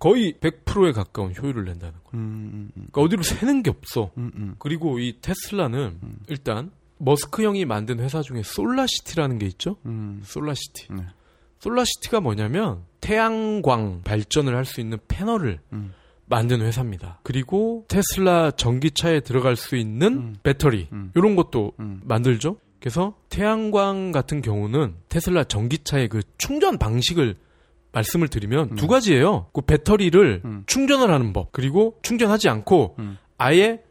거의 0.00 0.32
100%에 0.40 0.92
가까운 0.92 1.32
효율을 1.36 1.64
낸다는 1.66 1.94
거예요. 2.04 2.14
음, 2.14 2.18
음, 2.18 2.52
음. 2.76 2.86
그러니까 2.90 3.02
어디로 3.02 3.22
새는 3.22 3.62
게 3.62 3.70
없어. 3.70 4.10
음, 4.18 4.32
음. 4.34 4.54
그리고 4.58 4.98
이 4.98 5.18
테슬라는 5.20 5.98
음. 6.02 6.18
일단 6.26 6.72
머스크 6.98 7.42
형이 7.44 7.64
만든 7.66 8.00
회사 8.00 8.22
중에 8.22 8.42
솔라시티라는 8.42 9.38
게 9.38 9.46
있죠. 9.46 9.76
음. 9.86 10.20
솔라시티. 10.24 10.88
네. 10.92 11.04
솔라시티가 11.60 12.20
뭐냐면 12.20 12.82
태양광 13.00 14.00
발전을 14.02 14.56
할 14.56 14.64
수 14.64 14.80
있는 14.80 14.98
패널을 15.06 15.60
음. 15.72 15.92
만든 16.26 16.60
회사입니다. 16.62 17.18
그리고 17.22 17.84
테슬라 17.88 18.52
전기차에 18.52 19.20
들어갈 19.20 19.56
수 19.56 19.76
있는 19.76 20.12
음. 20.12 20.36
배터리 20.42 20.88
음. 20.92 21.12
이런 21.14 21.36
것도 21.36 21.72
음. 21.80 22.00
만들죠. 22.04 22.56
그래서 22.78 23.14
태양광 23.28 24.12
같은 24.12 24.40
경우는 24.40 24.94
테슬라 25.10 25.44
전기차의 25.44 26.08
그 26.08 26.22
충전 26.38 26.78
방식을 26.78 27.36
말씀을 27.92 28.28
드리면 28.28 28.70
음. 28.72 28.76
두 28.76 28.86
가지예요. 28.86 29.46
그 29.52 29.60
배터리를 29.62 30.42
음. 30.44 30.62
충전을 30.66 31.10
하는 31.10 31.32
법 31.32 31.52
그리고 31.52 31.98
충전하지 32.02 32.48
않고 32.48 32.96
음. 32.98 33.18
아예 33.38 33.82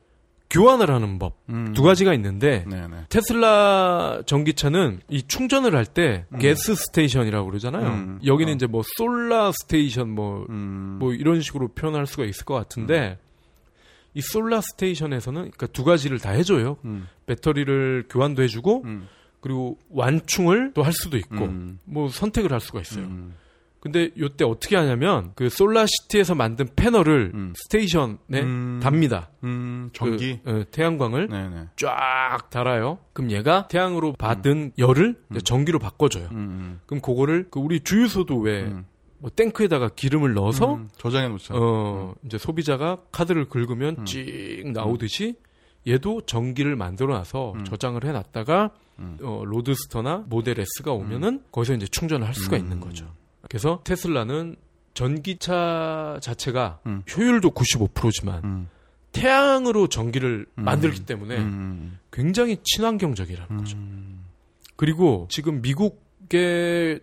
교환을 0.49 0.89
하는 0.89 1.19
법 1.19 1.37
음. 1.49 1.73
두 1.73 1.83
가지가 1.83 2.13
있는데 2.15 2.65
네, 2.67 2.87
네. 2.87 2.97
테슬라 3.09 4.23
전기차는 4.25 5.01
이 5.07 5.21
충전을 5.23 5.75
할때 5.75 6.25
음. 6.33 6.39
gas 6.39 6.73
station이라고 6.75 7.47
그러잖아요. 7.47 7.87
음. 7.87 8.19
여기는 8.25 8.53
어. 8.53 8.55
이제 8.55 8.65
뭐 8.65 8.81
solar 8.97 9.51
station 9.51 10.09
뭐, 10.09 10.45
음. 10.49 10.97
뭐 10.99 11.13
이런 11.13 11.41
식으로 11.41 11.67
표현할 11.69 12.07
수가 12.07 12.25
있을 12.25 12.45
것 12.45 12.55
같은데 12.55 13.19
이 14.15 14.21
솔라 14.21 14.61
스테이션에서는 14.61 15.39
그러니까 15.41 15.67
두 15.67 15.83
가지를 15.83 16.17
다 16.19 16.31
해줘요. 16.31 16.77
음. 16.85 17.07
배터리를 17.27 18.05
교환도 18.09 18.41
해주고 18.41 18.81
음. 18.85 19.07
그리고 19.41 19.77
완충을 19.91 20.71
또 20.73 20.81
할 20.81 20.93
수도 20.93 21.15
있고 21.17 21.45
음. 21.45 21.79
뭐 21.85 22.09
선택을 22.09 22.51
할 22.51 22.59
수가 22.59 22.81
있어요. 22.81 23.07
음. 23.79 23.81
근데 23.81 24.09
요때 24.17 24.45
어떻게 24.45 24.75
하냐면 24.75 25.31
그 25.35 25.49
솔라시티에서 25.49 26.35
만든 26.35 26.67
패널을 26.75 27.31
음. 27.33 27.53
스테이션에 27.55 28.17
음. 28.33 28.79
답니다. 28.81 29.29
음, 29.43 29.89
전기. 29.93 30.39
그, 30.43 30.49
어, 30.49 30.63
태양광을 30.71 31.27
네네. 31.29 31.67
쫙 31.77 32.49
달아요. 32.49 32.99
그럼 33.13 33.31
얘가 33.31 33.67
태양으로 33.67 34.13
받은 34.13 34.73
열을 34.77 35.15
이제 35.31 35.41
전기로 35.41 35.79
바꿔줘요. 35.79 36.27
음, 36.31 36.79
그럼 36.85 37.01
그거를 37.01 37.47
그 37.49 37.59
우리 37.59 37.79
주유소도 37.79 38.37
왜 38.39 38.63
음. 38.63 38.85
뭐 39.19 39.29
탱크에다가 39.35 39.89
기름을 39.89 40.33
넣어서 40.33 40.75
음, 40.75 40.89
저장해 40.97 41.27
놓죠. 41.29 41.53
어 41.55 42.15
이제 42.25 42.37
소비자가 42.37 42.99
카드를 43.11 43.49
긁으면 43.49 43.97
음. 43.99 44.05
찍 44.05 44.71
나오듯이 44.71 45.35
얘도 45.87 46.21
전기를 46.25 46.75
만들어 46.75 47.13
놔서 47.15 47.53
음. 47.53 47.65
저장을 47.65 48.05
해 48.05 48.11
놨다가 48.11 48.71
음. 48.99 49.17
어, 49.21 49.43
로드스터나 49.45 50.25
모델 50.27 50.59
S가 50.59 50.91
오면은 50.91 51.43
거기서 51.51 51.73
이제 51.73 51.87
충전을 51.87 52.27
할 52.27 52.33
수가 52.33 52.57
음. 52.57 52.61
있는 52.61 52.79
거죠. 52.79 53.07
그래서 53.47 53.81
테슬라는 53.83 54.55
전기차 54.93 56.19
자체가 56.21 56.79
음. 56.85 57.03
효율도 57.15 57.51
95%지만 57.51 58.43
음, 58.43 58.69
태양으로 59.11 59.87
전기를 59.87 60.45
음. 60.57 60.63
만들기 60.63 61.05
때문에 61.05 61.37
음, 61.37 61.99
굉장히 62.11 62.57
친환경적이라는 62.63 63.57
거죠. 63.57 63.77
음, 63.77 64.25
그리고 64.75 65.27
지금 65.29 65.61
미국의 65.61 67.01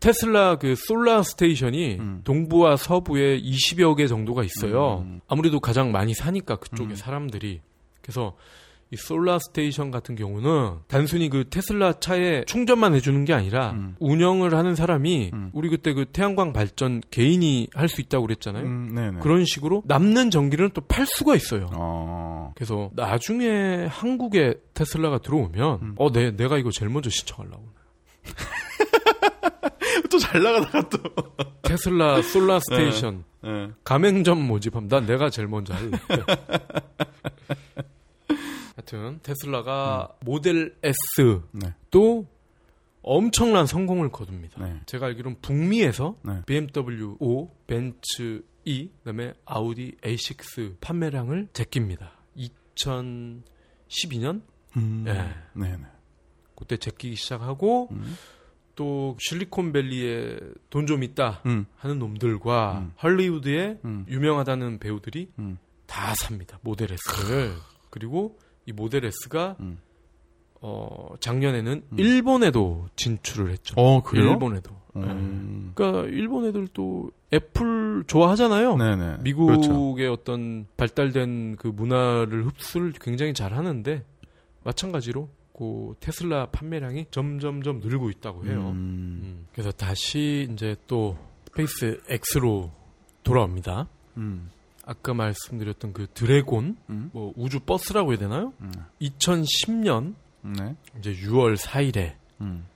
테슬라 0.00 0.56
그 0.56 0.74
solar 0.76 1.22
station이 1.22 1.96
음. 1.98 2.20
동부와 2.24 2.76
서부에 2.76 3.40
20여 3.40 3.96
개 3.96 4.06
정도가 4.06 4.44
있어요. 4.44 4.98
음. 5.00 5.20
아무래도 5.26 5.60
가장 5.60 5.90
많이 5.90 6.14
사니까 6.14 6.56
그쪽에 6.56 6.90
음. 6.90 6.96
사람들이. 6.96 7.60
그래서 8.00 8.36
이 8.90 8.96
solar 8.96 9.38
station 9.38 9.90
같은 9.90 10.14
경우는 10.16 10.78
단순히 10.88 11.28
그 11.28 11.44
테슬라 11.50 11.94
차에 12.00 12.44
충전만 12.46 12.94
해주는 12.94 13.24
게 13.26 13.34
아니라 13.34 13.72
음. 13.72 13.94
운영을 13.98 14.54
하는 14.54 14.74
사람이 14.74 15.30
음. 15.34 15.50
우리 15.52 15.68
그때 15.68 15.92
그 15.92 16.06
태양광 16.06 16.54
발전 16.54 17.02
개인이 17.10 17.68
할 17.74 17.88
수 17.88 18.00
있다고 18.00 18.26
그랬잖아요. 18.26 18.64
음, 18.64 18.94
네네. 18.94 19.18
그런 19.20 19.44
식으로 19.44 19.82
남는 19.86 20.30
전기를 20.30 20.70
또 20.70 20.80
팔 20.88 21.04
수가 21.06 21.36
있어요. 21.36 21.68
어, 21.74 22.52
그래서 22.56 22.90
나중에 22.94 23.84
한국에 23.90 24.54
테슬라가 24.72 25.18
들어오면 25.18 25.78
음. 25.82 25.94
어, 25.98 26.10
내, 26.10 26.30
내가 26.34 26.56
이거 26.56 26.70
제일 26.70 26.90
먼저 26.90 27.10
신청하려고. 27.10 27.68
또 30.10 30.18
잘 30.18 30.42
나가다가 30.42 30.88
또. 30.88 30.98
테슬라 31.62 32.22
솔라 32.22 32.60
스테이션 32.70 33.24
예. 33.44 33.68
가맹점 33.84 34.46
모집하면 34.46 34.88
난 34.88 35.06
내가 35.06 35.28
제일 35.30 35.48
먼저 35.48 35.74
할래. 35.74 35.90
하여튼 38.78 39.18
테슬라가 39.24 40.08
모델 40.24 40.76
S도 40.84 41.42
네. 41.50 41.74
엄청난 43.02 43.66
성공을 43.66 44.10
거둡니다. 44.10 44.64
네. 44.64 44.80
제가 44.86 45.06
알기로는 45.06 45.38
북미에서 45.42 46.16
네. 46.22 46.42
BMW 46.46 47.16
5, 47.18 47.50
벤츠 47.66 48.44
E, 48.64 48.88
그다음에 48.98 49.32
아우디 49.44 49.96
A6 50.02 50.76
판매량을 50.80 51.48
제낍니다. 51.52 52.12
2012년 52.36 54.42
음, 54.76 55.04
예. 55.08 55.12
네 55.54 55.76
네. 55.76 55.84
그때 56.54 56.76
제끼기 56.76 57.16
시작하고 57.16 57.88
음. 57.90 58.14
또 58.76 59.16
실리콘밸리에 59.18 60.38
돈 60.70 60.86
좀 60.86 61.02
있다 61.02 61.42
음, 61.46 61.66
하는 61.76 61.98
놈들과 61.98 62.78
음. 62.78 62.92
할리우드에 62.96 63.80
음, 63.84 64.06
유명하다는 64.08 64.78
배우들이 64.78 65.32
음. 65.40 65.58
다 65.86 66.14
삽니다. 66.14 66.60
모델 66.62 66.90
S를. 66.92 67.54
그리고 67.90 68.38
이 68.68 68.72
모델 68.72 69.06
S가 69.06 69.56
음. 69.60 69.78
어, 70.60 71.14
작년에는 71.20 71.82
음. 71.90 71.98
일본에도 71.98 72.86
진출을 72.96 73.50
했죠. 73.50 73.74
어, 73.78 74.02
그래요? 74.02 74.32
일본에도. 74.32 74.72
음. 74.96 75.64
네. 75.68 75.72
그러니까 75.74 76.06
일본 76.10 76.44
애들도 76.44 77.10
애플 77.32 78.04
좋아하잖아요. 78.06 78.76
네네. 78.76 79.18
미국의 79.22 79.56
그렇죠. 79.56 80.12
어떤 80.12 80.66
발달된 80.76 81.56
그 81.56 81.68
문화를 81.68 82.46
흡수를 82.46 82.92
굉장히 83.00 83.32
잘 83.32 83.54
하는데 83.54 84.04
마찬가지로 84.64 85.30
그 85.56 85.94
테슬라 86.00 86.46
판매량이 86.50 87.06
점점점 87.10 87.80
늘고 87.80 88.10
있다고 88.10 88.44
해요. 88.44 88.58
음. 88.58 89.20
음, 89.22 89.46
그래서 89.52 89.70
다시 89.70 90.46
이제 90.52 90.76
또 90.86 91.16
스페이스 91.46 92.02
X로 92.36 92.70
돌아옵니다. 93.22 93.88
음. 94.18 94.50
아까 94.88 95.12
말씀드렸던 95.12 95.92
그 95.92 96.06
드래곤 96.14 96.78
음. 96.88 97.10
뭐 97.12 97.34
우주 97.36 97.60
버스라고 97.60 98.12
해야 98.12 98.18
되나요? 98.18 98.54
음. 98.62 98.72
2010년 99.02 100.14
네. 100.40 100.76
이제 100.98 101.14
6월 101.14 101.58
4일에 101.58 102.14
음. 102.40 102.66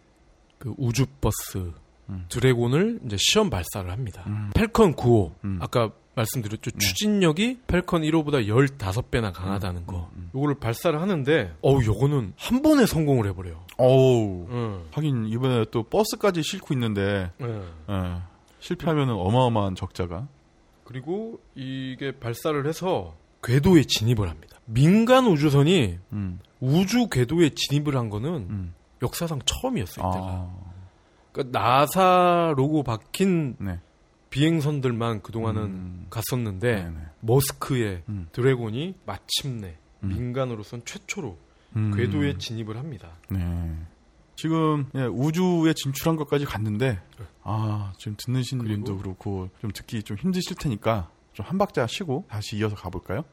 그 0.58 0.74
우주 0.76 1.06
버스 1.22 1.72
음. 2.10 2.26
드래곤을 2.28 3.00
이제 3.06 3.16
시험 3.18 3.48
발사를 3.48 3.90
합니다. 3.90 4.24
음. 4.26 4.50
팰컨 4.54 4.94
9호 4.94 5.32
음. 5.44 5.58
아까 5.62 5.90
말씀드렸죠. 6.14 6.70
네. 6.72 6.78
추진력이 6.78 7.60
팰컨 7.66 8.02
1호보다 8.02 8.46
15배나 8.46 9.32
강하다는 9.32 9.86
거. 9.86 10.10
음. 10.14 10.28
요거를 10.34 10.56
발사를 10.56 11.00
하는데 11.00 11.56
어우 11.62 11.82
요거는 11.82 12.34
한 12.36 12.60
번에 12.60 12.84
성공을 12.84 13.26
해 13.26 13.32
버려요. 13.32 13.64
어우. 13.78 14.48
응. 14.50 14.84
하긴 14.90 15.28
이번에 15.28 15.64
또 15.70 15.82
버스까지 15.84 16.42
싣고 16.42 16.74
있는데 16.74 17.30
예. 17.40 17.62
실패하면은 18.60 19.14
어마어마한 19.14 19.76
적자가. 19.76 20.28
그리고 20.92 21.40
이게 21.54 22.12
발사를 22.12 22.66
해서 22.66 23.16
궤도에 23.42 23.84
진입을 23.84 24.28
합니다. 24.28 24.58
민간 24.66 25.26
우주선이 25.26 25.98
음. 26.12 26.38
우주 26.60 27.08
궤도에 27.08 27.50
진입을 27.54 27.96
한 27.96 28.10
거는 28.10 28.30
음. 28.50 28.74
역사상 29.00 29.40
처음이었어요. 29.46 30.06
이때가. 30.06 30.26
아. 30.26 30.72
그러니까 31.32 31.58
나사 31.58 32.52
로고 32.56 32.82
박힌 32.82 33.56
네. 33.58 33.80
비행선들만 34.28 35.22
그동안은 35.22 35.62
음. 35.62 36.06
갔었는데 36.10 36.74
네네. 36.84 36.96
머스크의 37.20 38.02
음. 38.10 38.28
드래곤이 38.32 38.94
마침내 39.06 39.78
음. 40.02 40.08
민간으로선 40.08 40.82
최초로 40.84 41.38
음. 41.76 41.94
궤도에 41.96 42.36
진입을 42.36 42.76
합니다. 42.76 43.12
네. 43.30 43.40
지금 44.36 44.86
예, 44.94 45.04
우주에 45.04 45.72
진출한 45.72 46.16
것까지 46.16 46.44
갔는데 46.44 47.00
아 47.44 47.92
지금 47.98 48.16
듣는 48.18 48.42
분도 48.84 48.96
그렇고 48.98 49.48
좀 49.60 49.70
듣기 49.72 50.02
좀 50.02 50.16
힘드실 50.16 50.56
테니까 50.56 51.10
좀 51.32 51.46
한 51.46 51.58
박자 51.58 51.86
쉬고 51.86 52.26
다시 52.28 52.56
이어서 52.58 52.76
가볼까요? 52.76 53.24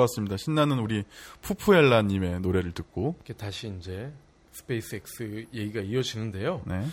네, 0.00 0.06
돌아왔습니다. 0.10 0.36
신나는 0.36 0.78
우리 0.78 1.04
푸푸엘라님의 1.42 2.40
노래를 2.40 2.72
듣고, 2.72 3.16
다시 3.36 3.72
이제 3.78 4.12
스페이스X 4.52 5.46
얘기가 5.52 5.80
이어지는데요. 5.80 6.62
네. 6.66 6.86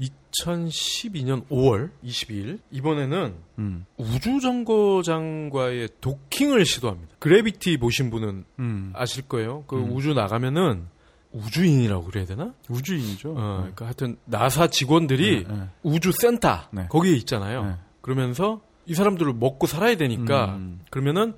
2012년 0.00 1.46
5월 1.48 1.90
22일 2.04 2.58
이번에는 2.70 3.34
음, 3.58 3.86
우주 3.96 4.40
정거장과의 4.40 5.88
도킹을 6.02 6.66
시도합니다. 6.66 7.14
그래비티 7.18 7.78
보신 7.78 8.10
분은 8.10 8.44
음. 8.58 8.92
아실 8.94 9.26
거예요. 9.26 9.64
그 9.66 9.76
음. 9.76 9.92
우주 9.92 10.12
나가면은 10.12 10.86
우주인이라고 11.32 12.04
그래야 12.04 12.26
되나? 12.26 12.52
우주인이죠. 12.68 13.30
어, 13.30 13.56
그러니까 13.58 13.86
하여튼 13.86 14.18
나사 14.26 14.68
직원들이 14.68 15.46
네, 15.48 15.54
네. 15.54 15.68
우주 15.82 16.12
센터 16.12 16.68
네. 16.72 16.86
거기에 16.90 17.14
있잖아요. 17.14 17.64
네. 17.64 17.74
그러면서 18.02 18.60
이 18.84 18.94
사람들을 18.94 19.32
먹고 19.32 19.66
살아야 19.66 19.96
되니까 19.96 20.56
음. 20.56 20.80
그러면은 20.90 21.34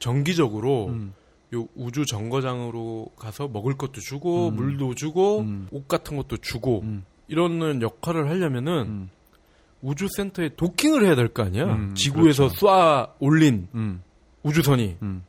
정기적으로 0.00 0.86
음. 0.88 1.14
요 1.54 1.66
우주 1.76 2.04
정거장으로 2.06 3.10
가서 3.16 3.46
먹을 3.48 3.76
것도 3.76 4.00
주고 4.00 4.48
음. 4.48 4.56
물도 4.56 4.94
주고 4.96 5.40
음. 5.40 5.68
옷 5.70 5.86
같은 5.88 6.16
것도 6.16 6.38
주고 6.38 6.80
음. 6.82 7.04
이런 7.28 7.80
역할을 7.82 8.28
하려면은 8.28 8.72
음. 8.86 9.10
우주 9.82 10.08
센터에 10.16 10.50
도킹을 10.56 11.04
해야 11.06 11.14
될 11.14 11.28
거 11.28 11.42
아니야. 11.44 11.64
음, 11.64 11.94
지구에서 11.94 12.48
그렇죠. 12.48 12.66
쏴 12.66 13.10
올린 13.20 13.68
음. 13.74 14.02
우주선이 14.42 14.96
음. 15.02 15.22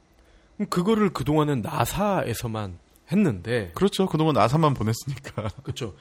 그럼 0.58 0.70
그거를 0.70 1.10
그동안은 1.12 1.62
나사에서만 1.62 2.78
했는데 3.12 3.72
그렇죠. 3.76 4.08
그동안 4.08 4.34
나사만 4.34 4.74
보냈으니까. 4.74 5.50
그렇죠. 5.64 5.94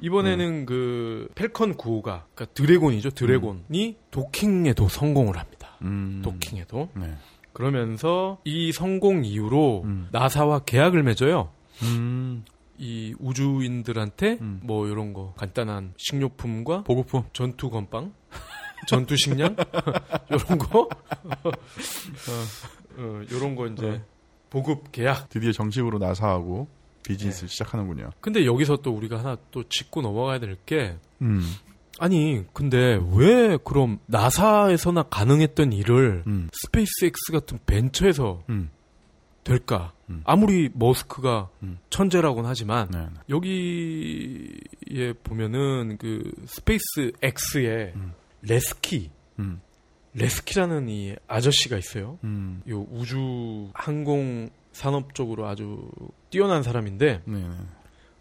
이번에는 0.00 0.66
그 0.66 1.28
팰컨 1.34 1.76
9호가 1.76 2.22
그러니까 2.34 2.46
드래곤이죠. 2.54 3.10
드래곤이 3.10 3.96
도킹에도 4.10 4.88
성공을 4.88 5.38
합니다. 5.38 5.76
음. 5.82 6.20
도킹에도 6.24 6.88
네. 6.94 7.16
그러면서 7.54 8.38
이 8.44 8.72
성공 8.72 9.24
이후로 9.24 9.82
음. 9.84 10.08
나사와 10.12 10.58
계약을 10.60 11.02
맺어요. 11.02 11.50
음. 11.82 12.44
이 12.76 13.14
우주인들한테 13.20 14.38
음. 14.40 14.60
뭐 14.62 14.88
이런 14.88 15.12
거 15.12 15.32
간단한 15.36 15.94
식료품과 15.96 16.82
보급품. 16.82 17.22
전투 17.32 17.70
건빵, 17.70 18.12
전투 18.88 19.16
식량 19.16 19.54
이런 20.28 20.58
거, 20.58 20.80
어, 21.46 21.52
어, 22.98 23.22
이런 23.30 23.54
거 23.54 23.68
이제 23.68 23.88
네. 23.88 24.02
보급 24.50 24.90
계약. 24.90 25.28
드디어 25.28 25.52
정식으로 25.52 25.98
나사하고 25.98 26.68
네. 26.68 26.84
비즈니스를 27.04 27.48
시작하는군요. 27.48 28.10
근데 28.20 28.44
여기서 28.44 28.78
또 28.78 28.90
우리가 28.92 29.18
하나 29.18 29.36
또 29.52 29.62
짚고 29.68 30.02
넘어가야 30.02 30.40
될게 30.40 30.96
음. 31.22 31.40
아니 31.98 32.44
근데 32.52 32.98
왜 33.12 33.56
그럼 33.64 33.98
나사에서나 34.06 35.04
가능했던 35.04 35.72
일을 35.72 36.24
음. 36.26 36.48
스페이스X 36.52 37.32
같은 37.32 37.58
벤처에서 37.66 38.42
음. 38.48 38.70
될까? 39.44 39.92
음. 40.10 40.22
아무리 40.24 40.70
머스크가 40.72 41.50
음. 41.62 41.78
천재라고는 41.90 42.48
하지만 42.48 42.88
네. 42.90 42.98
네. 42.98 43.08
여기에 43.28 45.12
보면은 45.22 45.98
그 45.98 46.32
스페이스 46.46 47.12
X에 47.22 47.92
음. 47.94 48.12
레스키 48.42 49.10
음. 49.38 49.60
레스키라는 50.14 50.88
이 50.88 51.14
아저씨가 51.26 51.76
있어요. 51.76 52.18
음. 52.24 52.62
요 52.68 52.86
우주 52.90 53.70
항공 53.74 54.50
산업 54.72 55.14
쪽으로 55.14 55.46
아주 55.46 55.88
뛰어난 56.30 56.62
사람인데 56.62 57.22
네. 57.24 57.50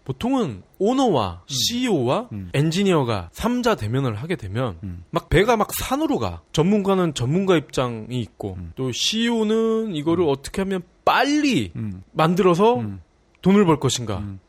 네. 0.04 0.06
보통은 0.06 0.64
오너와 0.80 1.44
CEO와 1.48 2.30
음. 2.34 2.50
엔지니어가 2.54 3.30
삼자 3.32 3.76
대면을 3.76 4.16
하게 4.16 4.36
되면 4.36 4.78
음. 4.84 5.04
막 5.12 5.30
배가 5.30 5.56
막 5.56 5.70
산으로 5.74 6.20
가. 6.20 6.42
전문가는 6.52 7.14
전문가 7.14 7.56
입장이 7.56 8.20
있고 8.20 8.56
음. 8.58 8.74
또 8.76 8.92
CEO는 8.92 9.96
이거를 9.96 10.26
어떻게 10.28 10.62
하면 10.62 10.82
빨리 11.06 11.72
음. 11.76 12.04
만들어서 12.12 12.76
음. 12.80 13.02
돈을 13.42 13.66
벌 13.66 13.80
것인가. 13.80 14.20
음. 14.20 14.40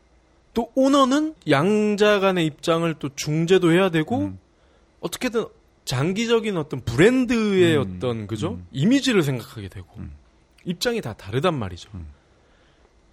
또 0.53 0.71
오너는 0.75 1.35
양자 1.49 2.19
간의 2.19 2.45
입장을 2.45 2.91
또 2.95 3.09
중재도 3.15 3.71
해야 3.71 3.89
되고 3.89 4.19
음. 4.19 4.39
어떻게든 5.01 5.45
장기적인 5.83 6.57
어떤 6.57 6.81
브랜드의 6.81 7.77
음. 7.77 7.81
어떤 7.81 8.27
그죠 8.27 8.53
음. 8.53 8.67
이미지를 8.71 9.21
생각하게 9.21 9.67
되고 9.67 9.87
음. 9.97 10.11
입장이 10.63 11.01
다 11.01 11.13
다르단 11.13 11.53
말이죠. 11.53 11.89
음. 11.93 12.07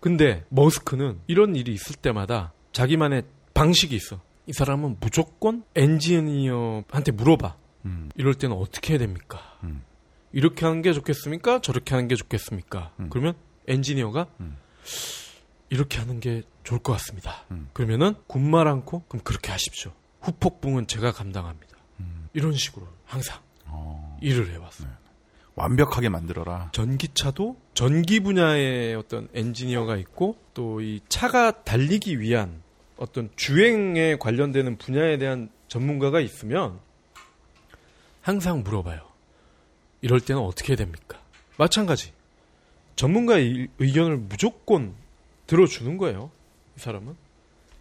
근데 0.02 0.44
머스크는 0.48 1.20
이런 1.28 1.54
일이 1.54 1.72
있을 1.72 1.94
때마다 1.94 2.52
자기만의 2.72 3.22
방식이 3.54 3.94
있어. 3.94 4.20
이 4.48 4.52
사람은 4.52 4.96
무조건 4.98 5.62
엔지니어한테 5.76 7.12
물어봐. 7.12 7.56
음. 7.84 8.10
이럴 8.16 8.34
때는 8.34 8.56
어떻게 8.56 8.94
해야 8.94 8.98
됩니까? 8.98 9.38
음. 9.62 9.84
이렇게 10.32 10.66
하는 10.66 10.82
게 10.82 10.92
좋겠습니까? 10.92 11.60
저렇게 11.60 11.94
하는 11.94 12.08
게 12.08 12.16
좋겠습니까? 12.16 12.92
음. 12.98 13.10
그러면 13.10 13.34
엔지니어가 13.68 14.26
음. 14.40 14.56
이렇게 15.70 16.00
하는 16.00 16.18
게 16.18 16.42
좋을 16.64 16.80
것 16.80 16.94
같습니다. 16.94 17.44
음. 17.52 17.70
그러면은 17.72 18.16
군말 18.26 18.66
않고 18.66 19.04
그럼 19.06 19.22
그렇게 19.22 19.52
하십시오. 19.52 19.92
후폭풍은 20.22 20.88
제가 20.88 21.12
감당합니다. 21.12 21.76
음. 22.00 22.28
이런 22.32 22.54
식으로 22.54 22.88
항상 23.04 23.40
어. 23.66 24.18
일을 24.20 24.50
해왔어요. 24.50 24.88
완벽하게 25.54 26.08
만들어라. 26.08 26.70
전기차도 26.72 27.56
전기 27.74 28.20
분야의 28.20 28.94
어떤 28.94 29.28
엔지니어가 29.34 29.96
있고 29.98 30.36
또 30.54 30.80
이 30.80 31.00
차가 31.08 31.62
달리기 31.64 32.20
위한 32.20 32.62
어떤 32.96 33.30
주행에 33.36 34.16
관련되는 34.16 34.78
분야에 34.78 35.18
대한 35.18 35.50
전문가가 35.68 36.20
있으면 36.20 36.78
항상 38.20 38.62
물어봐요. 38.62 39.00
이럴 40.00 40.20
때는 40.20 40.40
어떻게 40.42 40.72
해야 40.72 40.76
됩니까? 40.76 41.18
마찬가지. 41.58 42.12
전문가의 42.96 43.46
의- 43.48 43.68
의견을 43.78 44.16
무조건 44.18 44.94
들어주는 45.46 45.96
거예요. 45.98 46.30
이 46.76 46.80
사람은. 46.80 47.14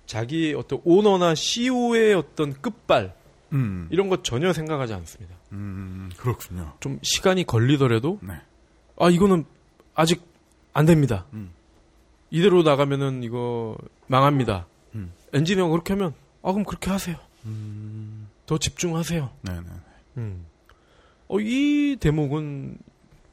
자기의 0.05 0.55
어떤 0.55 0.81
오너나 0.83 1.35
CEO의 1.35 2.13
어떤 2.15 2.53
끝발, 2.53 3.15
음. 3.53 3.87
이런 3.91 4.09
거 4.09 4.21
전혀 4.23 4.51
생각하지 4.51 4.93
않습니다. 4.93 5.35
음. 5.51 6.09
그렇군요. 6.17 6.73
좀 6.79 6.99
시간이 7.01 7.45
걸리더라도 7.45 8.19
네. 8.21 8.33
아 8.99 9.09
이거는 9.09 9.45
아직 9.93 10.23
안 10.73 10.85
됩니다. 10.85 11.25
음. 11.33 11.51
이대로 12.29 12.63
나가면은 12.63 13.23
이거 13.23 13.77
망합니다. 14.07 14.65
음. 14.95 15.11
엔지니어가 15.33 15.69
그렇게 15.71 15.93
하면 15.93 16.13
아 16.41 16.51
그럼 16.51 16.65
그렇게 16.65 16.89
하세요. 16.89 17.17
음. 17.45 18.27
더 18.45 18.57
집중하세요. 18.57 19.29
네, 19.41 19.53
네. 19.53 19.67
음. 20.17 20.45
어, 21.27 21.39
이 21.39 21.97
대목은 21.99 22.77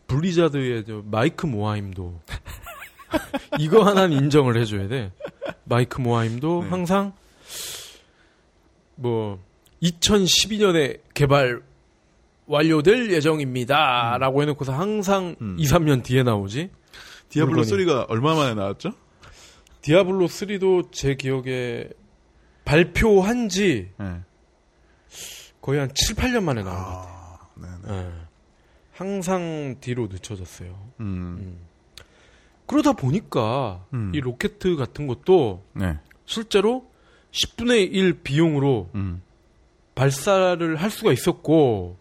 블리자드의 0.06 0.84
저 0.86 1.02
마이크 1.04 1.46
모하임도 1.46 2.20
이거 3.58 3.84
하나는 3.84 4.16
인정을 4.16 4.58
해줘야 4.60 4.88
돼. 4.88 5.12
마이크 5.64 6.00
모하임도 6.00 6.62
네. 6.62 6.68
항상 6.70 7.12
뭐 8.94 9.42
2012년에 9.82 11.00
개발 11.14 11.62
완료될 12.49 13.12
예정입니다라고 13.12 14.42
해놓고서 14.42 14.72
항상 14.72 15.36
음. 15.40 15.57
2, 15.59 15.64
3년 15.66 16.03
뒤에 16.03 16.22
나오지. 16.22 16.70
디아블로 17.28 17.61
물건이. 17.62 17.84
3가 17.84 18.07
얼마 18.09 18.34
만에 18.34 18.55
나왔죠? 18.55 18.92
디아블로 19.82 20.26
3도 20.26 20.90
제 20.90 21.14
기억에 21.14 21.88
발표한 22.64 23.49
지 23.49 23.90
네. 23.99 24.20
거의 25.61 25.80
한 25.80 25.90
7, 25.94 26.16
8년 26.16 26.42
만에 26.42 26.62
나온 26.62 26.76
것 26.76 26.82
같아요. 26.82 27.14
아, 27.14 27.38
네, 27.55 27.68
네. 27.86 27.94
예. 27.94 28.12
항상 28.92 29.76
뒤로 29.80 30.09
늦춰졌어요. 30.09 30.70
음. 31.01 31.05
음. 31.40 31.59
그러다 32.66 32.92
보니까 32.92 33.84
음. 33.92 34.12
이 34.14 34.20
로켓 34.20 34.59
같은 34.59 35.07
것도 35.07 35.64
네. 35.74 35.99
실제로 36.24 36.90
10분의 37.30 37.92
1 37.92 38.22
비용으로 38.22 38.90
음. 38.94 39.22
발사를 39.94 40.76
할 40.76 40.90
수가 40.90 41.12
있었고 41.12 41.96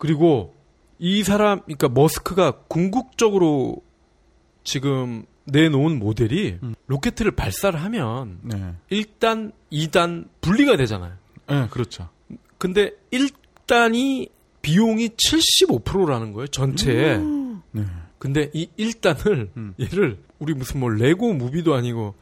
그리고 0.00 0.54
이 0.98 1.22
사람 1.22 1.60
그러니까 1.60 1.88
머스크가 1.90 2.52
궁극적으로 2.68 3.82
지금 4.64 5.24
내놓은 5.44 5.98
모델이 5.98 6.58
음. 6.62 6.74
로켓을 6.86 7.32
발사를 7.32 7.80
하면 7.82 8.38
네. 8.42 8.74
1단, 8.90 9.52
2단 9.70 10.26
분리가 10.40 10.76
되잖아요. 10.76 11.12
네, 11.48 11.68
그렇죠. 11.70 12.08
근데 12.56 12.92
1단이 13.12 14.30
비용이 14.62 15.10
75%라는 15.10 16.32
거예요, 16.32 16.46
전체에. 16.48 17.18
네. 17.18 17.84
근데 18.18 18.50
이 18.54 18.68
1단을 18.78 19.50
음. 19.56 19.74
얘를 19.80 20.18
우리 20.38 20.54
무슨 20.54 20.80
뭐 20.80 20.88
레고 20.88 21.34
무비도 21.34 21.74
아니고 21.74 22.14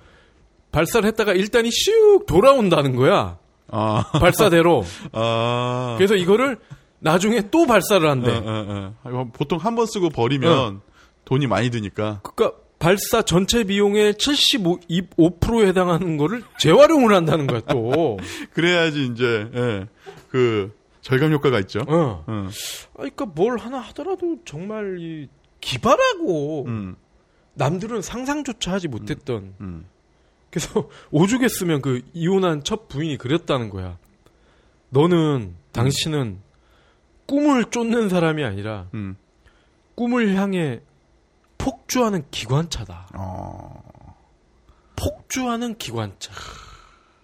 발사를 0.73 1.07
했다가 1.07 1.33
1단이 1.35 1.69
슉 1.69 2.27
돌아온다는 2.27 2.97
거야. 2.97 3.39
아. 3.69 4.11
발사대로. 4.13 4.85
아. 5.13 5.95
그래서 5.97 6.17
이거를 6.17 6.59
나중에 7.01 7.43
또 7.51 7.67
발사를 7.67 8.09
한대. 8.09 8.31
어, 8.31 8.43
어, 8.45 8.95
어. 9.05 9.31
보통 9.33 9.59
한 9.59 9.75
번 9.77 9.87
쓰고 9.87 10.09
버리면 10.11 10.81
돈이 11.25 11.47
많이 11.47 11.71
드니까. 11.71 12.21
그러니까 12.23 12.59
발사 12.79 13.23
전체 13.23 13.65
비용의 13.65 14.15
75%에 14.15 15.67
해당하는 15.69 16.17
거를 16.17 16.43
재활용을 16.59 17.13
한다는 17.15 17.47
거야, 17.47 17.61
또. 17.69 18.19
그래야지 18.55 19.07
이제 19.13 19.51
예. 19.55 19.87
그 20.29 20.73
절감 21.01 21.33
효과가 21.33 21.59
있죠. 21.61 21.81
어. 21.89 22.25
어. 22.27 22.49
아, 22.49 22.97
그러니까 22.97 23.27
뭘 23.27 23.59
하나 23.59 23.79
하더라도 23.79 24.37
정말 24.45 24.99
이 25.01 25.29
기발하고 25.61 26.65
음, 26.67 26.97
남들은 27.55 28.01
상상조차 28.03 28.73
하지 28.73 28.87
못했던 28.89 29.55
음. 29.61 29.85
그래서 30.51 30.89
오죽에 31.11 31.49
쓰면 31.49 31.83
그 31.83 32.03
이혼한 32.13 32.63
첫 32.65 32.89
부인이 32.89 33.17
그랬다는 33.19 33.71
거야. 33.71 33.99
너는 34.91 35.55
당신은 35.73 36.39
꿈을 37.29 37.67
쫓는 37.67 38.09
사람이 38.09 38.43
아니라 38.43 38.87
음. 38.95 39.17
꿈을 39.95 40.35
향해 40.35 40.81
폭주하는 41.59 42.25
기관차다. 42.33 43.09
어, 43.15 43.83
폭주하는 44.97 45.77
기관차. 45.79 46.33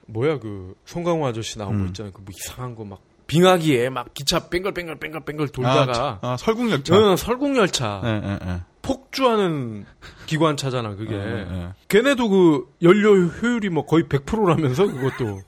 뭐야 0.07 0.39
그 0.39 0.75
송강호 0.85 1.27
아저씨 1.27 1.59
나온 1.59 1.79
거 1.79 1.83
음. 1.83 1.87
있잖아요. 1.89 2.13
그 2.13 2.21
뭐 2.21 2.27
이상한 2.37 2.75
거 2.77 2.85
막 2.85 3.01
빙하기에 3.27 3.89
막 3.89 4.13
기차 4.13 4.51
뱅글뱅글 4.51 4.97
뱅글뱅글 4.99 5.49
돌다가 5.49 6.19
아, 6.21 6.33
아, 6.33 6.37
설국열차. 6.37 6.95
응, 6.95 7.17
설국열차 7.17 8.03
예, 8.05 8.09
예, 8.23 8.39
예. 8.51 8.61
폭주하는 8.83 9.87
기관차잖아 10.27 10.95
그게. 10.97 11.15
예, 11.15 11.47
예. 11.51 11.69
걔네도 11.89 12.29
그 12.29 12.75
연료 12.83 13.15
효율이 13.25 13.71
뭐 13.71 13.87
거의 13.87 14.05
100%라면서 14.05 14.87
그것도 14.87 15.41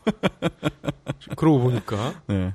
그러고 1.37 1.59
보니까 1.61 2.15
네. 2.29 2.55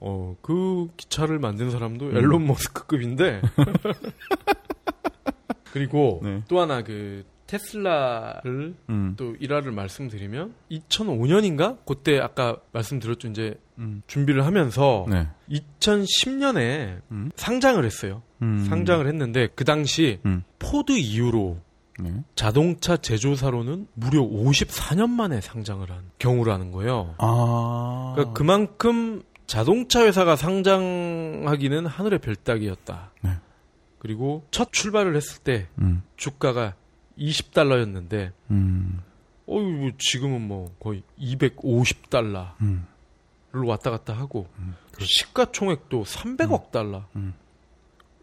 어 0.00 0.36
그 0.42 0.88
기차를 0.96 1.38
만든 1.38 1.70
사람도 1.70 2.06
음. 2.06 2.16
엘론 2.16 2.46
머스크급인데 2.46 3.42
그리고 5.72 6.20
네. 6.22 6.42
또 6.48 6.60
하나 6.60 6.82
그 6.82 7.24
테슬라를 7.46 8.74
음. 8.90 9.14
또 9.16 9.34
일화를 9.40 9.72
말씀드리면 9.72 10.54
2005년인가 10.70 11.78
그때 11.86 12.18
아까 12.18 12.58
말씀드렸죠 12.72 13.28
이제 13.28 13.54
음. 13.78 14.02
준비를 14.06 14.44
하면서 14.44 15.06
네. 15.08 15.28
2010년에 15.50 17.00
음. 17.10 17.30
상장을 17.36 17.82
했어요. 17.84 18.22
음. 18.42 18.66
상장을 18.68 19.06
했는데 19.06 19.48
그 19.54 19.64
당시 19.64 20.20
음. 20.26 20.42
포드 20.58 20.92
이후로 20.92 21.58
네. 22.00 22.12
자동차 22.34 22.96
제조사로는 22.96 23.88
무려 23.94 24.20
54년 24.20 25.10
만에 25.10 25.40
상장을 25.40 25.88
한 25.90 26.10
경우라는 26.18 26.70
거예요. 26.70 27.14
아. 27.18 28.12
그러니까 28.14 28.34
그만큼 28.34 29.22
자동차 29.48 30.04
회사가 30.04 30.36
상장하기는 30.36 31.86
하늘의 31.86 32.18
별따기였다. 32.20 33.12
네. 33.22 33.30
그리고 33.98 34.46
첫 34.50 34.72
출발을 34.72 35.16
했을 35.16 35.42
때 35.42 35.66
음. 35.78 36.02
주가가 36.16 36.74
20달러였는데 37.18 38.32
음. 38.50 39.00
어유 39.48 39.62
뭐 39.62 39.90
지금은 39.98 40.46
뭐 40.46 40.76
거의 40.78 41.02
250달러를 41.18 42.52
음. 42.60 42.86
왔다 43.54 43.90
갔다 43.90 44.12
하고 44.12 44.46
음. 44.58 44.74
시가총액도 45.00 46.04
300억 46.04 46.70
달러. 46.70 47.06
음. 47.16 47.32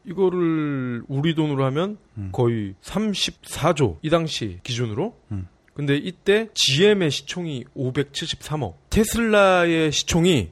이거를 0.06 1.04
우리 1.08 1.34
돈으로 1.34 1.66
하면 1.66 1.98
음. 2.20 2.30
거의 2.32 2.76
34조 2.84 3.98
이 4.04 4.12
당시 4.12 4.60
기준으로. 4.62 5.20
음. 5.32 5.48
근데 5.74 5.98
이때 5.98 6.50
GM의 6.54 7.10
시총이 7.10 7.66
573억. 7.76 8.76
테슬라의 8.92 9.92
시총이 9.92 10.52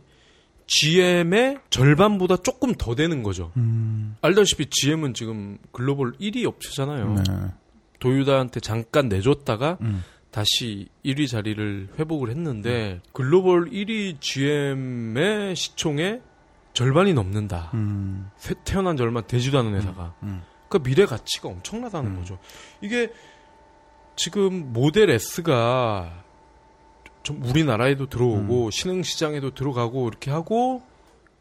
GM의 0.67 1.59
절반보다 1.69 2.37
조금 2.37 2.73
더 2.75 2.95
되는 2.95 3.23
거죠. 3.23 3.51
음. 3.57 4.15
알다시피 4.21 4.67
GM은 4.69 5.13
지금 5.13 5.57
글로벌 5.71 6.13
1위 6.13 6.45
업체잖아요. 6.45 7.15
네. 7.15 7.23
도요다한테 7.99 8.59
잠깐 8.59 9.07
내줬다가 9.09 9.77
음. 9.81 10.03
다시 10.31 10.87
1위 11.05 11.27
자리를 11.29 11.89
회복을 11.99 12.29
했는데 12.29 13.01
글로벌 13.11 13.69
1위 13.69 14.19
GM의 14.19 15.55
시총의 15.55 16.21
절반이 16.73 17.13
넘는다. 17.13 17.69
음. 17.75 18.29
새- 18.37 18.55
태어난 18.65 18.97
지 18.97 19.03
얼마 19.03 19.21
되지도 19.21 19.59
않은 19.59 19.75
회사가. 19.75 20.15
음. 20.23 20.41
그러니까 20.67 20.89
미래 20.89 21.05
가치가 21.05 21.49
엄청나다는 21.49 22.11
음. 22.11 22.15
거죠. 22.17 22.39
이게 22.81 23.11
지금 24.15 24.73
모델 24.73 25.09
S가 25.11 26.22
좀 27.23 27.41
우리나라에도 27.43 28.07
들어오고 28.07 28.69
신흥 28.71 29.03
시장에도 29.03 29.53
들어가고 29.53 30.07
이렇게 30.07 30.29
하고 30.31 30.83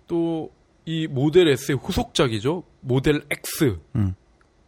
또 0.06 0.50
이 0.84 1.06
모델 1.06 1.48
S의 1.48 1.78
후속작이죠. 1.78 2.64
모델 2.80 3.24
X 3.30 3.78
음. 3.94 4.14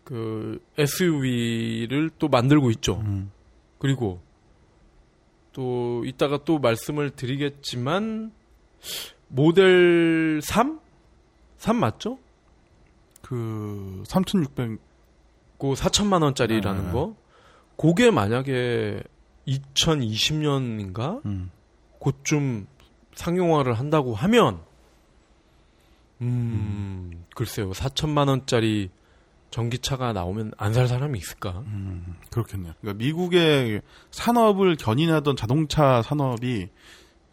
그 0.04 0.60
SUV를 0.78 2.10
또 2.18 2.28
만들고 2.28 2.70
있죠. 2.72 3.00
음. 3.00 3.32
그리고 3.78 4.20
또 5.52 6.04
이따가 6.04 6.38
또 6.44 6.58
말씀을 6.58 7.10
드리겠지만 7.10 8.32
모델 9.28 10.40
3? 10.42 10.78
3 11.58 11.76
맞죠? 11.76 12.18
그 13.22 14.02
3,600그 14.06 14.78
4천만 15.58 16.22
원짜리라는 16.22 16.86
네. 16.86 16.92
거. 16.92 17.16
그게 17.76 18.10
만약에 18.10 19.02
2020년인가? 19.46 21.24
음. 21.26 21.50
그쯤 22.02 22.66
상용화를 23.14 23.74
한다고 23.74 24.14
하면 24.14 24.60
음, 26.20 27.24
글쎄요. 27.34 27.70
4천만 27.72 28.28
원짜리 28.28 28.90
전기차가 29.50 30.12
나오면 30.12 30.52
안 30.56 30.72
살 30.74 30.88
사람이 30.88 31.18
있을까? 31.18 31.62
음, 31.66 32.16
그렇겠네요. 32.30 32.72
그러니까 32.80 32.98
미국의 33.04 33.82
산업을 34.10 34.76
견인하던 34.76 35.36
자동차 35.36 36.02
산업이 36.02 36.68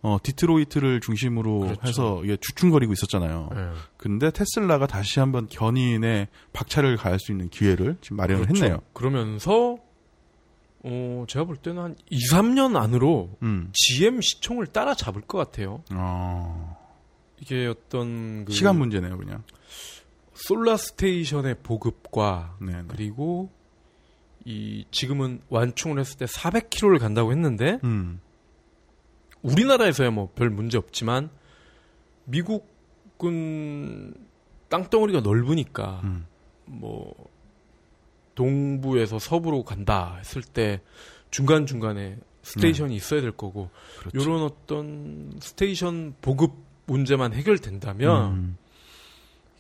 어, 0.03 0.17
디트로이트를 0.21 0.99
중심으로 0.99 1.59
그렇죠. 1.59 1.81
해서 1.87 2.21
이게 2.23 2.35
주춤거리고 2.39 2.91
있었잖아요. 2.93 3.49
예. 3.55 3.69
근데 3.97 4.31
테슬라가 4.31 4.87
다시 4.87 5.19
한번 5.19 5.47
견인의 5.47 6.27
박차를 6.53 6.97
가할 6.97 7.19
수 7.19 7.31
있는 7.31 7.49
기회를 7.49 7.97
지금 8.01 8.17
마련을 8.17 8.45
그렇죠. 8.45 8.63
했네요. 8.65 8.81
그러면서 8.93 9.77
어, 10.83 11.25
제가 11.27 11.45
볼 11.45 11.57
때는 11.57 11.81
한 11.81 11.95
2, 12.09 12.17
3년 12.31 12.75
안으로 12.75 13.29
음. 13.43 13.71
GM 13.73 14.21
시총을 14.21 14.67
따라잡을 14.67 15.21
것 15.21 15.37
같아요. 15.37 15.83
어, 15.91 16.77
이게 17.39 17.67
어떤 17.67 18.45
그 18.45 18.51
시간 18.53 18.77
문제네요, 18.79 19.17
그냥. 19.17 19.43
solar 20.33 20.77
station의 20.77 21.57
보급과 21.61 22.57
네, 22.61 22.73
네. 22.73 22.83
그리고 22.87 23.51
이 24.43 24.85
지금은 24.89 25.41
완충을 25.49 25.99
했을 25.99 26.17
때 26.17 26.25
400km를 26.25 26.99
간다고 26.99 27.31
했는데 27.31 27.79
음. 27.83 28.19
우리나라에서야 29.43 30.09
뭐 30.11 30.31
별 30.33 30.49
문제 30.49 30.77
없지만 30.79 31.29
미국은 32.25 34.13
땅덩어리가 34.69 35.19
넓으니까 35.21 36.01
음. 36.03 36.25
뭐 36.65 37.13
동부에서 38.35 39.19
서부로 39.19 39.63
간다 39.63 40.15
했을 40.19 40.41
때 40.41 40.81
중간 41.29 41.65
중간에 41.65 42.17
station이 42.43 42.95
있어야 42.95 43.21
될 43.21 43.31
거고 43.31 43.69
네. 44.03 44.09
그렇죠. 44.09 44.19
이런 44.19 44.43
어떤 44.43 45.33
station 45.39 46.15
보급 46.21 46.53
문제만 46.85 47.33
해결된다면 47.33 48.31
음. 48.33 48.57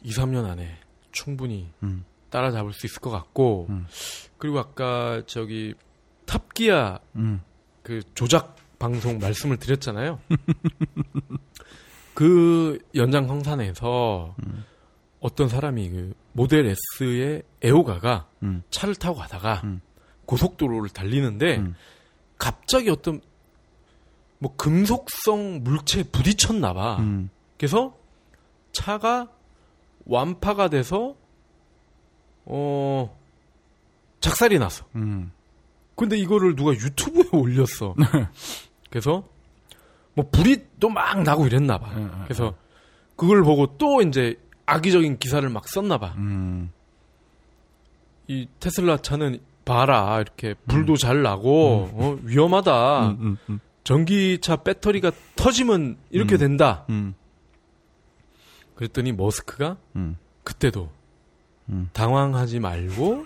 2, 0.03 0.11
3년 0.11 0.45
안에 0.45 0.79
충분히 1.11 1.69
음. 1.83 2.03
따라잡을 2.29 2.73
수 2.73 2.85
있을 2.85 2.99
것 2.99 3.09
같고 3.09 3.67
음. 3.69 3.85
그리고 4.37 4.59
아까 4.59 5.21
저기 5.27 5.75
탑기아 6.25 6.99
음. 7.15 7.41
그 7.83 8.01
조작 8.15 8.55
방송 8.79 9.19
말씀을 9.19 9.57
드렸잖아요. 9.57 10.19
그 12.13 12.79
연장 12.95 13.27
성산에서 13.27 14.35
음. 14.45 14.65
어떤 15.21 15.47
사람이 15.47 15.89
그 15.89 16.13
모델 16.33 16.65
S의 16.99 17.43
애호가가 17.63 18.27
음. 18.43 18.63
차를 18.71 18.95
타고 18.95 19.17
가다가 19.17 19.61
음. 19.63 19.79
고속도로를 20.25 20.89
달리는데 20.89 21.57
음. 21.57 21.75
갑자기 22.37 22.89
어떤 22.89 23.21
뭐 24.39 24.55
금속성 24.55 25.63
물체에 25.63 26.03
부딪혔나 26.03 26.73
봐. 26.73 26.97
음. 26.97 27.29
그래서 27.57 27.95
차가 28.71 29.29
완파가 30.05 30.69
돼서 30.69 31.15
어 32.45 33.15
작살이 34.19 34.57
났어. 34.57 34.85
음. 34.95 35.31
근데 35.95 36.17
이거를 36.17 36.55
누가 36.55 36.71
유튜브에 36.71 37.25
올렸어. 37.37 37.93
그래서 38.89 39.23
뭐 40.15 40.27
불이 40.31 40.65
또 40.79 40.89
막 40.89 41.21
나고 41.21 41.45
이랬나 41.45 41.77
봐. 41.77 41.93
예, 41.99 42.03
예, 42.03 42.07
그래서 42.23 42.55
그걸 43.15 43.43
보고 43.43 43.77
또 43.77 44.01
이제 44.01 44.35
악의적인 44.65 45.17
기사를 45.19 45.47
막 45.49 45.67
썼나 45.67 45.97
봐. 45.97 46.13
음. 46.17 46.71
이 48.27 48.47
테슬라 48.59 48.97
차는 48.97 49.39
봐라 49.65 50.19
이렇게 50.21 50.55
불도 50.67 50.95
잘 50.95 51.21
나고 51.21 51.89
어, 51.93 52.17
위험하다. 52.23 53.09
음. 53.09 53.17
음. 53.19 53.37
음. 53.49 53.59
전기차 53.83 54.57
배터리가 54.57 55.11
터지면 55.35 55.97
이렇게 56.09 56.35
음. 56.35 56.39
된다. 56.39 56.85
음. 56.89 57.13
그랬더니 58.75 59.11
머스크가 59.11 59.77
음. 59.95 60.17
그때도 60.43 60.89
음. 61.69 61.89
당황하지 61.93 62.59
말고 62.59 63.25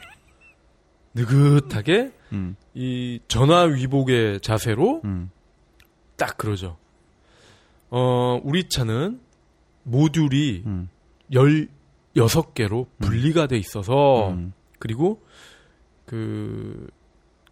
느긋하게 1.13 2.11
음. 2.33 2.55
이 2.73 3.19
전화 3.27 3.61
위복의 3.61 4.41
자세로 4.41 5.01
음. 5.05 5.31
딱 6.17 6.37
그러죠. 6.37 6.77
어, 7.89 8.39
우리 8.43 8.67
차는 8.67 9.21
모듈이 9.83 10.63
음. 10.65 10.89
여섯 12.15 12.53
개로 12.53 12.87
분리가 12.99 13.47
돼 13.47 13.57
있어서 13.57 14.29
음. 14.29 14.53
그리고 14.79 15.21
그, 16.05 16.87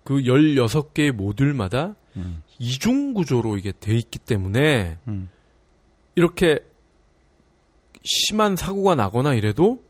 그 0.03 0.15
16개의 0.15 1.11
모듈마다 1.11 1.95
음. 2.15 2.43
이중 2.59 3.13
구조로 3.13 3.57
이게 3.57 3.71
돼 3.77 3.95
있기 3.95 4.19
때문에 4.19 4.97
음. 5.07 5.29
이렇게 6.15 6.59
심한 8.03 8.55
사고가 8.55 8.95
나거나 8.95 9.33
이래도 9.33 9.83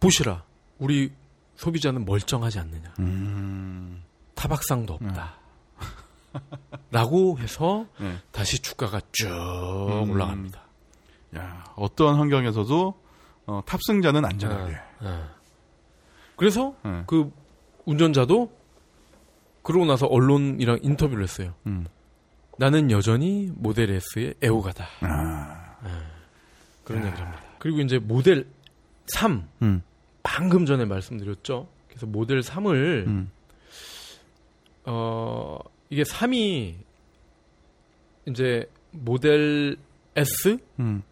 보시라. 0.00 0.44
우리 0.78 1.12
소비자는 1.56 2.04
멀쩡하지 2.04 2.58
않느냐. 2.58 2.94
음. 3.00 4.02
타박상도 4.34 4.94
없다. 4.94 5.34
라고 6.90 7.38
해서 7.38 7.86
네. 8.00 8.16
다시 8.30 8.60
주가가 8.60 9.00
쭉 9.12 9.28
음. 9.28 10.10
올라갑니다. 10.10 10.62
야, 11.36 11.64
어떠한 11.76 12.16
환경에서도 12.16 13.01
어, 13.46 13.62
탑승자는 13.66 14.24
안전하게. 14.24 14.72
예. 14.72 15.08
그래서 16.36 16.74
네. 16.84 17.02
그 17.06 17.32
운전자도 17.84 18.52
그러고 19.62 19.86
나서 19.86 20.06
언론이랑 20.06 20.80
인터뷰를 20.82 21.22
했어요. 21.22 21.54
음. 21.66 21.86
나는 22.58 22.90
여전히 22.90 23.50
모델 23.54 23.90
S의 23.90 24.34
애호가다. 24.42 24.86
아. 25.00 25.62
그런 26.84 27.06
얘기를 27.06 27.24
합니다. 27.24 27.42
그리고 27.58 27.80
이제 27.80 27.98
모델 27.98 28.46
3 29.06 29.48
음. 29.62 29.82
방금 30.22 30.66
전에 30.66 30.84
말씀드렸죠. 30.84 31.68
그래서 31.88 32.06
모델 32.06 32.40
3을 32.40 33.06
음. 33.06 33.30
어 34.84 35.58
이게 35.90 36.02
3이 36.02 36.74
이제 38.28 38.68
모델 38.90 39.76
S 40.16 40.58
음. 40.80 41.02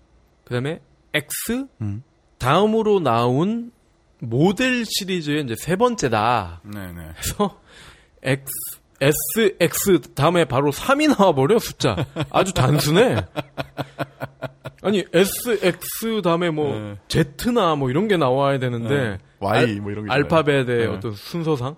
그다음에 0.45 0.81
X 1.15 1.67
음. 1.81 2.03
다음으로 2.41 3.01
나온 3.01 3.71
모델 4.19 4.85
시리즈의 4.85 5.45
이제 5.45 5.55
세 5.57 5.77
번째다. 5.77 6.63
네네. 6.65 7.11
그래서 7.21 7.61
X 8.23 8.45
S 9.01 9.57
X 9.61 10.01
다음에 10.15 10.45
바로 10.47 10.71
3이 10.73 11.17
나와 11.17 11.33
버려 11.35 11.59
숫자. 11.59 11.97
아주 12.31 12.53
단순해. 12.53 13.25
아니 14.83 15.05
S 15.13 15.59
X 15.63 16.23
다음에 16.23 16.51
뭐 16.51 16.79
네. 16.79 16.97
Z나 17.37 17.77
뭐 17.77 17.91
이런 17.91 18.09
게 18.09 18.17
나와야 18.17 18.59
되는데 18.59 18.89
네. 18.89 19.19
Y 19.39 19.81
뭐 19.81 19.93
이런 19.93 20.07
게 20.07 20.13
알파벳의. 20.13 20.65
네. 20.67 20.87
어떤 20.87 21.13
순서상 21.15 21.77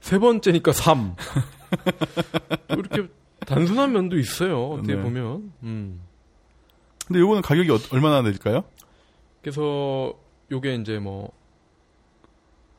세 0.00 0.18
번째니까 0.18 0.72
3. 0.72 1.14
이렇게 2.70 3.08
단순한 3.46 3.92
면도 3.92 4.18
있어요. 4.18 4.72
어떻게 4.72 4.94
네. 4.94 5.02
보면. 5.02 5.52
음. 5.62 6.00
근데 7.06 7.20
요거는 7.20 7.42
가격이 7.42 7.70
어- 7.70 7.78
얼마나 7.92 8.22
될까요? 8.22 8.64
그래서 9.46 10.12
요게 10.50 10.74
이제 10.74 10.98
뭐 10.98 11.30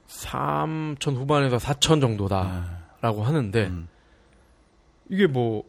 3천 0.07 1.15
후반에서 1.15 1.55
4천 1.55 2.01
정도다라고 2.01 3.24
하는데 3.24 3.68
음. 3.68 3.88
이게 5.09 5.28
뭐 5.28 5.63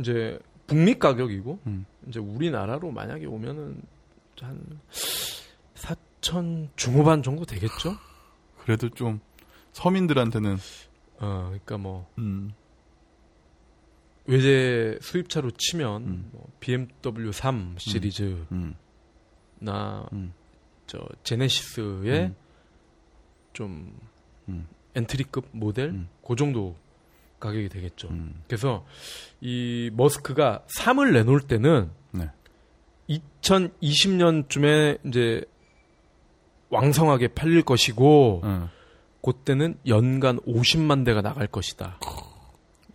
이제 0.00 0.36
북미 0.66 0.98
가격이고 0.98 1.60
음. 1.64 1.86
이제 2.08 2.18
우리나라로 2.18 2.90
만약에 2.90 3.24
오면은 3.26 3.82
한 4.40 4.80
4천 4.90 6.70
중후반 6.74 7.22
정도 7.22 7.44
되겠죠? 7.44 7.96
그래도 8.64 8.88
좀 8.88 9.20
서민들한테는 9.70 10.56
어, 11.20 11.42
그러니까 11.44 11.78
뭐 11.78 12.10
음. 12.18 12.52
외제 14.26 14.98
수입차로 15.02 15.52
치면 15.52 16.02
음. 16.02 16.30
뭐 16.32 16.48
BMW 16.58 17.30
3 17.30 17.76
시리즈 17.78 18.44
나 19.60 20.08
음. 20.12 20.16
음. 20.16 20.32
저 20.86 20.98
제네시스의 21.22 22.20
음. 22.20 22.36
좀 23.52 23.96
음. 24.48 24.66
엔트리급 24.94 25.48
모델 25.52 25.90
음. 25.90 26.08
그 26.26 26.34
정도 26.34 26.76
가격이 27.38 27.68
되겠죠. 27.68 28.08
음. 28.08 28.42
그래서 28.46 28.84
이 29.40 29.90
머스크가 29.94 30.64
3을 30.76 31.12
내놓을 31.12 31.40
때는 31.42 31.90
네. 32.12 32.30
2020년쯤에 33.08 35.06
이제 35.06 35.42
왕성하게 36.70 37.28
팔릴 37.28 37.62
것이고 37.62 38.42
어. 38.44 38.70
그때는 39.22 39.78
연간 39.86 40.38
50만 40.40 41.04
대가 41.04 41.20
나갈 41.20 41.46
것이다. 41.46 41.98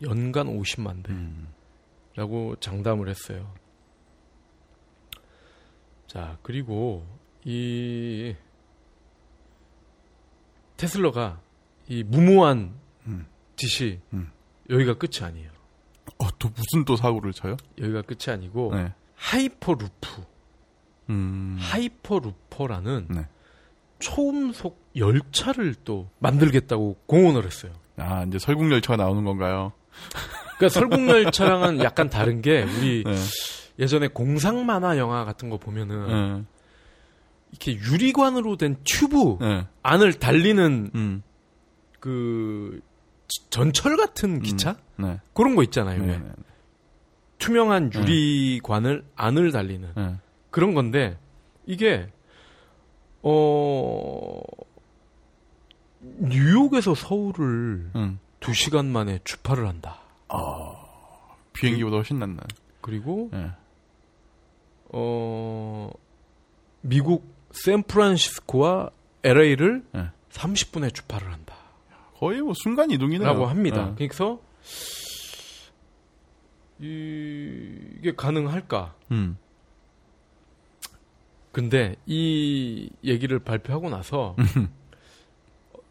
연간 0.01 0.47
50만 0.47 1.07
음. 1.09 1.47
대라고 2.15 2.55
장담을 2.59 3.09
했어요. 3.09 3.53
자, 6.15 6.37
그리고 6.43 7.05
이 7.43 8.33
테슬라가 10.77 11.41
이 11.89 12.03
무모한 12.03 12.73
음. 13.05 13.25
짓이 13.57 13.99
음. 14.13 14.31
여기가 14.69 14.93
끝이 14.93 15.25
아니에요. 15.25 15.49
어, 16.19 16.27
또 16.39 16.47
무슨 16.55 16.85
또 16.85 16.95
사고를 16.95 17.33
쳐요? 17.33 17.57
여기가 17.77 18.03
끝이 18.03 18.33
아니고 18.33 18.73
네. 18.73 18.93
하이퍼루프, 19.15 20.23
음. 21.09 21.57
hyperloop라는 21.59 23.07
네. 23.09 23.27
초음속 23.99 24.81
열차를 24.95 25.75
또 25.83 26.09
만들겠다고 26.19 26.95
공언을 27.07 27.45
했어요. 27.45 27.73
아, 27.97 28.23
이제 28.23 28.39
설국 28.39 28.71
열차가 28.71 29.03
나오는 29.03 29.25
건가요? 29.25 29.73
그러니까 30.57 30.69
설국열차랑은 30.69 31.79
약간 31.83 32.09
다른 32.09 32.41
게 32.41 32.63
우리 32.63 33.03
네. 33.05 33.15
예전에 33.79 34.07
공상 34.07 34.65
만화 34.65 34.97
영화 34.97 35.25
같은 35.25 35.49
거 35.49 35.57
보면은 35.57 36.07
네. 36.07 36.43
이렇게 37.51 37.73
유리관으로 37.73 38.57
된 38.57 38.77
튜브 38.83 39.37
네. 39.41 39.65
안을 39.83 40.13
달리는 40.13 40.91
음. 40.95 41.23
그 41.99 42.79
지- 43.27 43.49
전철 43.49 43.97
같은 43.97 44.41
기차 44.41 44.77
네. 44.97 45.19
그런 45.33 45.55
거 45.55 45.63
있잖아요. 45.63 46.01
네. 46.01 46.07
왜? 46.13 46.17
네. 46.19 46.31
투명한 47.37 47.91
유리관을 47.93 49.03
안을 49.15 49.51
달리는 49.51 49.89
네. 49.95 50.15
그런 50.51 50.73
건데 50.73 51.17
이게 51.65 52.07
어 53.21 54.41
뉴욕에서 56.01 56.95
서울을 56.95 57.91
음. 57.95 58.19
두 58.39 58.53
시간 58.53 58.85
만에 58.85 59.19
주파를 59.23 59.67
한다. 59.67 59.99
비행기보다 61.53 61.95
훨씬 61.97 62.19
낫나. 62.19 62.41
그리고 62.81 63.29
네. 63.33 63.49
어 64.91 65.89
미국 66.81 67.25
샌프란시스코와 67.51 68.89
LA를 69.23 69.83
네. 69.91 70.07
30분에 70.31 70.93
주파를 70.93 71.31
한다. 71.31 71.55
거의 72.17 72.41
뭐 72.41 72.53
순간 72.63 72.91
이동이네요. 72.91 73.27
라고 73.27 73.45
합니다. 73.45 73.93
네. 73.97 74.07
그래서 74.07 74.39
이, 76.79 77.77
이게 77.99 78.13
가능할까? 78.15 78.93
음. 79.11 79.37
근데 81.51 81.95
이 82.05 82.89
얘기를 83.03 83.39
발표하고 83.39 83.89
나서 83.89 84.35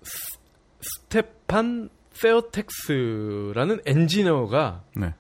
스- 0.03 0.39
스테판 0.81 1.89
페어텍스라는 2.21 3.81
엔지니어가 3.87 4.85
네. 4.97 5.15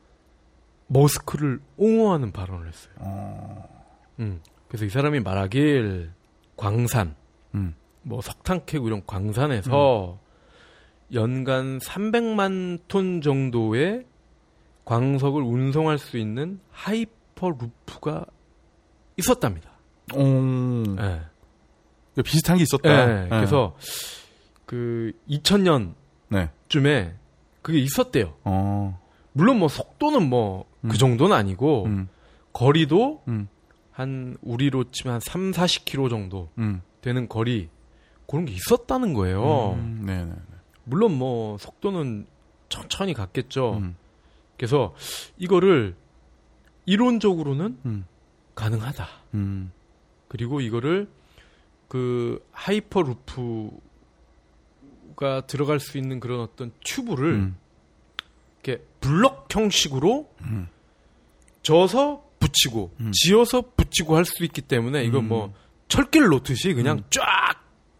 머스크를 0.95 1.61
옹호하는 1.77 2.31
발언을 2.31 2.69
했어요. 2.69 2.95
어. 2.99 3.69
음. 4.21 4.41
그래서 4.69 4.85
이 4.85 4.89
사람이 4.89 5.21
말하길 5.21 6.13
광산, 6.57 7.17
음. 7.55 7.75
뭐 8.03 8.21
석탄 8.21 8.65
캐고 8.65 8.87
이런 8.87 9.03
광산에서 9.05 10.19
연간 11.13 11.79
300만 11.79 12.81
톤 12.87 13.21
정도의 13.21 14.07
광석을 14.85 15.43
운송할 15.43 15.99
수 15.99 16.17
있는 16.17 16.61
hyperloop가 16.71 18.27
있었답니다. 19.17 19.71
오. 20.15 20.21
예. 21.01 21.23
그 22.15 22.23
비슷한 22.23 22.57
게 22.57 22.63
있었다. 22.63 23.25
예, 23.25 23.29
그래서 23.29 23.77
그 24.67 25.13
2000년쯤에 25.29 25.95
네. 26.83 27.15
그게 27.63 27.79
있었대요. 27.79 28.35
어. 28.45 29.04
물론 29.35 29.59
뭐 29.59 29.69
속도는 29.69 30.29
뭐그 30.31 30.69
음. 30.85 30.91
정도는 30.91 31.37
아니고 31.37 31.85
음. 31.87 32.09
거리도 32.53 33.23
음. 33.29 33.49
한 33.91 34.37
우리로 34.43 34.91
치면 34.91 35.15
한 35.15 35.21
3, 35.21 35.51
40km 35.51 36.09
정도 36.09 36.49
음. 36.59 36.83
되는 37.01 37.29
거리 37.29 37.69
그런 38.27 38.47
게 38.47 38.53
있었다는 38.53 39.13
거예요. 39.13 39.75
음. 39.75 40.05
네, 40.07 40.25
네. 40.25 40.33
물론 40.85 41.19
뭐 41.19 41.59
속도는 41.59 42.27
천천히 42.69 43.13
갔겠죠. 43.13 43.79
음. 43.79 43.97
그래서 44.57 44.95
이거를 45.37 45.97
이론적으로는 46.87 47.79
음. 47.85 48.05
가능하다. 48.55 49.09
음. 49.35 49.73
그리고 50.29 50.61
이거를 50.61 51.09
그 51.89 52.45
hyperloop가 52.53 53.81
들어갈 55.47 55.81
수 55.81 55.99
있는 55.99 56.21
그런 56.21 56.41
어떤 56.41 56.73
튜브를 56.85 57.35
음. 57.35 57.57
이렇게 58.65 58.83
블럭 59.01 59.47
형식으로 59.51 60.29
음. 60.43 60.69
져서 61.63 62.25
붙이고 62.41 62.91
음. 63.01 63.13
지어서 63.13 63.63
붙이고 63.77 64.17
할 64.17 64.25
수 64.25 64.45
있기 64.45 64.63
때문에 64.63 65.05
이건 65.05 65.25
음. 65.25 65.29
뭐 65.29 65.55
철길 65.89 66.25
놓듯이 66.29 66.75
그냥 66.75 66.99
음. 66.99 67.05
쫙 67.11 67.23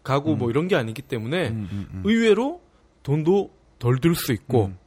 가고 0.03 0.35
뭐 0.35 0.49
이런 0.49 0.67
게 0.67 0.75
아니기 0.75 1.01
때문에 1.01 1.49
음, 1.49 1.67
음, 1.71 1.87
음. 1.93 2.01
의외로 2.03 2.61
돈도 3.03 3.51
덜 3.79 3.97
들 3.99 4.15
수 4.15 4.33
있고 4.33 4.65
음. 4.67 4.77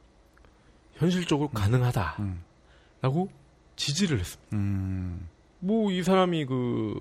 현실적으로 0.95 1.49
가능하다라고 1.49 2.19
음. 2.19 3.27
지지를 3.75 4.19
했습니다. 4.19 4.57
음. 4.57 5.27
뭐이 5.59 6.03
사람이 6.03 6.45
그 6.45 6.95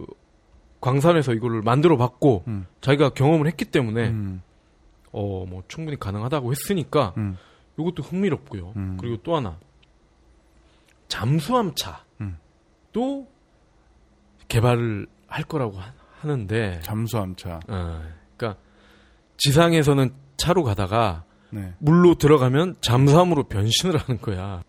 광산에서 0.81 1.35
이거를 1.35 1.62
만들어 1.62 1.97
봤고 1.97 2.45
음. 2.47 2.66
자기가 2.81 3.11
경험을 3.11 3.47
했기 3.47 3.64
때문에 3.64 4.09
음. 4.09 4.43
어뭐 5.12 5.64
충분히 5.68 5.99
가능하다고 5.99 6.53
했으니까 6.53 7.14
음. 7.16 7.37
이것도 7.79 8.03
흥미롭고요. 8.03 8.72
음. 8.76 8.97
그리고 9.01 9.16
또 9.22 9.37
하나 9.37 9.59
잠수함 11.09 11.72
음. 12.20 12.39
차도 12.93 13.29
개발을 14.49 15.07
할 15.26 15.45
거라고 15.45 15.79
하- 15.79 15.93
하는데 16.20 16.81
잠수함차. 16.83 17.61
어, 17.68 18.03
그러니까 18.37 18.61
지상에서는 19.37 20.11
차로 20.37 20.64
가다가 20.64 21.24
네. 21.51 21.74
물로 21.79 22.14
들어가면 22.16 22.76
잠수함으로 22.81 23.45
변신을 23.45 23.97
하는 24.01 24.20
거야. 24.20 24.62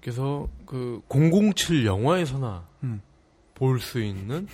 그래서 0.00 0.48
그 0.66 1.00
007 1.08 1.84
영화에서나 1.86 2.66
음. 2.84 3.02
볼수 3.54 4.00
있는 4.02 4.46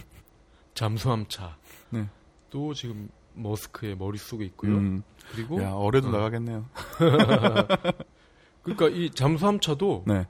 잠수함 0.74 1.26
차도 1.28 1.52
네. 1.90 2.08
지금 2.74 3.08
머스크의 3.38 3.96
머릿속에 3.96 4.44
있고요. 4.46 4.76
음. 4.76 5.02
그리고 5.32 5.60
야, 5.62 5.72
어뢰도 5.72 6.08
어. 6.08 6.10
나가겠네요. 6.10 6.66
그러니까 8.62 8.88
이 8.88 9.10
잠수함 9.10 9.60
차도 9.60 10.04
네. 10.06 10.26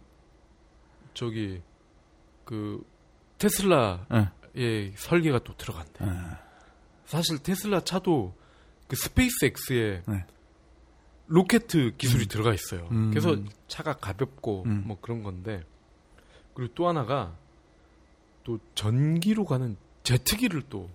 저기 1.15 1.61
그 2.45 2.85
테슬라의 3.39 4.29
네. 4.55 4.93
설계가 4.97 5.41
또 5.41 5.57
들어간대. 5.57 6.05
아, 6.05 6.39
사실 7.05 7.39
테슬라 7.39 7.81
차도 7.81 8.35
그 8.87 8.97
스페이스 8.97 9.45
X에 9.45 10.03
네. 10.07 10.25
로켓 11.27 11.67
기술이 11.69 12.27
들어가 12.27 12.55
있어요. 12.55 12.89
음. 12.91 13.11
그래서 13.11 13.37
차가 13.67 13.95
가볍고 13.95 14.65
음. 14.67 14.85
뭐 14.87 14.99
그런 15.01 15.23
건데 15.23 15.63
그리고 16.55 16.73
또 16.75 16.89
하나가 16.89 17.37
또 18.45 18.59
전기로 18.75 19.45
가는 19.45 19.77
제트기를 20.03 20.63
또 20.71 20.89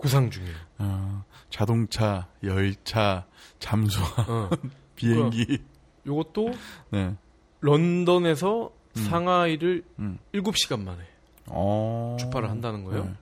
구상 0.00 0.30
중이에요. 0.30 0.54
어, 0.78 1.24
자동차, 1.50 2.26
열차, 2.42 3.26
잠수함, 3.58 4.30
어. 4.30 4.50
비행기. 4.96 5.58
요것도 6.06 6.52
네. 6.90 7.14
런던에서 7.60 8.70
음. 8.96 9.02
상하이를 9.02 9.84
음. 9.98 10.18
7시간 10.32 10.82
만에 10.82 11.02
어. 11.48 12.16
출발을 12.18 12.48
한다는 12.48 12.84
거예요. 12.84 13.04
네. 13.04 13.14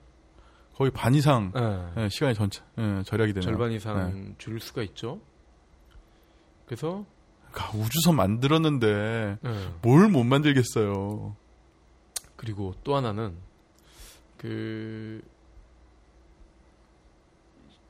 거의 0.75 0.91
반 0.91 1.13
이상 1.13 1.51
예. 1.57 2.01
네, 2.03 2.09
시간이 2.09 2.33
전 2.33 2.49
네, 2.77 3.03
절약이 3.03 3.33
되네요. 3.33 3.43
절반 3.43 3.73
이상 3.73 4.35
줄일 4.37 4.61
수가 4.61 4.81
있죠. 4.83 5.19
그래서 6.65 7.05
아, 7.53 7.71
우주선 7.75 8.15
만들었는데 8.15 9.37
예. 9.43 9.69
뭘못 9.81 10.25
만들겠어요. 10.25 11.35
그리고 12.37 12.73
또 12.85 12.95
하나는 12.95 13.35
그 14.37 15.21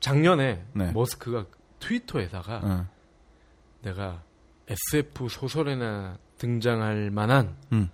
작년에 0.00 0.64
네. 0.72 0.92
머스크가 0.92 1.46
트위터에다가 1.78 2.60
네. 2.60 3.90
내가 3.90 4.22
SF 4.68 5.28
소설에나 5.28 6.18
등장할 6.38 7.10
만한 7.10 7.56
음. 7.72 7.90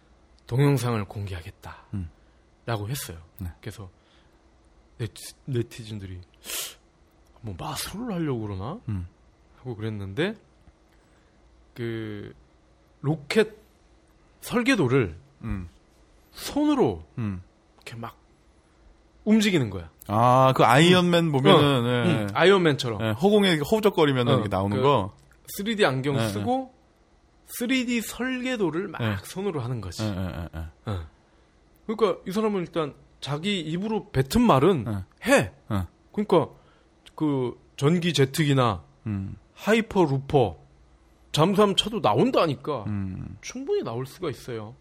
동영상을 0.46 1.04
공개하겠다. 1.04 1.76
음. 1.94 2.10
라고 2.64 2.88
했어요. 2.88 3.18
네. 3.38 3.48
그래서 3.60 3.90
네티, 4.98 5.34
네티즌들이 5.44 6.20
뭐 7.40 7.54
마술을 7.58 8.14
하려고 8.14 8.40
그러나? 8.40 8.80
음. 8.88 9.06
하고 9.58 9.76
그랬는데 9.76 10.34
그 11.74 12.34
로켓 13.02 13.54
설계도를 14.40 15.16
음. 15.42 15.68
손으로 16.32 17.04
음. 17.18 17.42
이렇게 17.76 17.96
막 17.96 18.16
움직이는 19.26 19.68
거야. 19.68 19.90
아, 20.06 20.54
그 20.56 20.64
아이언맨 20.64 21.32
보면은 21.32 21.82
네. 21.84 22.22
음, 22.22 22.28
아이언맨처럼 22.32 22.98
네, 23.00 23.10
허공에 23.10 23.58
허우적거리면 23.70 24.28
어, 24.28 24.32
이렇게 24.32 24.48
나오는 24.48 24.76
그- 24.76 24.82
거. 24.82 25.14
3D 25.58 25.84
안경 25.84 26.16
네, 26.16 26.28
쓰고 26.28 26.72
3D 27.58 28.00
설계도를 28.02 28.88
막 28.88 29.00
네. 29.02 29.16
손으로 29.22 29.60
하는 29.60 29.80
거지. 29.80 30.02
예, 30.02 30.08
예, 30.08 30.12
예, 30.12 30.48
예. 30.56 30.90
어. 30.90 31.00
그러니까 31.86 32.20
이 32.26 32.32
사람은 32.32 32.60
일단 32.62 32.94
자기 33.20 33.60
입으로 33.60 34.10
뱉은 34.10 34.42
말은 34.44 34.84
네. 34.84 34.92
해. 35.26 35.52
네. 35.70 35.82
그러니까 36.12 36.48
그 37.14 37.56
전기 37.76 38.12
제트기나 38.12 38.82
음. 39.06 39.36
하이퍼 39.54 40.04
루퍼 40.04 40.56
잠수함 41.32 41.76
쳐도 41.76 42.00
나온다니까 42.00 42.84
음. 42.88 43.36
충분히 43.40 43.82
나올 43.82 44.06
수가 44.06 44.30
있어요. 44.30 44.74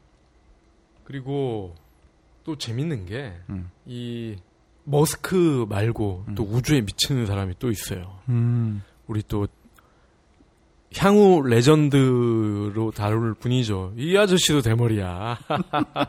그리고 1.04 1.76
또 2.46 2.56
재밌는 2.58 3.08
게이 3.08 3.32
음. 3.50 4.38
머스크 4.86 5.66
말고 5.68 6.26
음. 6.30 6.36
또 6.36 6.44
우주에 6.44 6.82
미치는 6.82 7.26
사람이 7.26 7.56
또 7.60 7.72
있어요. 7.72 8.20
음. 8.30 8.84
우리 9.08 9.24
또 9.28 9.48
향후 10.96 11.42
레전드로 11.42 12.92
다룰 12.96 13.34
분이죠. 13.34 13.94
이 13.98 14.16
아저씨도 14.16 14.62
대머리야. 14.62 15.40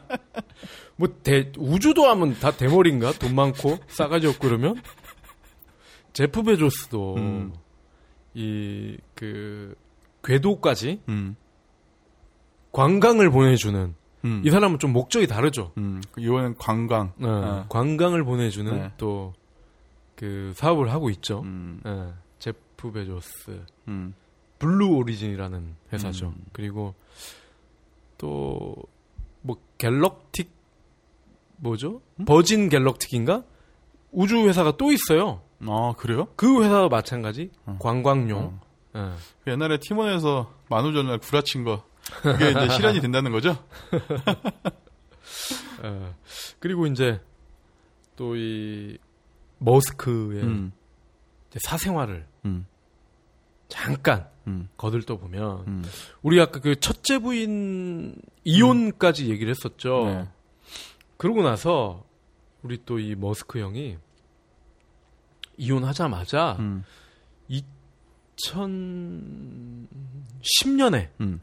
뭐 0.97 1.09
대, 1.23 1.51
우주도 1.59 2.05
하면 2.05 2.35
다 2.39 2.53
대머리인가? 2.53 3.13
돈 3.13 3.35
많고 3.35 3.79
싸가지 3.89 4.27
없고 4.29 4.47
그러면 4.47 4.81
제프 6.13 6.43
베조스도 6.43 7.17
음. 7.17 7.55
이그 8.35 9.75
궤도까지 10.23 11.01
음. 11.09 11.37
관광을 12.73 13.31
보내주는 13.31 13.95
음. 14.27 14.43
이 14.45 14.51
사람은 14.51 14.79
좀 14.79 14.93
목적이 14.93 15.27
다르죠. 15.27 15.73
음. 15.79 16.03
그 16.13 16.21
이번엔 16.21 16.57
관광. 16.59 17.13
어, 17.21 17.27
어. 17.27 17.67
관광을 17.69 18.25
보내주는 18.25 18.75
네. 18.75 18.91
또그 18.99 20.53
사업을 20.55 20.91
하고 20.93 21.11
있죠. 21.11 21.41
음. 21.41 21.81
예, 21.87 22.13
제프 22.39 22.93
베조스. 22.93 23.63
음. 23.89 24.15
블루 24.59 24.89
오리진이라는 24.97 25.75
회사죠. 25.93 26.29
음. 26.29 26.45
그리고 26.53 26.95
또 28.19 28.75
뭐 29.47 29.57
갤럭틱 29.79 30.51
뭐죠? 31.59 32.03
음? 32.19 32.25
버진 32.25 32.69
갤럭틱인가? 32.69 33.45
우주 34.11 34.37
회사가 34.49 34.77
또 34.77 34.91
있어요. 34.93 35.41
아, 35.61 35.95
그래요? 35.97 36.27
그 36.37 36.63
회사와 36.63 36.89
마찬가지 36.89 37.51
어. 37.65 37.79
관광용. 37.81 38.39
어. 38.39 38.61
예. 38.97 39.13
그 39.45 39.53
옛날에 39.53 39.79
팀원에서 39.79 40.53
만우절날 40.69 41.19
구라친 41.19 41.65
거. 41.65 41.85
그게 42.23 42.51
이제 42.51 42.69
실현이 42.69 43.01
된다는 43.01 43.33
거죠? 43.33 43.57
예. 45.83 46.15
그리고 46.61 46.87
이제 46.87 47.21
또 48.17 48.37
이 48.37 48.99
머스크의 49.59 50.43
음. 50.43 50.73
이제 51.51 51.59
사생활을 51.63 52.27
음. 52.45 52.67
잠깐 53.69 54.29
음. 54.47 54.69
거들떠 54.77 55.17
보면 55.17 55.65
음. 55.67 55.85
우리 56.23 56.41
아까 56.41 56.61
그 56.61 56.79
첫째 56.79 57.19
부인 57.19 58.21
이혼까지 58.45 59.29
얘기를 59.31 59.51
했었죠. 59.51 60.05
네. 60.07 60.29
그러고 61.17 61.43
나서 61.43 62.05
우리 62.63 62.85
또 62.85 62.99
이 62.99 63.15
머스크 63.15 63.59
형이 63.59 63.97
이혼하자마자 65.57 66.57
음. 66.59 66.85
2010년에 68.47 71.09
음. 71.21 71.41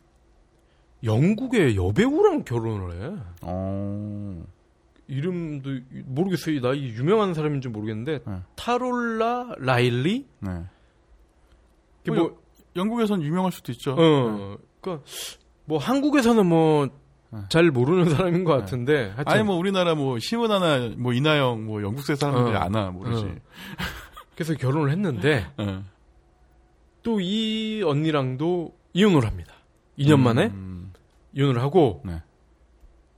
영국의 1.04 1.76
여배우랑 1.76 2.44
결혼을 2.46 2.92
해. 2.92 3.16
어. 3.42 4.44
이름도 5.08 5.70
모르겠어요. 6.06 6.62
나이 6.62 6.86
유명한 6.90 7.34
사람인지 7.34 7.68
모르겠는데 7.70 8.22
네. 8.26 8.36
타롤라 8.56 9.56
라일리? 9.58 10.26
네. 10.40 10.52
뭐, 12.08 12.16
뭐, 12.16 12.42
영국에선 12.76 13.22
유명할 13.22 13.52
수도 13.52 13.72
있죠. 13.74 13.92
어, 13.92 14.58
그러니까 14.80 15.06
뭐 15.66 15.78
한국에서는 15.78 16.46
뭐 16.46 16.88
네. 17.32 17.40
잘 17.50 17.70
모르는 17.70 18.10
사람인 18.16 18.44
것 18.44 18.54
같은데 18.54 19.12
하여튼 19.16 19.28
아니 19.28 19.44
뭐 19.44 19.56
우리나라 19.56 19.96
뭐 19.96 20.20
시문하나 20.20 20.94
뭐 20.98 21.14
이나영 21.14 21.66
뭐 21.66 21.82
영국세 21.82 22.16
사람들이 22.16 22.56
어. 22.56 22.60
아나 22.60 22.92
모르지. 22.92 23.26
어. 23.26 23.36
그래서 24.36 24.54
결혼을 24.56 24.92
했는데 24.92 25.48
어. 25.58 25.84
또이 27.04 27.84
언니랑도 27.84 28.74
이혼을 28.94 29.26
합니다. 29.26 29.54
2년 30.00 30.20
만에 30.20 30.46
음. 30.48 30.93
이혼을 31.34 31.62
하고 31.62 32.02
네. 32.06 32.22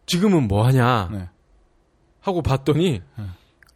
지금은 0.06 0.48
뭐 0.48 0.66
하냐 0.66 1.10
네. 1.12 1.30
하고 2.22 2.42
봤더니 2.42 3.02
네. 3.18 3.26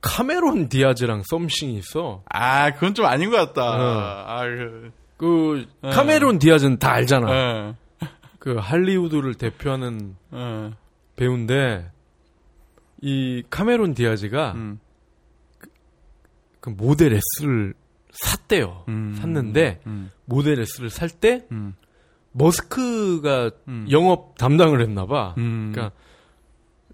카메론 0.01 0.69
디아즈랑 0.69 1.23
썸씽이 1.25 1.75
있어. 1.75 2.23
아 2.29 2.71
그건 2.73 2.93
좀 2.93 3.05
아닌 3.05 3.29
것 3.29 3.37
같다. 3.37 3.63
어. 3.63 3.99
아 4.27 4.43
그. 4.45 4.91
그 5.17 5.65
네. 5.81 5.89
카메론 5.89 6.39
디아즈는 6.39 6.79
다 6.79 6.93
알잖아. 6.93 7.27
예. 7.29 7.75
그 8.39 8.55
할리우드를 8.55 9.33
대표하는 9.33 10.15
예. 10.33 10.71
배우인데 11.17 11.91
이 13.01 13.43
카메론 13.49 13.93
디아즈가 13.93 14.53
음. 14.53 14.79
그 16.61 16.69
모델 16.69 17.19
S를 17.37 17.73
샀대요. 18.11 18.85
음. 18.87 19.15
샀는데 19.19 19.81
음. 19.87 20.09
모델 20.23 20.61
S를 20.61 20.89
살때 20.89 21.45
음. 21.51 21.75
머스크가 22.31 23.51
음. 23.67 23.87
영업 23.89 24.37
담당을 24.37 24.81
했나 24.81 25.05
봐. 25.05 25.33
음. 25.37 25.71
그러니까 25.73 25.95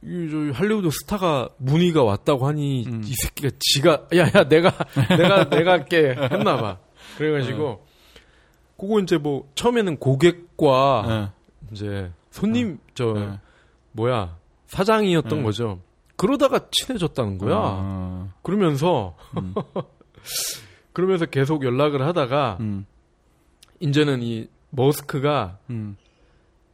이저 0.04 0.52
할리우드 0.54 0.90
스타가 0.92 1.50
문의가 1.58 2.04
왔다고 2.04 2.48
하니 2.48 2.86
음. 2.88 3.02
이 3.04 3.14
새끼가 3.14 3.50
지가 3.60 4.08
야야 4.14 4.48
내가 4.48 4.72
내가 5.18 5.50
내가 5.50 5.72
할게 5.72 6.16
했나 6.32 6.58
봐. 6.58 6.78
그래 7.18 7.32
가지고 7.32 7.86
그거 8.78 9.00
이제 9.00 9.18
뭐 9.18 9.50
처음에는 9.56 9.98
고객과 9.98 11.06
예. 11.08 11.72
이제 11.72 12.12
손님 12.30 12.80
저 12.94 13.14
예. 13.18 13.40
뭐야 13.94 14.38
사장이었던 14.68 15.40
네. 15.40 15.44
거죠. 15.44 15.80
그러다가 16.18 16.60
친해졌다는 16.72 17.38
거야. 17.38 17.56
아. 17.58 18.30
그러면서 18.42 19.16
음. 19.38 19.54
그러면서 20.94 21.26
계속 21.26 21.66
연락을 21.66 22.06
하다가 22.06 22.58
음. 22.62 22.86
이제는 23.80 24.22
이 24.22 24.48
머스크가 24.72 25.60
음. 25.70 25.98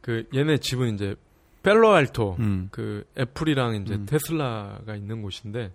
그 0.00 0.26
얘네 0.34 0.58
집은 0.58 0.94
이제 0.94 1.14
펠로알토 1.62 2.36
음. 2.40 2.68
그 2.72 3.04
애플이랑 3.18 3.82
이제 3.82 3.94
음. 3.94 4.06
테슬라가 4.06 4.96
있는 4.96 5.22
곳인데 5.22 5.72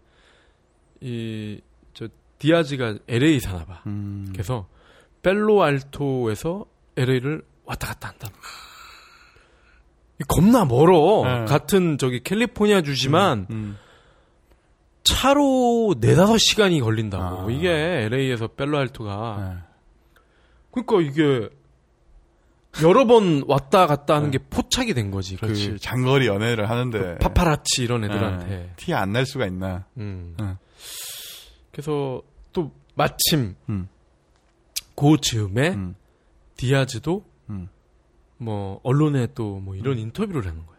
이 1.01 1.61
저 1.97 2.07
디아즈가 2.37 2.95
LA 3.07 3.39
사나 3.39 3.65
봐. 3.65 3.81
음. 3.87 4.27
그래서 4.31 4.67
팔로알토에서 5.23 6.65
LA를 6.95 7.41
왔다 7.65 7.87
갔다 7.87 8.09
한다. 8.09 8.27
이 10.19 10.23
겁나 10.27 10.63
멀어. 10.65 11.23
네. 11.23 11.45
같은 11.45 11.97
저기 11.97 12.21
캘리포니아 12.21 12.83
주지만 12.83 13.47
음. 13.49 13.77
차로 15.03 15.95
네다섯 15.99 16.37
시간이 16.39 16.81
걸린다고. 16.81 17.47
아. 17.47 17.51
이게 17.51 17.69
LA에서 17.69 18.47
팔로알토가. 18.49 19.37
예. 19.39 19.67
그러니까 20.69 21.01
이게 21.01 21.49
여러 22.83 23.05
번 23.05 23.43
왔다 23.47 23.87
갔다 23.87 24.15
하는 24.15 24.31
게 24.31 24.37
포착이 24.37 24.93
된 24.93 25.11
거지. 25.11 25.35
네. 25.35 25.41
그렇지. 25.41 25.71
그 25.71 25.79
장거리 25.79 26.27
연애를 26.27 26.69
하는데 26.69 27.17
파파라치 27.19 27.83
이런 27.83 28.03
애들한테. 28.03 28.73
티 28.77 28.93
안 28.93 29.11
날 29.11 29.25
수가 29.25 29.45
있나? 29.47 29.85
음. 29.97 30.35
응. 30.39 30.57
그래서 31.71 32.21
또 32.53 32.71
마침 32.95 33.55
음. 33.69 33.87
그 34.95 35.17
즈음에 35.21 35.69
음. 35.69 35.95
디아즈도 36.57 37.25
음. 37.49 37.69
뭐 38.37 38.79
언론에 38.83 39.27
또 39.33 39.59
뭐 39.59 39.75
이런 39.75 39.97
인터뷰를 39.97 40.45
하는 40.47 40.65
거야. 40.65 40.77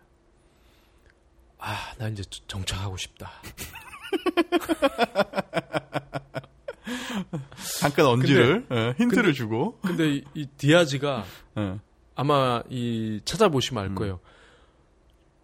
아, 1.61 1.77
나 1.99 2.09
이제 2.09 2.23
정착하고 2.47 2.97
싶다. 2.97 3.31
잠깐 7.81 8.07
언지를 8.07 8.67
예, 8.73 8.95
힌트를 8.99 9.35
주고. 9.35 9.79
근데 9.83 10.15
이, 10.17 10.25
이 10.35 10.47
디아즈가 10.57 11.25
예. 11.59 11.79
아마 12.19 12.65
이 12.69 13.21
찾아보시면 13.25 13.85
알 13.85 13.95
거예요. 13.95 14.19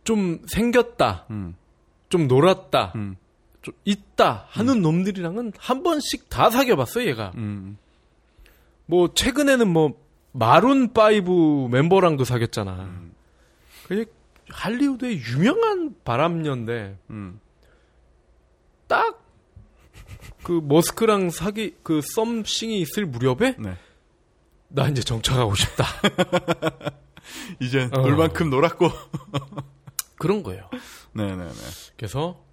좀 0.03 0.43
생겼다, 0.49 1.25
음. 1.31 1.55
좀 2.09 2.27
놀았다, 2.27 2.93
음. 2.97 3.17
좀 3.63 3.75
있다 3.85 4.47
하는 4.49 4.83
놈들이랑은 4.83 5.53
한 5.57 5.85
번씩 5.85 6.29
다 6.29 6.51
사귀어봤어 6.51 7.07
얘가. 7.07 7.31
음. 7.37 7.79
뭐 8.87 9.15
최근에는 9.15 9.69
뭐 9.69 10.03
마룬 10.33 10.93
파이브 10.93 11.69
멤버랑도 11.71 12.25
사귀었잖아. 12.25 12.73
음. 12.83 13.15
그게 13.87 14.07
할리우드의 14.49 15.21
유명한 15.21 15.95
바람녀인데 16.03 16.99
음. 17.11 17.39
딱그 18.89 20.61
머스크랑 20.65 21.31
사귀 21.31 21.77
그 21.85 22.01
something이 22.03 22.81
있을 22.81 23.07
무렵에 23.07 23.55
네. 23.61 23.77
나 24.75 24.89
이제 24.89 25.03
정착하고 25.03 25.55
싶다. 25.55 25.85
이제 27.63 27.89
어. 27.93 28.01
놀만큼 28.01 28.51
놀았고. 28.51 28.91
그런 30.19 30.43
거예요. 30.43 30.69
네네네. 31.13 31.53
그래서 31.97 32.45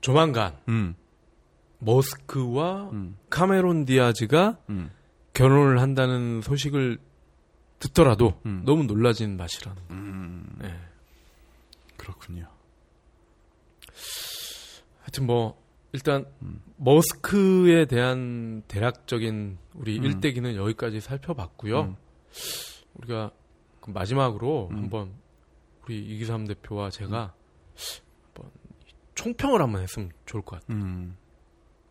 조만간 0.00 0.56
음. 0.68 0.94
머스크와 1.78 2.90
음. 2.90 3.16
카메론 3.28 3.84
디아즈가 3.84 4.58
음. 4.70 4.90
결혼을 5.32 5.80
한다는 5.80 6.42
소식을 6.42 6.98
듣더라도 7.80 8.40
음. 8.46 8.62
너무 8.64 8.84
놀라진 8.84 9.36
맛이라는 9.36 9.76
거. 9.88 9.94
음. 9.94 10.58
예. 10.62 10.74
그렇군요. 11.96 12.48
하여튼 15.00 15.26
뭐 15.26 15.60
일단 15.96 16.26
음. 16.42 16.60
머스크에 16.76 17.86
대한 17.86 18.62
대략적인 18.68 19.56
우리 19.72 19.98
음. 19.98 20.04
일대기는 20.04 20.54
여기까지 20.54 21.00
살펴봤고요. 21.00 21.80
음. 21.80 21.96
우리가 22.96 23.30
그 23.80 23.90
마지막으로 23.92 24.68
음. 24.72 24.76
한번 24.76 25.12
우리 25.84 25.98
이기삼 25.98 26.46
대표와 26.48 26.90
제가 26.90 27.32
한번 28.34 28.50
총평을 29.14 29.62
한번 29.62 29.80
했으면 29.80 30.10
좋을 30.26 30.42
것 30.42 30.60
같아요. 30.60 30.76
음. 30.76 31.16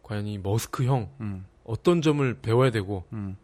과연 0.03 0.27
이 0.27 0.38
머스크 0.38 0.86
형 0.86 1.11
음. 1.19 1.48
어떤 1.64 2.03
점을 2.03 2.32
배워야 2.41 2.69
되고 2.69 3.06
음. 3.11 3.36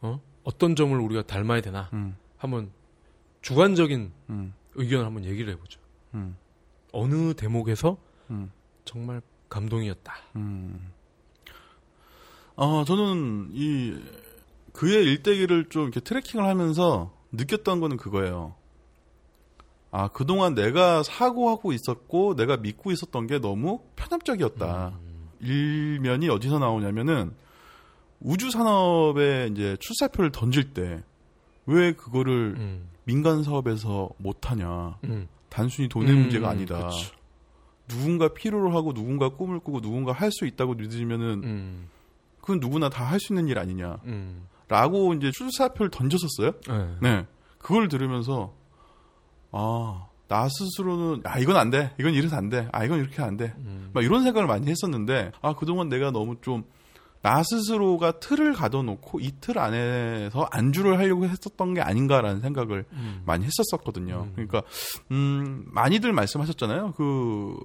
어? 0.00 0.20
어떤 0.42 0.74
점을 0.74 0.98
우리가 0.98 1.22
닮아야 1.22 1.60
되나 1.60 1.88
음. 1.92 2.16
한번 2.36 2.72
주관적인 3.42 4.12
음. 4.30 4.54
의견을 4.74 5.06
한번 5.06 5.24
얘기를 5.24 5.52
해보죠. 5.52 5.80
음. 6.14 6.36
어느 6.92 7.34
대목에서 7.34 7.96
음. 8.30 8.50
정말 8.84 9.22
감동이었다. 9.52 10.14
음. 10.36 10.92
어, 12.56 12.84
저는 12.84 13.50
이 13.52 13.94
그의 14.72 15.04
일대기를 15.04 15.68
좀 15.68 15.84
이렇게 15.84 16.00
트래킹을 16.00 16.46
하면서 16.46 17.12
느꼈던 17.32 17.80
거는 17.80 17.96
그거예요. 17.96 18.54
아, 19.90 20.08
그동안 20.08 20.54
내가 20.54 21.02
사고하고 21.02 21.72
있었고 21.72 22.34
내가 22.36 22.56
믿고 22.56 22.92
있었던 22.92 23.26
게 23.26 23.38
너무 23.38 23.80
편협적이었다. 23.96 24.98
일면이 25.40 26.28
어디서 26.28 26.58
나오냐면은 26.58 27.34
우주 28.20 28.50
산업에 28.50 29.48
이제 29.52 29.76
출사표를 29.80 30.32
던질 30.32 30.72
때 30.72 31.02
왜 31.66 31.92
그거를 31.92 32.54
음. 32.56 32.88
민간 33.04 33.42
사업에서 33.42 34.10
못 34.18 34.50
하냐. 34.50 34.98
음. 35.04 35.28
단순히 35.48 35.88
돈의 35.88 36.12
음, 36.12 36.20
문제가 36.22 36.50
아니다. 36.50 36.86
그쵸. 36.88 37.14
누군가 37.92 38.28
필요로 38.28 38.74
하고 38.76 38.92
누군가 38.92 39.28
꿈을 39.28 39.60
꾸고 39.60 39.80
누군가 39.80 40.12
할 40.12 40.30
수 40.32 40.46
있다고 40.46 40.74
믿으면은 40.74 41.42
음. 41.44 41.88
그건 42.40 42.58
누구나 42.60 42.88
다 42.88 43.04
할 43.04 43.20
수 43.20 43.32
있는 43.32 43.48
일 43.48 43.58
아니냐. 43.58 43.98
음. 44.04 44.46
라고 44.68 45.12
이제 45.14 45.30
출사표를 45.30 45.90
던졌었어요. 45.90 46.52
네. 46.68 46.96
네. 47.00 47.26
그걸 47.58 47.88
들으면서, 47.88 48.54
아, 49.50 50.06
나 50.28 50.48
스스로는, 50.48 51.22
아, 51.24 51.38
이건 51.38 51.56
안 51.56 51.70
돼. 51.70 51.92
이건 52.00 52.14
이래서 52.14 52.36
안 52.36 52.48
돼. 52.48 52.68
아, 52.72 52.84
이건 52.84 52.98
이렇게 53.00 53.20
안 53.22 53.36
돼. 53.36 53.52
음. 53.58 53.90
막 53.92 54.02
이런 54.02 54.22
생각을 54.22 54.48
많이 54.48 54.66
했었는데, 54.66 55.32
아, 55.42 55.54
그동안 55.54 55.88
내가 55.88 56.10
너무 56.10 56.36
좀, 56.40 56.64
나 57.22 57.42
스스로가 57.42 58.18
틀을 58.18 58.52
가둬놓고 58.52 59.20
이 59.20 59.32
틀 59.40 59.58
안에서 59.58 60.46
안주를 60.52 60.98
하려고 60.98 61.24
했었던 61.24 61.74
게 61.74 61.80
아닌가라는 61.80 62.40
생각을 62.40 62.84
음. 62.92 63.22
많이 63.26 63.44
했었었거든요. 63.44 64.28
음. 64.28 64.32
그러니까 64.34 64.62
음 65.10 65.64
많이들 65.66 66.12
말씀하셨잖아요. 66.12 66.94
그 66.96 67.56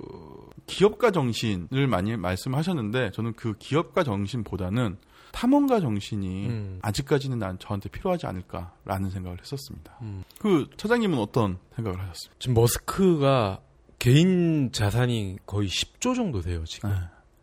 기업가 0.66 1.12
정신을 1.12 1.88
많이 1.88 2.18
말씀하셨는데 2.18 3.12
저는 3.12 3.34
그 3.34 3.54
기업가 3.60 4.04
정신보다는 4.04 4.98
탐험가 5.32 5.80
정신이 5.82 6.48
음. 6.48 6.80
아직까지는 6.82 7.38
난 7.38 7.60
저한테 7.60 7.90
필요하지 7.90 8.26
않을까라는 8.26 9.12
생각을 9.12 9.40
했었습니다. 9.40 9.98
음. 10.02 10.24
그 10.40 10.68
차장님은 10.78 11.20
어떤 11.20 11.60
생각을 11.76 12.00
하셨습니까? 12.00 12.36
지금 12.40 12.56
머스크가 12.56 13.62
개인 14.00 14.72
자산이 14.72 15.38
거의 15.46 15.68
10조 15.68 16.16
정도 16.16 16.42
돼요, 16.42 16.64
지금. 16.66 16.90
네. 16.90 16.96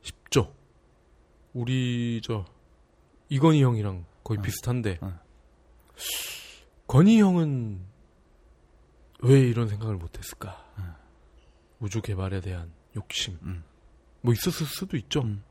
10조. 0.03 0.49
우리 1.55 2.21
저 2.23 2.45
이건희 3.29 3.63
형이랑 3.63 4.05
거의 4.23 4.39
네. 4.39 4.43
비슷한데 4.43 4.99
네. 5.01 5.09
건희 6.87 7.21
형은 7.21 7.81
왜 9.21 9.41
이런 9.41 9.69
생각을 9.69 9.97
못했을까? 9.97 10.63
네. 10.77 10.85
우주 11.81 12.03
개발에 12.03 12.41
대한 12.41 12.71
욕심 12.97 13.39
음. 13.43 13.65
뭐 14.21 14.35
있었을 14.35 14.67
수도 14.67 14.97
있죠. 14.99 15.23
음. 15.23 15.43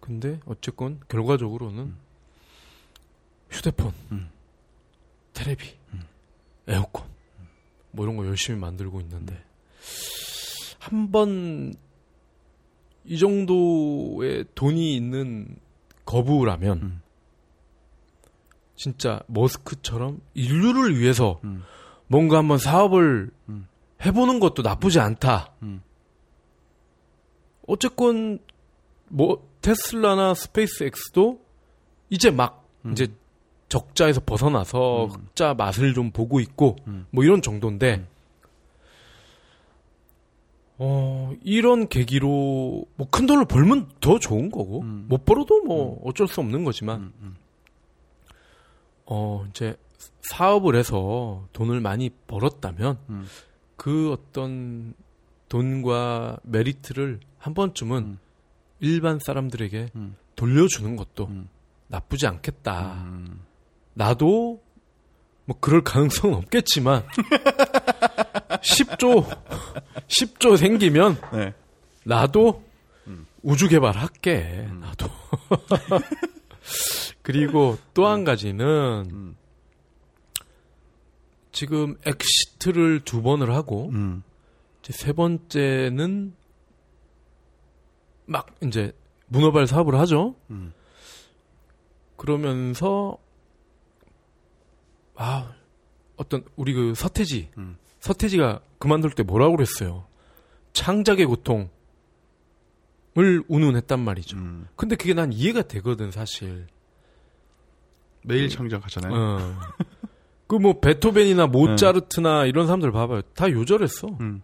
근데 0.00 0.40
어쨌건 0.46 1.00
결과적으로는 1.08 1.94
휴대폰, 3.50 3.92
음. 4.12 4.30
테레비, 5.32 5.76
음. 5.92 6.02
에어컨 6.66 7.06
뭐 7.92 8.04
이런 8.04 8.16
거 8.16 8.26
열심히 8.26 8.58
만들고 8.58 9.00
있는데 9.02 9.42
한 10.78 11.10
번 11.10 11.74
이 13.06 13.18
정도의 13.18 14.44
돈이 14.54 14.96
있는 14.96 15.56
거부라면 16.04 16.78
음. 16.82 17.02
진짜 18.74 19.20
머스크처럼 19.26 20.20
인류를 20.34 20.98
위해서 20.98 21.40
음. 21.44 21.62
뭔가 22.08 22.38
한번 22.38 22.58
사업을 22.58 23.30
음. 23.48 23.66
해보는 24.04 24.40
것도 24.40 24.62
나쁘지 24.62 25.00
않다. 25.00 25.52
음. 25.62 25.82
어쨌건 27.66 28.38
뭐 29.08 29.48
테슬라나 29.62 30.34
스페이스X도 30.34 31.40
이제 32.10 32.30
막 32.30 32.64
음. 32.84 32.92
이제 32.92 33.08
적자에서 33.68 34.20
벗어나서 34.24 35.06
음. 35.06 35.10
흑자 35.10 35.54
맛을 35.54 35.94
좀 35.94 36.10
보고 36.10 36.38
있고 36.40 36.76
음. 36.86 37.06
뭐 37.10 37.24
이런 37.24 37.42
정도인데 37.42 37.94
음. 37.96 38.06
어 40.78 41.32
이런 41.42 41.88
계기로 41.88 42.84
뭐 42.96 43.08
큰 43.10 43.26
돈을 43.26 43.46
벌면 43.46 43.88
더 44.00 44.18
좋은 44.18 44.50
거고 44.50 44.82
음. 44.82 45.06
못 45.08 45.24
벌어도 45.24 45.62
뭐 45.64 46.00
어쩔 46.04 46.28
수 46.28 46.40
없는 46.40 46.64
거지만 46.64 47.00
음, 47.00 47.12
음. 47.22 47.36
어 49.06 49.46
이제 49.48 49.76
사업을 50.20 50.76
해서 50.76 51.46
돈을 51.52 51.80
많이 51.80 52.10
벌었다면 52.26 52.98
음. 53.08 53.26
그 53.76 54.12
어떤 54.12 54.94
돈과 55.48 56.38
메리트를 56.42 57.20
한 57.38 57.54
번쯤은 57.54 58.02
음. 58.02 58.18
일반 58.80 59.18
사람들에게 59.18 59.90
음. 59.94 60.16
돌려주는 60.34 60.96
것도 60.96 61.26
음. 61.26 61.48
나쁘지 61.88 62.26
않겠다. 62.26 62.94
음. 63.04 63.40
나도 63.94 64.60
뭐 65.44 65.56
그럴 65.60 65.82
가능성은 65.82 66.34
없겠지만 66.34 67.04
10조 68.66 69.26
10조 70.08 70.56
생기면 70.56 71.18
네. 71.32 71.54
나도 72.04 72.62
음. 73.06 73.26
우주 73.42 73.68
개발할게. 73.68 74.66
음. 74.70 74.80
나도. 74.80 75.06
그리고 77.22 77.78
또 77.94 78.06
한 78.06 78.24
가지는 78.24 79.08
음. 79.10 79.36
지금 81.52 81.96
exit를 82.04 83.00
두 83.00 83.22
번을 83.22 83.54
하고 83.54 83.88
음. 83.90 84.22
이제 84.82 84.92
세 84.92 85.12
번째는 85.12 86.34
막 88.26 88.54
이제 88.62 88.92
문어발 89.28 89.66
사업을 89.66 89.94
하죠. 90.00 90.34
음. 90.50 90.72
그러면서 92.16 93.18
아 95.14 95.54
어떤 96.16 96.44
우리 96.56 96.74
그 96.74 96.94
서태지 96.94 97.50
음. 97.58 97.76
서태지가 98.06 98.60
그만둘 98.78 99.12
때 99.12 99.24
뭐라고 99.24 99.56
그랬어요. 99.56 100.06
창작의 100.72 101.26
고통을 101.26 101.68
운운했단 103.48 103.98
말이죠. 103.98 104.36
음. 104.36 104.68
근데 104.76 104.94
그게 104.94 105.12
난 105.12 105.32
이해가 105.32 105.62
되거든 105.62 106.12
사실. 106.12 106.66
매일 108.22 108.48
창작하잖아요. 108.48 109.12
어. 109.12 109.38
그뭐 110.46 110.78
베토벤이나 110.80 111.48
모차르트나 111.48 112.46
이런 112.46 112.66
사람들 112.66 112.92
봐봐요. 112.92 113.22
다 113.34 113.50
요절했어. 113.50 114.08
음. 114.20 114.42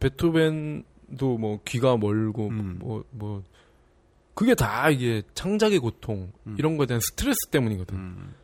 베토벤도 0.00 1.38
뭐 1.38 1.60
귀가 1.66 1.98
멀고 1.98 2.48
음. 2.48 2.78
뭐뭐 2.78 3.42
그게 4.32 4.54
다 4.54 4.88
이게 4.88 5.22
창작의 5.34 5.78
고통 5.78 6.32
음. 6.46 6.56
이런 6.58 6.78
거에 6.78 6.86
대한 6.86 7.00
스트레스 7.00 7.48
때문이거든. 7.50 7.96
음. 7.96 8.34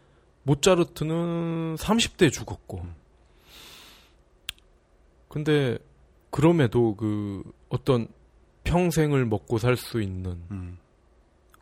모차르트는 0.43 1.77
30대에 1.77 2.31
죽었고. 2.31 3.00
근데 5.31 5.79
그럼에도 6.31 6.97
그 6.97 7.43
어떤 7.69 8.09
평생을 8.65 9.25
먹고 9.27 9.59
살 9.59 9.77
수 9.77 10.03
있는 10.03 10.43
음. 10.51 10.77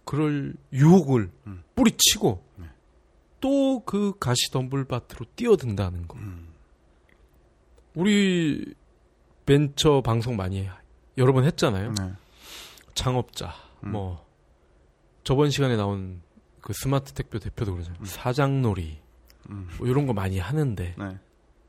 그럴 0.05 0.55
유혹을 0.73 1.31
음. 1.47 1.63
뿌리치고 1.75 2.43
네. 2.57 2.65
또그 3.41 4.15
가시 4.19 4.51
덤불밭으로 4.51 5.27
뛰어든다는 5.37 6.09
거. 6.09 6.17
음. 6.19 6.49
우리 7.95 8.75
벤처 9.45 10.01
방송 10.01 10.35
많이 10.35 10.67
여러 11.19 11.33
번 11.33 11.45
했잖아요. 11.45 11.93
네. 11.93 12.13
창업자, 12.95 13.53
음. 13.85 13.93
뭐 13.93 14.27
저번 15.25 15.51
시간에 15.51 15.77
나온 15.77 16.23
그 16.63 16.73
스마트 16.73 17.13
택배 17.13 17.39
대표도 17.39 17.73
그러잖아요. 17.75 18.03
사장놀이 18.05 18.99
음. 19.51 19.69
뭐 19.79 19.87
이런 19.87 20.07
거 20.07 20.15
많이 20.15 20.39
하는데 20.39 20.95
네. 20.99 21.19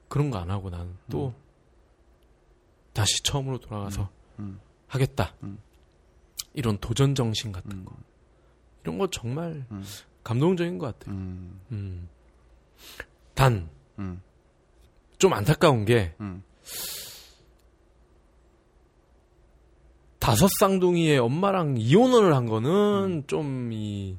그런 0.07 0.29
거 0.29 0.37
안 0.39 0.49
하고 0.49 0.69
나는 0.69 0.95
또 1.11 1.33
다시 2.99 3.23
처음으로 3.23 3.59
돌아가서 3.59 4.09
음. 4.39 4.59
하겠다. 4.87 5.33
음. 5.43 5.57
이런 6.53 6.77
도전 6.79 7.15
정신 7.15 7.53
같은 7.53 7.71
음. 7.71 7.85
거 7.85 7.95
이런 8.83 8.97
거 8.97 9.09
정말 9.09 9.65
음. 9.71 9.85
감동적인 10.25 10.77
것 10.77 10.99
같아요. 10.99 11.15
음. 11.15 11.61
음. 11.71 12.09
단좀 13.35 13.69
음. 13.99 14.21
안타까운 15.31 15.85
게 15.85 16.13
음. 16.19 16.43
다섯 20.19 20.49
쌍둥이의 20.59 21.19
엄마랑 21.19 21.77
이혼을 21.77 22.35
한 22.35 22.43
음. 22.43 22.49
거는 22.49 23.23
좀 23.27 23.71
이 23.71 24.17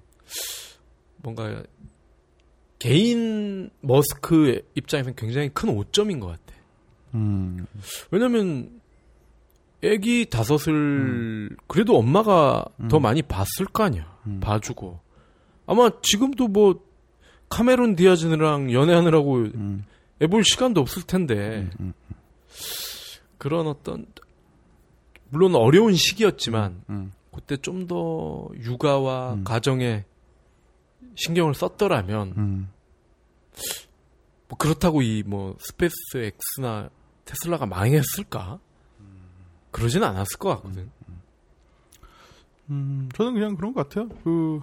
뭔가 1.19 1.63
개인 2.79 3.69
머스크 3.83 4.67
입장에서는 4.75 5.17
굉장히 5.17 5.51
큰 5.51 5.69
오점인 5.69 6.19
것 6.19 6.29
같아. 6.29 6.59
음. 7.15 7.67
왜냐면 8.11 8.81
애기 9.83 10.27
다섯을 10.29 11.57
그래도 11.67 11.97
엄마가 11.99 12.65
음. 12.81 12.89
더 12.89 12.99
많이 13.01 13.23
봤을 13.23 13.67
거 13.67 13.85
아니야. 13.85 14.19
음. 14.27 14.41
봐주고 14.41 15.01
아마 15.67 15.91
지금도 16.03 16.49
뭐 16.49 16.85
카메론 17.49 17.97
디아즈랑 17.97 18.73
연애하느라고 18.73 19.37
음. 19.37 19.85
애볼 20.23 20.45
시간도 20.45 20.81
없을 20.81 21.03
텐데 21.03 21.69
음. 21.81 21.93
그런 23.39 23.67
어떤 23.67 24.07
물론 25.31 25.55
어려운 25.55 25.95
시기였지만 25.95 26.83
음. 26.91 27.13
그때 27.35 27.57
좀 27.57 27.87
더 27.87 28.49
육아와 28.57 29.35
음. 29.35 29.45
가정에 29.45 30.05
신경을 31.15 31.55
썼더라면 31.55 32.35
음. 32.37 32.71
뭐 34.49 34.59
그렇다고 34.59 35.01
이 35.03 35.23
뭐 35.27 35.57
스페이스 35.61 35.95
X나 36.59 36.91
테슬라가 37.31 37.67
망했을까? 37.67 38.59
그러진 39.71 40.03
않았을 40.03 40.39
것 40.39 40.49
같거든. 40.49 40.91
음, 42.71 43.09
저는 43.15 43.35
그냥 43.35 43.55
그런 43.55 43.73
것 43.73 43.89
같아요. 43.89 44.09
그 44.25 44.61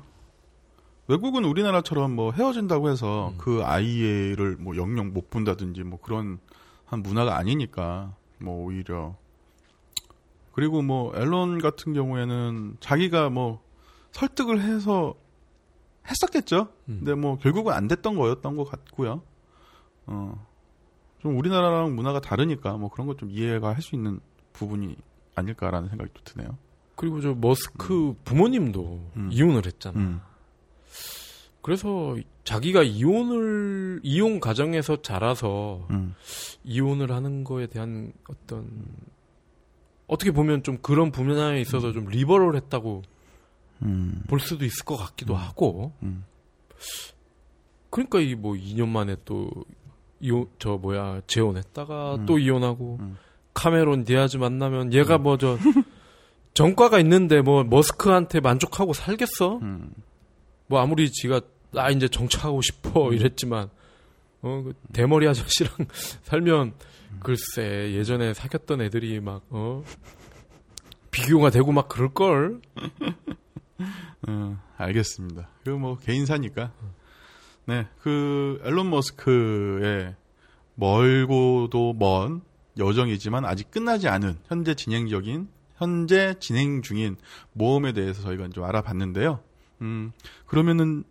외국은 1.07 1.45
우리나라처럼 1.45 2.13
뭐 2.13 2.33
헤어진다고 2.33 2.89
해서 2.89 3.29
음. 3.29 3.37
그 3.37 3.63
아이를 3.63 4.57
뭐 4.57 4.75
영영 4.75 5.13
못 5.13 5.29
본다든지 5.29 5.83
뭐 5.83 5.99
그런 6.01 6.39
한 6.85 7.01
문화가 7.01 7.37
아니니까 7.37 8.13
뭐 8.39 8.65
오히려 8.65 9.15
그리고 10.51 10.81
뭐 10.81 11.13
앨런 11.15 11.59
같은 11.59 11.93
경우에는 11.93 12.77
자기가 12.81 13.29
뭐 13.29 13.61
설득을 14.11 14.61
해서 14.61 15.15
했었겠죠. 16.05 16.67
음. 16.89 16.97
근데 16.99 17.13
뭐 17.15 17.37
결국은 17.37 17.73
안 17.73 17.87
됐던 17.87 18.17
거였던 18.17 18.57
것 18.57 18.65
같고요. 18.65 19.21
어. 20.07 20.46
좀 21.21 21.37
우리나라랑 21.37 21.95
문화가 21.95 22.19
다르니까 22.21 22.77
뭐 22.77 22.89
그런 22.89 23.07
것 23.07 23.17
좀 23.17 23.29
이해가 23.31 23.73
할 23.73 23.81
수 23.81 23.95
있는 23.95 24.19
부분이 24.53 24.95
아닐까라는 25.35 25.89
생각이 25.89 26.11
또 26.13 26.21
드네요. 26.23 26.57
그리고 26.95 27.21
저 27.21 27.33
머스크 27.35 28.15
부모님도 28.25 29.11
음. 29.17 29.29
이혼을 29.31 29.65
했잖아. 29.65 29.99
음. 29.99 30.21
그래서 31.61 32.15
자기가 32.43 32.81
이혼을 32.83 33.99
이혼 34.03 34.39
가정에서 34.39 35.01
자라서 35.01 35.85
음. 35.91 36.15
이혼을 36.63 37.11
하는 37.11 37.43
거에 37.43 37.67
대한 37.67 38.13
어떤 38.29 38.85
어떻게 40.07 40.31
보면 40.31 40.63
좀 40.63 40.77
그런 40.81 41.11
분야에 41.11 41.59
있어서 41.61 41.91
좀 41.91 42.05
리버럴했다고 42.07 43.03
음. 43.83 44.23
볼 44.27 44.39
수도 44.39 44.65
있을 44.65 44.85
것 44.85 44.95
같기도 44.97 45.35
하고. 45.35 45.91
음. 46.03 46.23
그러니까 47.89 48.19
이 48.19 48.35
뭐 48.35 48.53
2년 48.53 48.87
만에 48.87 49.15
또 49.25 49.49
이혼 50.19 50.47
저 50.59 50.77
뭐야 50.77 51.21
재혼했다가 51.27 52.15
음. 52.15 52.25
또 52.25 52.39
이혼하고 52.39 52.97
음. 52.99 53.17
카메론 53.53 54.03
디아즈 54.03 54.37
만나면 54.37 54.93
얘가 54.93 55.17
뭐저 55.17 55.57
전과가 56.53 56.99
있는데 56.99 57.41
뭐 57.41 57.63
머스크한테 57.63 58.39
만족하고 58.39 58.93
살겠어? 58.93 59.57
음. 59.57 59.91
뭐 60.67 60.79
아무리 60.79 61.11
지가 61.11 61.41
나 61.71 61.89
이제 61.89 62.07
정착하고 62.07 62.61
싶어 62.61 63.11
이랬지만 63.13 63.69
어, 64.41 64.61
그 64.63 64.73
대머리 64.93 65.27
아저씨랑 65.27 65.73
살면 66.23 66.73
글쎄 67.19 67.93
예전에 67.93 68.33
사귀었던 68.33 68.81
애들이 68.81 69.19
막 69.19 69.43
어? 69.49 69.83
비교가 71.11 71.49
되고 71.49 71.71
막 71.71 71.87
그럴 71.87 72.13
걸. 72.13 72.61
음, 74.27 74.59
알겠습니다. 74.77 75.49
그 75.63 75.69
뭐 75.71 75.97
개인사니까. 75.97 76.71
네, 77.67 77.85
그 78.01 78.61
앨런 78.63 78.89
머스크의 78.89 80.15
멀고도 80.75 81.93
먼 81.99 82.41
여정이지만 82.77 83.43
아직 83.43 83.69
끝나지 83.71 84.07
않은 84.07 84.37
현재 84.45 84.73
진행적인 84.73 85.49
현재 85.75 86.35
진행 86.39 86.81
중인 86.81 87.17
모험에 87.51 87.91
대해서 87.91 88.21
저희가 88.21 88.47
좀 88.49 88.63
알아봤는데요. 88.63 89.41
음, 89.81 90.13
그러면은 90.45 91.03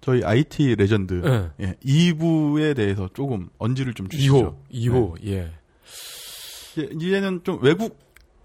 저희 0.00 0.24
IT 0.24 0.74
legend 0.76 1.22
예. 1.24 1.64
예, 1.64 1.74
2부에 1.84 2.74
대해서 2.74 3.08
조금 3.14 3.48
언지를 3.58 3.94
좀 3.94 4.08
주시죠. 4.08 4.58
2호, 4.72 5.18
2호, 5.18 5.26
예. 5.26 5.52
예, 6.78 6.88
이제는 6.92 7.44
좀 7.44 7.62
외국 7.62 7.98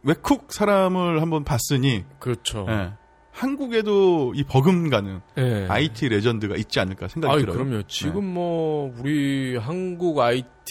외국 0.03 0.53
사람을 0.53 1.21
한번 1.21 1.43
봤으니 1.43 2.03
그렇죠. 2.19 2.67
예, 2.69 2.93
한국에도 3.35 4.33
이 4.33 4.43
버금가는 4.45 5.21
예. 5.37 5.67
IT 5.69 6.07
레전드가 6.07 6.55
있지 6.55 6.79
않을까 6.79 7.09
생각이 7.09 7.33
아이, 7.33 7.41
들어요. 7.41 7.57
그럼요. 7.57 7.83
지금 7.83 8.23
뭐 8.33 8.95
우리 8.97 9.57
한국 9.57 10.17
IT 10.19 10.69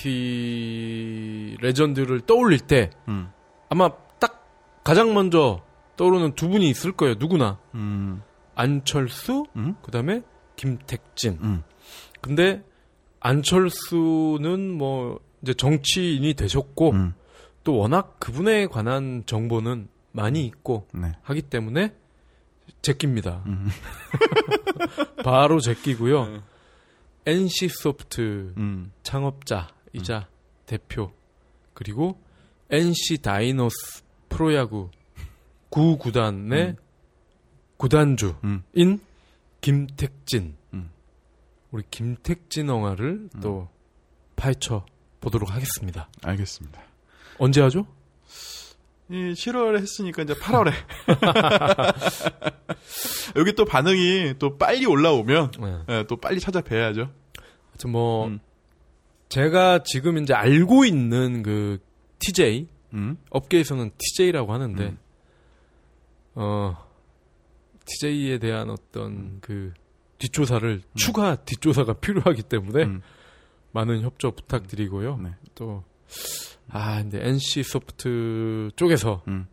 레전드를 1.61 2.23
떠올릴 2.23 2.61
때 2.61 2.89
음. 3.07 3.29
아마 3.69 3.91
딱 4.19 4.49
가장 4.83 5.13
먼저 5.13 5.63
떠오르는 5.97 6.37
두 6.37 6.49
분이 6.49 6.69
있을 6.71 6.93
거예요. 6.93 7.17
누구나 7.19 7.59
음. 7.75 8.23
안철수, 8.55 9.45
음? 9.57 9.75
그다음에 9.83 10.23
김택진. 10.57 11.39
음. 11.43 11.63
근데 12.23 12.63
안철수는 13.21 14.73
뭐 14.73 15.21
이제 15.43 15.53
정치인이 15.53 16.33
되셨고 16.33 16.93
음. 16.93 17.13
또 17.63 17.77
워낙 17.77 18.19
그분에 18.19 18.69
관한 18.69 19.25
정보는 19.27 19.89
많이 20.13 20.47
있고 20.47 20.87
네. 20.95 21.13
하기 21.23 21.43
때문에 21.43 21.93
제끼입니다. 22.85 23.43
음. 23.47 23.69
바로 25.25 25.59
제끼고요. 25.59 26.43
NC 27.27 27.69
소프트 27.69 28.53
음. 28.59 28.93
창업자이자 29.03 30.29
대표 30.67 31.13
그리고 31.73 32.21
NC 32.71 33.23
다이노스 33.23 34.05
프로야구 34.29 34.91
구 35.71 35.97
구단의 35.97 36.69
음. 36.69 36.77
구단주인 37.79 38.35
음. 38.45 39.01
김택진 39.63 40.57
음. 40.75 40.91
우리 41.71 41.83
김택진 41.91 42.69
영화를 42.69 43.31
또 43.41 43.69
파헤쳐 44.37 44.85
보도록 45.21 45.51
하겠습니다. 45.51 46.09
알겠습니다. 46.23 46.83
언제 47.39 47.63
하죠? 47.63 47.87
이 49.11 49.33
7월에 49.33 49.81
했으니까 49.81 50.23
이제 50.23 50.35
8월에. 50.35 50.73
여기 53.37 53.53
또 53.53 53.65
반응이 53.65 54.35
또 54.39 54.57
빨리 54.57 54.87
올라오면 54.87 55.53
네. 55.61 55.79
예, 55.89 56.05
또 56.09 56.17
빨리 56.17 56.41
찾아뵈야죠. 56.41 57.11
하여튼 57.69 57.91
뭐 57.91 58.29
음. 58.29 58.41
제가 59.29 59.83
지금 59.85 60.19
이제 60.19 60.33
알고 60.33 60.85
있는 60.85 61.43
그 61.43 61.79
TJ 62.19 62.69
음. 62.95 63.19
업계에서는 63.31 63.91
TJ라고 63.99 64.53
하는데 64.53 64.85
음. 64.85 64.99
어 66.37 66.77
TJ에 67.85 68.39
대한 68.39 68.71
어떤 68.71 69.41
그 69.41 69.73
뒷조사를 70.19 70.83
추가 70.95 71.37
뒷조사가 71.37 71.95
필요하기 71.95 72.45
때문에 72.45 72.85
음. 72.85 73.03
많은 73.73 74.03
협조 74.03 74.31
부탁드리고요. 74.31 75.19
네. 75.19 75.35
또 75.55 75.85
아, 76.69 77.03
근데 77.03 77.27
NC 77.27 77.63
소프트 77.63 78.71
쪽에서 78.77 79.23
음. 79.29 79.47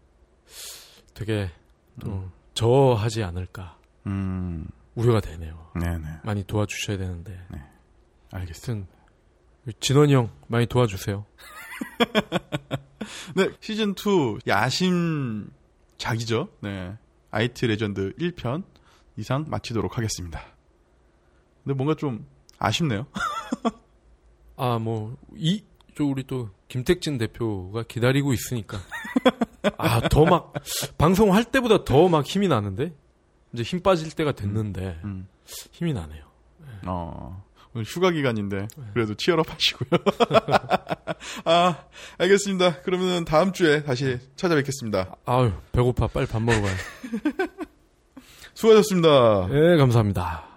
되게 1.14 1.52
또 2.00 2.30
저하지 2.54 3.24
않을까 3.24 3.78
음. 4.08 4.68
우려가 4.96 5.20
되네요. 5.20 5.72
네네. 5.80 6.22
많이 6.24 6.44
도와주셔야 6.44 6.98
되는데. 6.98 7.40
알겠습니다. 8.32 8.88
하여튼 8.92 9.80
진원이 9.80 10.14
형 10.14 10.32
많이 10.48 10.66
도와주세요. 10.66 11.26
네, 13.36 13.50
시즌 13.60 13.92
2 13.92 14.40
야심 14.48 15.50
작이죠. 15.98 16.50
네. 16.62 16.98
IT 17.32 17.68
레전드 17.68 18.14
1편 18.20 18.64
이상 19.18 19.46
마치도록 19.48 19.98
하겠습니다. 19.98 20.42
근데 21.64 21.76
뭔가 21.76 21.96
좀 21.96 22.26
아쉽네요. 22.58 23.06
아, 24.58 24.78
뭐, 24.80 25.18
이, 25.36 25.64
저 25.96 26.04
우리 26.04 26.24
또, 26.24 26.50
김택진 26.72 27.18
대표가 27.18 27.84
기다리고 27.84 28.32
있으니까. 28.32 28.78
아, 29.78 30.08
더 30.08 30.24
막, 30.24 30.54
방송할 30.98 31.44
때보다 31.44 31.84
더 31.84 32.08
막 32.08 32.26
힘이 32.26 32.48
나는데? 32.48 32.94
이제 33.52 33.62
힘 33.64 33.82
빠질 33.82 34.10
때가 34.12 34.32
됐는데, 34.32 35.02
음. 35.04 35.28
힘이 35.74 35.92
나네요. 35.92 36.24
어, 36.88 37.44
오늘 37.74 37.84
휴가 37.86 38.10
기간인데 38.12 38.68
그래도 38.94 39.14
치열업 39.16 39.52
하시고요. 39.52 39.90
아, 41.44 41.84
알겠습니다. 42.18 42.78
그러면 42.84 43.26
다음 43.26 43.52
주에 43.52 43.84
다시 43.84 44.18
찾아뵙겠습니다. 44.38 45.18
아유, 45.26 45.52
배고파. 45.74 46.08
빨리 46.08 46.26
밥 46.26 46.42
먹으러 46.42 46.64
가요. 46.64 46.76
수고하셨습니다. 48.56 49.50
예, 49.52 49.76
감사합니다. 49.78 50.51